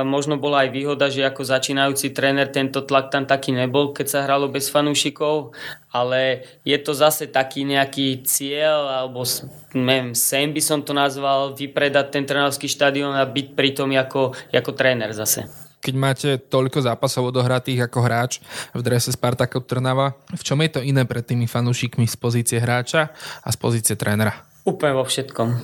možno 0.07 0.39
bola 0.39 0.63
aj 0.63 0.71
výhoda, 0.71 1.11
že 1.11 1.27
ako 1.27 1.43
začínajúci 1.43 2.15
tréner 2.15 2.47
tento 2.55 2.87
tlak 2.87 3.11
tam 3.11 3.27
taký 3.27 3.51
nebol, 3.51 3.91
keď 3.91 4.07
sa 4.07 4.23
hralo 4.23 4.47
bez 4.47 4.71
fanúšikov, 4.71 5.51
ale 5.91 6.47
je 6.63 6.79
to 6.79 6.95
zase 6.95 7.27
taký 7.27 7.67
nejaký 7.67 8.23
cieľ, 8.23 8.87
alebo 8.87 9.27
neviem, 9.75 10.15
sem 10.15 10.55
by 10.55 10.63
som 10.63 10.87
to 10.87 10.95
nazval, 10.95 11.51
vypredať 11.59 12.15
ten 12.15 12.23
trénerský 12.23 12.71
štadión 12.71 13.11
a 13.11 13.27
byť 13.27 13.47
pritom 13.59 13.91
ako, 13.91 14.39
ako 14.55 14.71
tréner 14.73 15.11
zase 15.11 15.51
keď 15.81 15.95
máte 15.97 16.29
toľko 16.37 16.85
zápasov 16.85 17.33
odohratých 17.33 17.89
ako 17.89 18.05
hráč 18.05 18.45
v 18.77 18.85
drese 18.85 19.17
Spartakov 19.17 19.65
Trnava, 19.65 20.13
v 20.29 20.43
čom 20.45 20.61
je 20.61 20.77
to 20.77 20.85
iné 20.85 21.09
pred 21.09 21.25
tými 21.25 21.49
fanúšikmi 21.49 22.05
z 22.05 22.21
pozície 22.21 22.61
hráča 22.61 23.09
a 23.41 23.49
z 23.49 23.57
pozície 23.57 23.97
trénera? 23.97 24.50
Úplne 24.65 24.93
vo 24.93 25.05
všetkom. 25.09 25.49
E, 25.51 25.59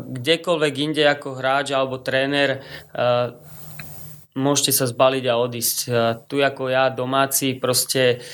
kdekoľvek 0.00 0.74
inde 0.80 1.04
ako 1.04 1.36
hráč 1.36 1.76
alebo 1.76 2.00
tréner 2.00 2.56
e, 2.56 2.58
môžete 4.32 4.72
sa 4.72 4.88
zbaliť 4.88 5.24
a 5.28 5.34
odísť. 5.36 5.78
E, 5.84 5.88
tu 6.24 6.40
ako 6.40 6.72
ja, 6.72 6.88
domáci, 6.88 7.60
proste 7.60 8.24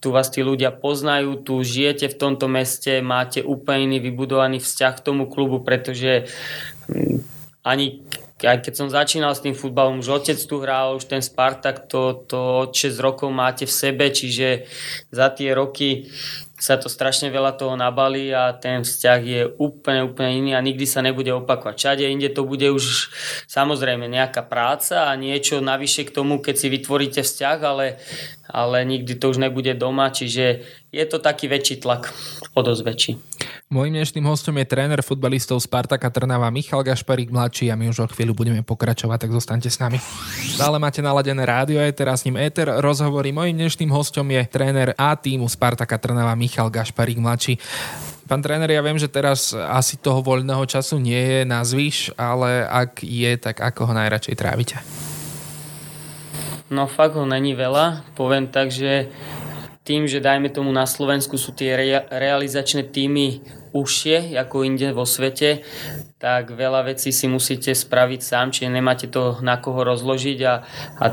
tu 0.00 0.08
vás 0.08 0.32
tí 0.32 0.40
ľudia 0.40 0.72
poznajú, 0.72 1.44
tu 1.44 1.60
žijete 1.60 2.08
v 2.08 2.16
tomto 2.16 2.48
meste, 2.48 3.04
máte 3.04 3.44
úplne 3.44 3.92
iný 3.92 3.98
vybudovaný 4.08 4.56
vzťah 4.56 4.92
k 4.96 5.04
tomu 5.04 5.28
klubu, 5.28 5.60
pretože 5.60 6.32
ani 7.60 8.06
aj 8.44 8.68
keď 8.68 8.74
som 8.76 8.92
začínal 8.92 9.32
s 9.32 9.40
tým 9.40 9.56
futbalom, 9.56 10.04
už 10.04 10.20
otec 10.20 10.36
tu 10.36 10.60
hral, 10.60 11.00
už 11.00 11.08
ten 11.08 11.24
Spartak, 11.24 11.88
to, 11.88 12.20
to 12.28 12.68
od 12.68 12.70
6 12.76 12.92
rokov 13.00 13.32
máte 13.32 13.64
v 13.64 13.72
sebe, 13.72 14.12
čiže 14.12 14.68
za 15.08 15.32
tie 15.32 15.56
roky 15.56 16.12
sa 16.56 16.80
to 16.80 16.88
strašne 16.88 17.28
veľa 17.28 17.52
toho 17.52 17.76
nabalí 17.76 18.32
a 18.32 18.56
ten 18.56 18.80
vzťah 18.80 19.20
je 19.20 19.42
úplne, 19.60 20.08
úplne 20.08 20.40
iný 20.40 20.50
a 20.56 20.64
nikdy 20.64 20.88
sa 20.88 21.04
nebude 21.04 21.28
opakovať. 21.36 21.76
Všade 21.76 22.04
inde 22.08 22.32
to 22.32 22.48
bude 22.48 22.64
už 22.72 23.12
samozrejme 23.44 24.08
nejaká 24.08 24.40
práca 24.40 25.12
a 25.12 25.12
niečo 25.20 25.60
navyše 25.60 26.08
k 26.08 26.14
tomu, 26.16 26.40
keď 26.40 26.54
si 26.56 26.66
vytvoríte 26.72 27.20
vzťah, 27.20 27.58
ale, 27.60 28.00
ale 28.48 28.88
nikdy 28.88 29.20
to 29.20 29.36
už 29.36 29.38
nebude 29.38 29.76
doma, 29.76 30.08
čiže 30.08 30.64
je 30.88 31.04
to 31.04 31.20
taký 31.20 31.44
väčší 31.44 31.84
tlak, 31.84 32.08
o 32.56 32.60
dosť 32.64 32.82
väčší. 32.88 33.12
Mojím 33.66 33.98
dnešným 33.98 34.22
hostom 34.30 34.62
je 34.62 34.70
tréner 34.70 35.02
futbalistov 35.02 35.58
Spartaka 35.58 36.06
Trnava 36.06 36.46
Michal 36.54 36.86
Gašparík 36.86 37.34
mladší 37.34 37.66
a 37.66 37.74
my 37.74 37.90
už 37.90 37.98
o 37.98 38.06
chvíľu 38.06 38.38
budeme 38.38 38.62
pokračovať, 38.62 39.26
tak 39.26 39.34
zostaňte 39.34 39.66
s 39.66 39.82
nami. 39.82 39.98
Stále 40.54 40.78
máte 40.78 41.02
naladené 41.02 41.42
rádio 41.42 41.82
aj 41.82 41.98
teraz 41.98 42.22
s 42.22 42.30
ním 42.30 42.38
Éter 42.38 42.70
rozhovorí. 42.78 43.34
Mojím 43.34 43.66
dnešným 43.66 43.90
hostom 43.90 44.30
je 44.30 44.46
tréner 44.46 44.94
A 44.94 45.18
týmu 45.18 45.50
Spartaka 45.50 45.98
Trnava 45.98 46.38
Michal 46.38 46.70
Gašparík 46.70 47.18
mladší. 47.18 47.58
Pán 48.30 48.38
tréner, 48.38 48.70
ja 48.70 48.86
viem, 48.86 49.02
že 49.02 49.10
teraz 49.10 49.50
asi 49.50 49.98
toho 49.98 50.22
voľného 50.22 50.62
času 50.62 51.02
nie 51.02 51.18
je 51.18 51.40
na 51.42 51.66
zvyš, 51.66 52.14
ale 52.14 52.70
ak 52.70 53.02
je, 53.02 53.34
tak 53.34 53.58
ako 53.58 53.90
ho 53.90 53.92
najradšej 53.98 54.38
trávite? 54.38 54.78
No 56.70 56.86
fakt 56.86 57.18
ho 57.18 57.26
není 57.26 57.58
veľa. 57.58 58.14
Poviem 58.14 58.46
tak, 58.46 58.70
že 58.70 59.10
tým, 59.86 60.10
že 60.10 60.18
dajme 60.18 60.50
tomu 60.50 60.74
na 60.74 60.82
Slovensku 60.82 61.38
sú 61.38 61.54
tie 61.54 61.78
rea- 61.78 62.06
realizačné 62.10 62.90
týmy 62.90 63.46
užšie 63.70 64.34
ako 64.34 64.66
inde 64.66 64.90
vo 64.90 65.06
svete, 65.06 65.62
tak 66.18 66.50
veľa 66.50 66.90
vecí 66.90 67.14
si 67.14 67.30
musíte 67.30 67.70
spraviť 67.70 68.20
sám, 68.20 68.50
čiže 68.50 68.74
nemáte 68.74 69.06
to 69.06 69.38
na 69.46 69.62
koho 69.62 69.86
rozložiť 69.86 70.38
a, 70.42 70.54
a 70.98 71.04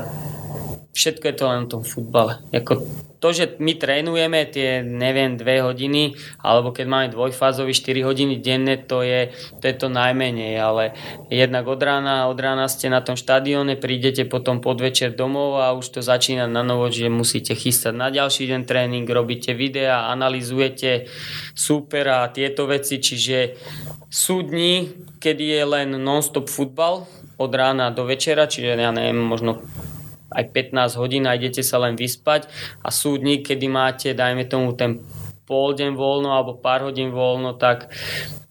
všetko 0.90 1.24
je 1.30 1.34
to 1.38 1.44
len 1.46 1.60
v 1.64 1.70
tom 1.70 1.82
futbale. 1.86 2.42
Jako 2.50 2.82
to, 3.24 3.32
že 3.32 3.56
my 3.56 3.72
trénujeme 3.80 4.44
tie, 4.52 4.84
neviem, 4.84 5.40
dve 5.40 5.64
hodiny, 5.64 6.12
alebo 6.44 6.76
keď 6.76 6.84
máme 6.84 7.08
dvojfázový 7.08 7.72
4 7.72 8.04
hodiny 8.04 8.36
denne, 8.36 8.76
to 8.76 9.00
je, 9.00 9.32
to 9.32 9.64
je 9.64 9.72
to 9.80 9.88
najmenej, 9.88 10.60
ale 10.60 10.92
jednak 11.32 11.64
od 11.64 11.80
rána, 11.80 12.28
od 12.28 12.36
rána 12.36 12.68
ste 12.68 12.92
na 12.92 13.00
tom 13.00 13.16
štadióne, 13.16 13.80
prídete 13.80 14.28
potom 14.28 14.60
podvečer 14.60 15.16
domov 15.16 15.56
a 15.56 15.72
už 15.72 15.96
to 15.96 16.00
začína 16.04 16.44
na 16.44 16.60
novo, 16.60 16.92
že 16.92 17.08
musíte 17.08 17.56
chystať 17.56 17.96
na 17.96 18.12
ďalší 18.12 18.44
deň 18.44 18.60
tréning, 18.68 19.08
robíte 19.08 19.56
videa, 19.56 20.12
analizujete 20.12 21.08
super 21.56 22.04
a 22.12 22.28
tieto 22.28 22.68
veci, 22.68 23.00
čiže 23.00 23.56
sú 24.12 24.44
dni, 24.44 24.92
kedy 25.16 25.44
je 25.48 25.62
len 25.64 25.88
non-stop 25.96 26.52
futbal 26.52 27.08
od 27.40 27.50
rána 27.56 27.88
do 27.88 28.04
večera, 28.04 28.44
čiže 28.44 28.76
ja 28.76 28.92
neviem, 28.92 29.16
možno 29.16 29.64
aj 30.34 30.44
15 30.50 31.00
hodín 31.00 31.24
a 31.30 31.38
idete 31.38 31.62
sa 31.62 31.78
len 31.78 31.94
vyspať 31.94 32.50
a 32.82 32.90
sú 32.90 33.16
dní, 33.16 33.40
kedy 33.40 33.66
máte, 33.70 34.08
dajme 34.12 34.44
tomu 34.50 34.74
ten 34.74 35.00
pol 35.44 35.76
deň 35.76 35.92
voľno 35.92 36.32
alebo 36.32 36.56
pár 36.56 36.88
hodín 36.88 37.12
voľno, 37.12 37.52
tak, 37.56 37.92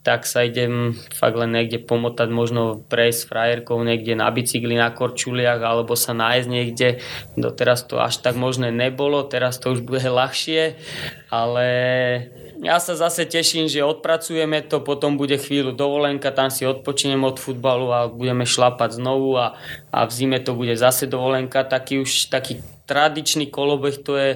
tak 0.06 0.30
sa 0.30 0.46
idem 0.46 0.94
fakt 1.16 1.34
len 1.34 1.50
niekde 1.50 1.82
pomotať, 1.82 2.30
možno 2.30 2.86
prejsť 2.86 3.18
s 3.18 3.30
frajerkou 3.30 3.82
niekde 3.82 4.14
na 4.14 4.30
bicykli, 4.30 4.78
na 4.78 4.94
korčuliach 4.94 5.58
alebo 5.58 5.98
sa 5.98 6.14
nájsť 6.14 6.48
niekde. 6.48 7.02
Doteraz 7.34 7.90
to 7.90 7.98
až 7.98 8.22
tak 8.22 8.38
možné 8.38 8.70
nebolo, 8.70 9.26
teraz 9.26 9.58
to 9.58 9.74
už 9.74 9.82
bude 9.82 10.06
ľahšie, 10.06 10.78
ale 11.34 11.68
ja 12.64 12.80
sa 12.80 12.96
zase 12.96 13.28
teším, 13.28 13.68
že 13.68 13.84
odpracujeme 13.84 14.64
to, 14.64 14.80
potom 14.80 15.20
bude 15.20 15.36
chvíľu 15.36 15.76
dovolenka, 15.76 16.32
tam 16.32 16.48
si 16.48 16.64
odpočinem 16.64 17.20
od 17.28 17.36
futbalu 17.36 17.92
a 17.92 18.08
budeme 18.08 18.48
šlapať 18.48 19.04
znovu 19.04 19.36
a, 19.36 19.60
a 19.92 20.08
v 20.08 20.12
zime 20.16 20.40
to 20.40 20.56
bude 20.56 20.78
zase 20.80 21.10
dovolenka, 21.10 21.68
taký 21.68 22.00
už 22.00 22.32
taký 22.32 22.64
tradičný 22.84 23.48
kolobeh 23.48 23.96
to 24.04 24.20
je 24.20 24.32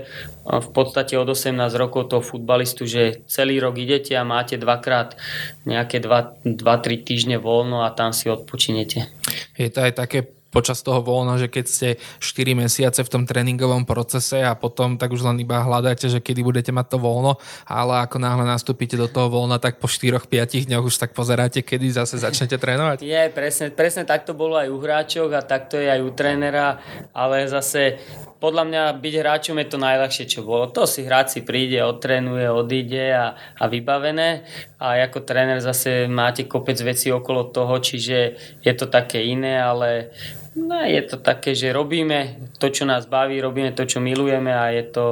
v 0.47 0.69
podstate 0.71 1.19
od 1.19 1.27
18 1.27 1.57
rokov 1.75 2.11
toho 2.11 2.23
futbalistu, 2.23 2.87
že 2.87 3.27
celý 3.27 3.59
rok 3.59 3.75
idete 3.75 4.15
a 4.15 4.23
máte 4.23 4.55
dvakrát 4.55 5.19
nejaké 5.67 5.99
2-3 5.99 6.55
týždne 7.03 7.37
voľno 7.37 7.83
a 7.83 7.91
tam 7.91 8.15
si 8.15 8.31
odpočinete. 8.31 9.11
Je 9.59 9.67
to 9.67 9.83
aj 9.83 9.93
také 9.99 10.37
počas 10.49 10.79
toho 10.81 11.03
voľna, 11.03 11.37
že 11.37 11.51
keď 11.51 11.65
ste 11.67 11.87
4 12.17 12.57
mesiace 12.57 13.03
v 13.03 13.11
tom 13.11 13.23
tréningovom 13.27 13.83
procese 13.83 14.41
a 14.41 14.55
potom 14.55 14.95
tak 14.95 15.11
už 15.11 15.21
len 15.27 15.43
iba 15.43 15.61
hľadáte, 15.61 16.07
že 16.07 16.23
kedy 16.23 16.41
budete 16.41 16.71
mať 16.71 16.95
to 16.95 16.97
voľno, 16.97 17.37
ale 17.67 18.01
ako 18.07 18.17
náhle 18.17 18.47
nastúpite 18.47 18.95
do 18.95 19.11
toho 19.11 19.27
voľna, 19.27 19.59
tak 19.59 19.77
po 19.77 19.85
4-5 19.85 20.71
dňoch 20.71 20.87
už 20.87 20.95
tak 20.97 21.11
pozeráte, 21.11 21.61
kedy 21.61 21.93
zase 21.93 22.17
začnete 22.17 22.55
trénovať. 22.63 23.03
Je, 23.03 23.23
presne, 23.29 23.69
presne 23.69 24.07
tak 24.07 24.23
to 24.23 24.33
bolo 24.33 24.55
aj 24.55 24.71
u 24.71 24.77
hráčov 24.79 25.29
a 25.35 25.43
takto 25.43 25.77
je 25.77 25.91
aj 25.91 26.01
u 26.01 26.11
trénera, 26.15 26.79
ale 27.11 27.45
zase 27.51 27.99
podľa 28.37 28.63
mňa 28.69 28.83
byť 29.01 29.13
hráčom 29.17 29.57
je 29.57 29.67
to 29.67 29.77
najľahšie, 29.81 30.25
čo 30.29 30.45
bolo. 30.45 30.69
To 30.69 30.85
si 30.85 31.05
hráč 31.05 31.37
si 31.37 31.41
príde, 31.41 31.81
odtrénuje, 31.81 32.45
odíde 32.49 33.13
a, 33.13 33.33
a 33.57 33.63
vybavené. 33.65 34.45
A 34.77 35.01
ako 35.01 35.25
tréner 35.25 35.57
zase 35.61 36.05
máte 36.05 36.45
kopec 36.45 36.77
vecí 36.81 37.09
okolo 37.09 37.49
toho, 37.49 37.81
čiže 37.81 38.37
je 38.61 38.73
to 38.77 38.85
také 38.85 39.25
iné, 39.25 39.57
ale 39.57 40.13
no, 40.53 40.77
je 40.85 41.01
to 41.05 41.17
také, 41.17 41.57
že 41.57 41.73
robíme 41.73 42.49
to, 42.61 42.69
čo 42.69 42.85
nás 42.85 43.09
baví, 43.09 43.41
robíme 43.41 43.73
to, 43.73 43.89
čo 43.89 43.97
milujeme 43.97 44.53
a 44.53 44.69
je 44.69 44.83
to, 44.85 45.05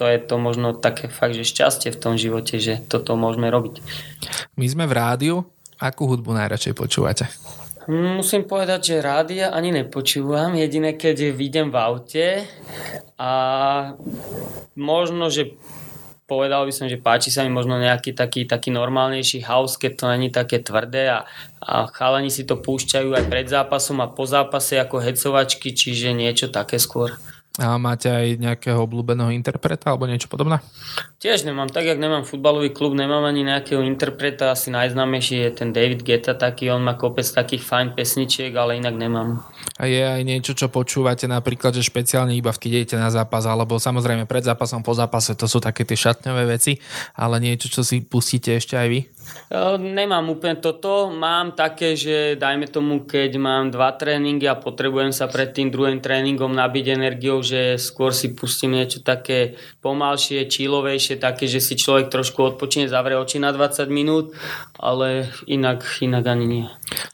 to 0.00 0.08
je 0.08 0.16
to 0.16 0.34
možno 0.40 0.72
také 0.72 1.12
fakt, 1.12 1.36
že 1.36 1.44
šťastie 1.44 1.92
v 1.92 2.00
tom 2.00 2.14
živote, 2.16 2.56
že 2.56 2.80
toto 2.80 3.16
môžeme 3.20 3.52
robiť. 3.52 3.84
My 4.56 4.66
sme 4.68 4.84
v 4.88 4.96
rádiu. 4.96 5.36
Akú 5.80 6.04
hudbu 6.04 6.36
najradšej 6.36 6.76
počúvate? 6.76 7.24
Musím 7.90 8.46
povedať, 8.46 8.94
že 8.94 9.02
rádia 9.02 9.50
ani 9.50 9.74
nepočúvam, 9.74 10.54
jediné 10.54 10.94
keď 10.94 11.34
vidím 11.34 11.74
v 11.74 11.76
aute 11.82 12.26
a 13.18 13.32
možno, 14.78 15.26
že 15.26 15.58
povedal 16.30 16.62
by 16.62 16.70
som, 16.70 16.86
že 16.86 17.02
páči 17.02 17.34
sa 17.34 17.42
mi 17.42 17.50
možno 17.50 17.82
nejaký 17.82 18.14
taký, 18.14 18.46
taký 18.46 18.70
normálnejší 18.70 19.42
house, 19.42 19.74
keď 19.74 19.92
to 19.98 20.04
není 20.06 20.30
také 20.30 20.62
tvrdé 20.62 21.10
a, 21.10 21.26
a 21.58 21.90
chalani 21.90 22.30
si 22.30 22.46
to 22.46 22.62
púšťajú 22.62 23.10
aj 23.10 23.24
pred 23.26 23.50
zápasom 23.50 23.98
a 23.98 24.06
po 24.06 24.22
zápase 24.22 24.78
ako 24.78 25.02
hecovačky, 25.02 25.74
čiže 25.74 26.14
niečo 26.14 26.46
také 26.46 26.78
skôr. 26.78 27.18
A 27.58 27.82
máte 27.82 28.06
aj 28.06 28.38
nejakého 28.38 28.78
obľúbeného 28.78 29.34
interpreta 29.34 29.90
alebo 29.90 30.06
niečo 30.06 30.30
podobné? 30.30 30.62
Tiež 31.18 31.42
nemám, 31.42 31.66
tak 31.66 31.82
jak 31.82 31.98
nemám 31.98 32.22
futbalový 32.22 32.70
klub, 32.70 32.94
nemám 32.94 33.26
ani 33.26 33.42
nejakého 33.42 33.82
interpreta, 33.82 34.54
asi 34.54 34.70
najznámejší 34.70 35.36
je 35.44 35.50
ten 35.50 35.74
David 35.74 36.06
Geta, 36.06 36.38
taký 36.38 36.70
on 36.70 36.80
má 36.80 36.94
kopec 36.94 37.26
takých 37.26 37.66
fajn 37.66 37.98
pesničiek, 37.98 38.54
ale 38.54 38.78
inak 38.78 38.94
nemám. 38.94 39.42
A 39.76 39.90
je 39.90 39.98
aj 39.98 40.22
niečo, 40.22 40.54
čo 40.54 40.70
počúvate 40.70 41.26
napríklad, 41.26 41.74
že 41.74 41.82
špeciálne 41.82 42.32
iba 42.38 42.54
keď 42.54 42.70
idete 42.70 42.96
na 42.96 43.10
zápas, 43.10 43.44
alebo 43.44 43.82
samozrejme 43.82 44.30
pred 44.30 44.46
zápasom, 44.46 44.86
po 44.86 44.94
zápase, 44.94 45.34
to 45.34 45.50
sú 45.50 45.58
také 45.58 45.82
tie 45.82 45.98
šatňové 45.98 46.46
veci, 46.46 46.78
ale 47.18 47.42
niečo, 47.42 47.66
čo 47.66 47.82
si 47.82 47.98
pustíte 48.00 48.54
ešte 48.54 48.78
aj 48.78 48.88
vy? 48.88 49.00
Nemám 49.82 50.30
úplne 50.30 50.62
toto. 50.62 51.10
Mám 51.10 51.58
také, 51.58 51.98
že 51.98 52.38
dajme 52.38 52.70
tomu, 52.70 53.02
keď 53.02 53.34
mám 53.34 53.74
dva 53.74 53.90
tréningy 53.90 54.46
a 54.46 54.54
potrebujem 54.54 55.10
sa 55.10 55.26
pred 55.26 55.50
tým 55.50 55.74
druhým 55.74 55.98
tréningom 55.98 56.54
nabiť 56.54 56.94
energiou, 56.94 57.42
že 57.42 57.74
skôr 57.74 58.14
si 58.14 58.30
pustím 58.30 58.78
niečo 58.78 59.02
také 59.02 59.58
pomalšie, 59.82 60.46
čílovejšie, 60.46 61.18
také, 61.18 61.50
že 61.50 61.58
si 61.58 61.74
človek 61.74 62.14
trošku 62.14 62.54
odpočine, 62.54 62.86
zavrie 62.86 63.18
oči 63.18 63.42
na 63.42 63.50
20 63.50 63.90
minút, 63.90 64.30
ale 64.78 65.34
inak, 65.50 65.82
inak 65.98 66.24
ani 66.30 66.46
nie. 66.46 66.66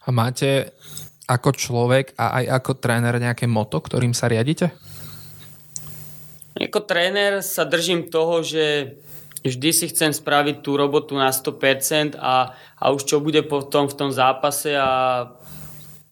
A 0.04 0.12
máte 0.12 0.76
ako 1.24 1.56
človek 1.56 2.12
a 2.20 2.44
aj 2.44 2.44
ako 2.62 2.72
tréner 2.78 3.16
nejaké 3.16 3.48
moto, 3.48 3.80
ktorým 3.80 4.12
sa 4.12 4.28
riadite? 4.28 4.76
Ako 6.56 6.84
tréner 6.84 7.44
sa 7.44 7.68
držím 7.68 8.08
toho, 8.08 8.40
že 8.40 8.96
vždy 9.46 9.70
si 9.72 9.86
chcem 9.88 10.10
spraviť 10.12 10.62
tú 10.62 10.74
robotu 10.74 11.14
na 11.14 11.30
100% 11.30 12.18
a, 12.18 12.52
a 12.78 12.84
už 12.90 13.06
čo 13.06 13.16
bude 13.22 13.42
potom 13.46 13.86
v 13.86 13.94
tom 13.94 14.10
zápase 14.10 14.74
a 14.74 15.24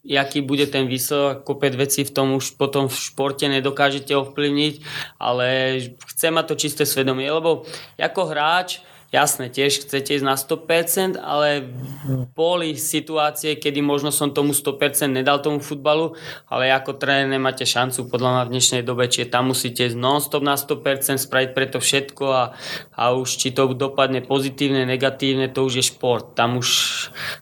jaký 0.05 0.45
bude 0.45 0.69
ten 0.69 0.85
výsledok, 0.85 1.41
kopec 1.41 1.73
vecí 1.73 2.05
v 2.05 2.13
tom 2.13 2.37
už 2.37 2.61
potom 2.61 2.85
v 2.85 2.93
športe 2.93 3.49
nedokážete 3.49 4.13
ovplyvniť, 4.13 4.73
ale 5.17 5.79
chcem 6.13 6.31
mať 6.31 6.45
to 6.45 6.55
čisté 6.55 6.83
svedomie, 6.85 7.25
lebo 7.25 7.65
ako 7.97 8.21
hráč 8.29 8.85
jasné, 9.15 9.47
tiež 9.47 9.87
chcete 9.87 10.19
ísť 10.19 10.25
na 10.27 10.35
100%, 10.35 11.15
ale 11.15 11.63
boli 12.35 12.75
situácie, 12.75 13.55
kedy 13.55 13.79
možno 13.79 14.11
som 14.11 14.35
tomu 14.35 14.51
100% 14.51 15.07
nedal 15.07 15.39
tomu 15.39 15.63
futbalu, 15.63 16.19
ale 16.51 16.69
ako 16.75 16.99
tréner 16.99 17.31
nemáte 17.31 17.63
šancu 17.63 18.11
podľa 18.11 18.29
mňa 18.29 18.43
v 18.43 18.51
dnešnej 18.51 18.81
dobe, 18.83 19.07
čiže 19.07 19.31
tam 19.31 19.55
musíte 19.55 19.87
ísť 19.87 19.95
non-stop 19.95 20.43
na 20.43 20.59
100%, 20.59 21.15
spraviť 21.15 21.49
preto 21.55 21.79
všetko 21.79 22.25
a, 22.27 22.43
a 22.99 23.03
už 23.15 23.39
či 23.39 23.55
to 23.55 23.71
dopadne 23.71 24.19
pozitívne, 24.19 24.83
negatívne, 24.83 25.47
to 25.47 25.63
už 25.63 25.79
je 25.79 25.85
šport. 25.87 26.35
Tam 26.35 26.59
už, 26.59 26.69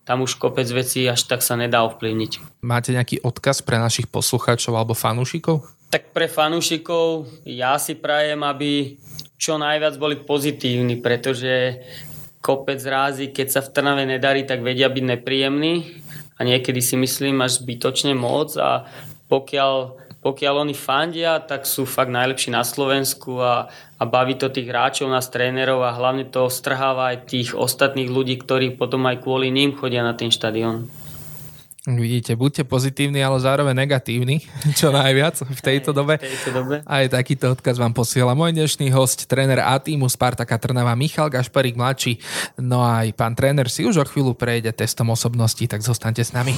tam 0.05 0.21
už 0.21 0.37
kopec 0.37 0.69
vecí 0.69 1.09
až 1.09 1.25
tak 1.25 1.41
sa 1.41 1.57
nedá 1.57 1.81
ovplyvniť. 1.89 2.61
Máte 2.61 2.93
nejaký 2.93 3.25
odkaz 3.25 3.65
pre 3.65 3.81
našich 3.81 4.05
poslucháčov 4.07 4.77
alebo 4.77 4.93
fanúšikov? 4.93 5.65
Tak 5.89 6.09
pre 6.09 6.25
fanúšikov 6.25 7.29
ja 7.45 7.77
si 7.77 7.93
prajem, 7.93 8.41
aby 8.41 8.97
čo 9.37 9.59
najviac 9.59 9.95
boli 9.99 10.15
pozitívni, 10.21 10.99
pretože 10.99 11.83
kopec 12.43 12.79
rázy, 12.83 13.31
keď 13.31 13.47
sa 13.47 13.61
v 13.63 13.71
Trnave 13.71 14.03
nedarí, 14.03 14.43
tak 14.43 14.59
vedia 14.59 14.91
byť 14.91 15.03
nepríjemní 15.15 15.73
a 16.35 16.43
niekedy 16.43 16.83
si 16.83 16.99
myslím 16.99 17.39
až 17.39 17.63
zbytočne 17.63 18.11
moc 18.19 18.55
a 18.59 18.83
pokiaľ, 19.31 19.73
pokiaľ 20.19 20.53
oni 20.67 20.75
fandia, 20.75 21.39
tak 21.39 21.63
sú 21.63 21.87
fakt 21.87 22.11
najlepší 22.11 22.51
na 22.51 22.67
Slovensku 22.67 23.39
a, 23.39 23.71
a 23.97 24.03
baví 24.03 24.35
to 24.35 24.51
tých 24.51 24.67
hráčov, 24.67 25.07
nás 25.07 25.31
trénerov 25.31 25.81
a 25.87 25.95
hlavne 25.95 26.27
to 26.27 26.51
strháva 26.51 27.15
aj 27.15 27.31
tých 27.31 27.49
ostatných 27.55 28.11
ľudí, 28.11 28.37
ktorí 28.43 28.75
potom 28.75 29.07
aj 29.07 29.23
kvôli 29.23 29.49
ním 29.49 29.73
chodia 29.73 30.03
na 30.03 30.13
ten 30.13 30.29
štadión. 30.29 30.91
Vidíte, 31.83 32.39
buďte 32.39 32.63
pozitívni, 32.63 33.19
ale 33.19 33.43
zároveň 33.43 33.83
negatívni, 33.83 34.39
čo 34.79 34.87
najviac 34.95 35.43
v 35.43 35.59
tejto 35.59 35.91
dobe. 35.91 36.15
V 36.15 36.31
tejto 36.31 36.49
dobe. 36.55 36.75
Aj 36.87 37.03
takýto 37.11 37.51
odkaz 37.51 37.75
vám 37.75 37.91
posiela 37.91 38.31
môj 38.31 38.55
dnešný 38.55 38.87
host, 38.95 39.27
tréner 39.27 39.59
A 39.59 39.75
týmu 39.83 40.07
Spartaka 40.07 40.55
Trnava 40.55 40.95
Michal 40.95 41.27
Gašparík 41.27 41.75
mladší. 41.75 42.23
No 42.55 42.87
a 42.87 43.03
aj 43.03 43.11
pán 43.19 43.35
tréner 43.35 43.67
si 43.67 43.83
už 43.83 43.99
o 43.99 44.05
chvíľu 44.07 44.31
prejde 44.31 44.71
testom 44.71 45.11
osobnosti, 45.11 45.59
tak 45.67 45.83
zostaňte 45.83 46.23
s 46.23 46.31
nami. 46.31 46.55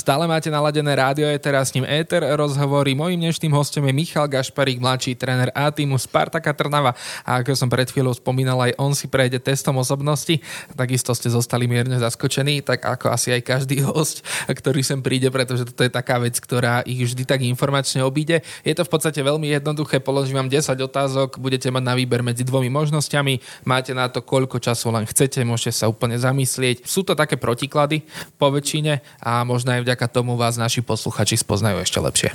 Stále 0.00 0.24
máte 0.24 0.48
naladené 0.48 0.96
rádio, 0.96 1.28
je 1.28 1.36
teraz 1.36 1.68
s 1.68 1.76
ním 1.76 1.84
Éter 1.84 2.24
rozhovory. 2.24 2.96
Mojím 2.96 3.28
dnešným 3.28 3.52
hostom 3.52 3.84
je 3.84 3.92
Michal 3.92 4.32
Gašparík 4.32 4.80
mladší, 4.80 5.12
tréner 5.12 5.52
A 5.52 5.68
týmu 5.68 6.00
Spartaka 6.00 6.56
Trnava. 6.56 6.96
A 7.20 7.44
ako 7.44 7.52
som 7.52 7.68
pred 7.68 7.84
chvíľou 7.84 8.16
spomínal, 8.16 8.56
aj 8.64 8.80
on 8.80 8.96
si 8.96 9.12
prejde 9.12 9.36
testom 9.44 9.76
osobnosti. 9.76 10.40
Takisto 10.72 11.12
ste 11.12 11.28
zostali 11.28 11.68
mierne 11.68 12.00
zaskočení, 12.00 12.64
tak 12.64 12.80
ako 12.80 13.12
asi 13.12 13.36
aj 13.36 13.44
každý 13.44 13.84
host, 13.84 14.24
ktorý 14.48 14.80
sem 14.80 15.04
príde, 15.04 15.28
pretože 15.28 15.68
toto 15.68 15.84
je 15.84 15.92
taká 15.92 16.16
vec, 16.16 16.40
ktorá 16.40 16.80
ich 16.88 17.04
vždy 17.04 17.28
tak 17.28 17.44
informačne 17.44 18.00
obíde. 18.00 18.40
Je 18.64 18.72
to 18.72 18.88
v 18.88 18.96
podstate 18.96 19.20
veľmi 19.20 19.52
jednoduché, 19.52 20.00
položím 20.00 20.40
vám 20.40 20.48
10 20.48 20.80
otázok, 20.80 21.36
budete 21.36 21.68
mať 21.68 21.84
na 21.84 21.92
výber 21.92 22.24
medzi 22.24 22.40
dvomi 22.40 22.72
možnosťami, 22.72 23.68
máte 23.68 23.92
na 23.92 24.08
to 24.08 24.24
koľko 24.24 24.64
času 24.64 24.96
len 24.96 25.04
chcete, 25.04 25.44
môžete 25.44 25.84
sa 25.84 25.92
úplne 25.92 26.16
zamyslieť. 26.16 26.88
Sú 26.88 27.04
to 27.04 27.12
také 27.12 27.36
protiklady 27.36 28.00
po 28.40 28.48
väčšine 28.48 29.04
a 29.20 29.44
možno 29.44 29.76
aj 29.76 29.89
vďaka 29.90 30.06
tomu 30.06 30.38
vás 30.38 30.54
naši 30.54 30.86
posluchači 30.86 31.34
spoznajú 31.34 31.82
ešte 31.82 31.98
lepšie. 31.98 32.30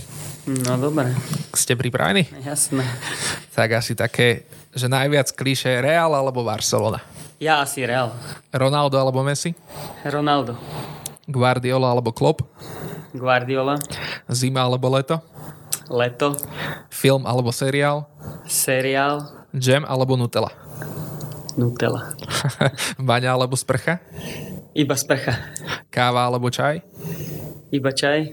No 0.67 0.75
dobre. 0.75 1.15
Ste 1.55 1.79
pripravení? 1.79 2.27
Jasné. 2.43 2.83
Tak 3.55 3.79
asi 3.79 3.95
také, 3.95 4.43
že 4.75 4.91
najviac 4.91 5.31
klíše 5.31 5.71
Real 5.79 6.11
alebo 6.11 6.43
Barcelona? 6.43 6.99
Ja 7.39 7.63
asi 7.63 7.87
Real. 7.87 8.11
Ronaldo 8.51 8.99
alebo 8.99 9.23
Messi? 9.23 9.55
Ronaldo. 10.03 10.59
Guardiola 11.31 11.95
alebo 11.95 12.11
Klopp? 12.11 12.43
Guardiola. 13.15 13.79
Zima 14.27 14.67
alebo 14.67 14.91
leto? 14.91 15.23
Leto. 15.87 16.35
Film 16.91 17.23
alebo 17.23 17.55
seriál? 17.55 18.03
Seriál. 18.51 19.47
Jam 19.55 19.87
alebo 19.87 20.19
Nutella? 20.19 20.51
Nutella. 21.55 22.11
Baňa 22.99 23.31
alebo 23.31 23.55
sprcha? 23.55 24.03
Iba 24.75 24.99
sprcha. 24.99 25.39
Káva 25.87 26.27
alebo 26.27 26.51
čaj? 26.51 26.83
Iba 27.71 27.95
čaj. 27.95 28.27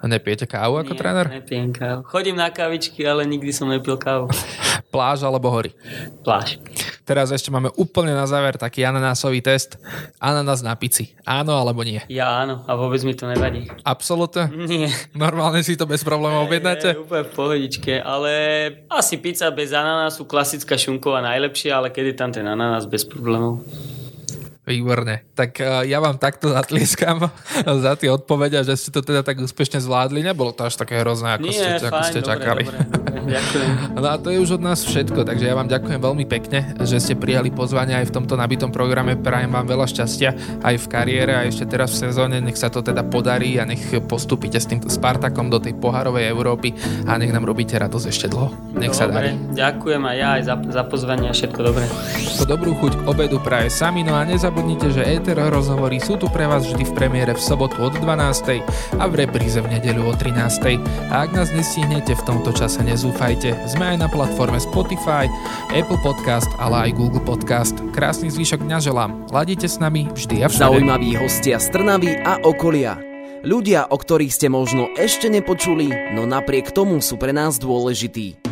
A 0.00 0.08
nepijete 0.08 0.48
kávu 0.48 0.80
ako 0.80 0.96
Nie, 0.96 1.00
tréner? 1.04 1.26
Nepijem 1.28 1.68
kávu. 1.68 2.00
Chodím 2.08 2.40
na 2.40 2.48
kavičky, 2.48 3.04
ale 3.04 3.28
nikdy 3.28 3.52
som 3.52 3.68
nepil 3.68 4.00
kávu. 4.00 4.32
Pláž 4.94 5.20
alebo 5.20 5.52
hory? 5.52 5.76
Pláž. 6.24 6.56
Teraz 7.04 7.28
ešte 7.28 7.52
máme 7.52 7.68
úplne 7.76 8.16
na 8.16 8.24
záver 8.24 8.56
taký 8.56 8.88
ananásový 8.88 9.44
test. 9.44 9.76
Ananás 10.16 10.64
na 10.64 10.72
pici. 10.80 11.12
Áno 11.28 11.60
alebo 11.60 11.84
nie? 11.84 12.00
Ja 12.08 12.40
áno, 12.40 12.64
a 12.64 12.72
vôbec 12.72 13.04
mi 13.04 13.12
to 13.12 13.28
nevadí. 13.28 13.68
Absolutne? 13.84 14.48
Nie. 14.48 14.88
Normálne 15.12 15.60
si 15.60 15.76
to 15.76 15.84
bez 15.84 16.00
problémov 16.00 16.48
objednáte? 16.48 16.96
Je, 16.96 17.04
úplne 17.04 17.28
v 17.28 17.32
pohodičke, 17.36 18.00
ale 18.00 18.32
asi 18.88 19.20
pizza 19.20 19.52
bez 19.52 19.76
ananásu, 19.76 20.24
klasická 20.24 20.80
šunková 20.80 21.20
najlepšia, 21.20 21.76
ale 21.76 21.92
kedy 21.92 22.16
tam 22.16 22.32
ten 22.32 22.48
ananás 22.48 22.88
bez 22.88 23.04
problémov. 23.04 23.60
Výborne. 24.62 25.26
Tak 25.34 25.58
uh, 25.58 25.82
ja 25.82 25.98
vám 25.98 26.22
takto 26.22 26.54
zatlieskam 26.54 27.18
za 27.84 27.98
tie 27.98 28.14
odpovede, 28.14 28.62
že 28.62 28.78
ste 28.78 28.94
to 28.94 29.02
teda 29.02 29.26
tak 29.26 29.42
úspešne 29.42 29.82
zvládli. 29.82 30.22
Nebolo 30.22 30.54
to 30.54 30.62
až 30.62 30.78
také 30.78 31.02
hrozné, 31.02 31.34
ako 31.34 31.50
Nie, 31.50 31.58
ste, 31.58 31.68
ako 31.82 31.98
fajn, 31.98 32.06
ste 32.06 32.20
dobre, 32.22 32.30
čakali. 32.30 32.62
Dobre, 32.70 32.78
dobre, 32.86 33.18
ďakujem. 33.34 33.70
No 33.98 34.06
a 34.06 34.16
to 34.22 34.28
je 34.30 34.38
už 34.38 34.50
od 34.58 34.62
nás 34.62 34.78
všetko, 34.86 35.26
takže 35.26 35.50
ja 35.50 35.58
vám 35.58 35.66
ďakujem 35.66 35.98
veľmi 35.98 36.24
pekne, 36.30 36.78
že 36.78 37.02
ste 37.02 37.18
prijali 37.18 37.50
pozvanie 37.50 37.98
aj 37.98 38.14
v 38.14 38.22
tomto 38.22 38.38
nabitom 38.38 38.70
programe. 38.70 39.18
Prajem 39.18 39.50
vám 39.50 39.66
veľa 39.66 39.86
šťastia 39.90 40.30
aj 40.62 40.74
v 40.78 40.86
kariére 40.86 41.32
a 41.34 41.42
ešte 41.42 41.66
teraz 41.66 41.98
v 41.98 42.06
sezóne. 42.06 42.38
Nech 42.38 42.54
sa 42.54 42.70
to 42.70 42.86
teda 42.86 43.02
podarí 43.02 43.58
a 43.58 43.66
nech 43.66 43.82
postúpite 44.06 44.62
s 44.62 44.70
týmto 44.70 44.86
Spartakom 44.86 45.50
do 45.50 45.58
tej 45.58 45.74
poharovej 45.74 46.30
Európy 46.30 46.70
a 47.10 47.18
nech 47.18 47.34
nám 47.34 47.50
robíte 47.50 47.74
radosť 47.74 48.06
ešte 48.06 48.30
dlho. 48.30 48.78
Nech 48.78 48.94
sa 48.94 49.10
dobre, 49.10 49.34
darí. 49.34 49.58
ďakujem 49.58 50.02
aj 50.06 50.16
ja 50.22 50.28
aj 50.38 50.42
za, 50.46 50.54
za 50.70 50.82
pozvanie 50.86 51.26
a 51.26 51.34
všetko 51.34 51.60
dobre. 51.66 51.84
Po 52.38 52.46
dobrú 52.46 52.78
chuť 52.78 52.92
k 52.94 53.02
obedu 53.10 53.42
praje 53.42 53.66
sami, 53.66 54.06
no 54.06 54.14
a 54.14 54.22
nezabudnite, 54.52 54.92
že 54.92 55.08
ETR 55.16 55.48
rozhovory 55.48 55.96
sú 55.96 56.20
tu 56.20 56.28
pre 56.28 56.44
vás 56.44 56.68
vždy 56.68 56.84
v 56.84 56.92
premiére 56.92 57.32
v 57.32 57.40
sobotu 57.40 57.88
od 57.88 57.96
12. 57.96 58.60
a 59.00 59.04
v 59.08 59.14
repríze 59.24 59.56
v 59.56 59.80
nedeľu 59.80 60.12
o 60.12 60.14
13. 60.14 60.76
A 61.08 61.24
ak 61.24 61.32
nás 61.32 61.48
nestihnete 61.56 62.12
v 62.12 62.22
tomto 62.28 62.52
čase, 62.52 62.84
nezúfajte. 62.84 63.56
Sme 63.64 63.96
aj 63.96 64.04
na 64.04 64.08
platforme 64.12 64.60
Spotify, 64.60 65.24
Apple 65.72 65.96
Podcast, 66.04 66.52
ale 66.60 66.92
aj 66.92 67.00
Google 67.00 67.24
Podcast. 67.24 67.80
Krásny 67.96 68.28
zvyšok 68.28 68.68
dňa 68.68 68.78
želám. 68.84 69.32
Ladíte 69.32 69.64
s 69.64 69.80
nami 69.80 70.12
vždy 70.12 70.44
a 70.44 70.52
všade. 70.52 70.68
Zaujímaví 70.68 71.16
hostia 71.16 71.56
z 71.56 71.72
Trnavy 71.72 72.12
a 72.20 72.36
okolia. 72.44 73.00
Ľudia, 73.48 73.88
o 73.88 73.96
ktorých 73.96 74.36
ste 74.36 74.52
možno 74.52 74.92
ešte 75.00 75.32
nepočuli, 75.32 76.12
no 76.12 76.28
napriek 76.28 76.76
tomu 76.76 77.00
sú 77.00 77.16
pre 77.16 77.32
nás 77.32 77.56
dôležití. 77.56 78.51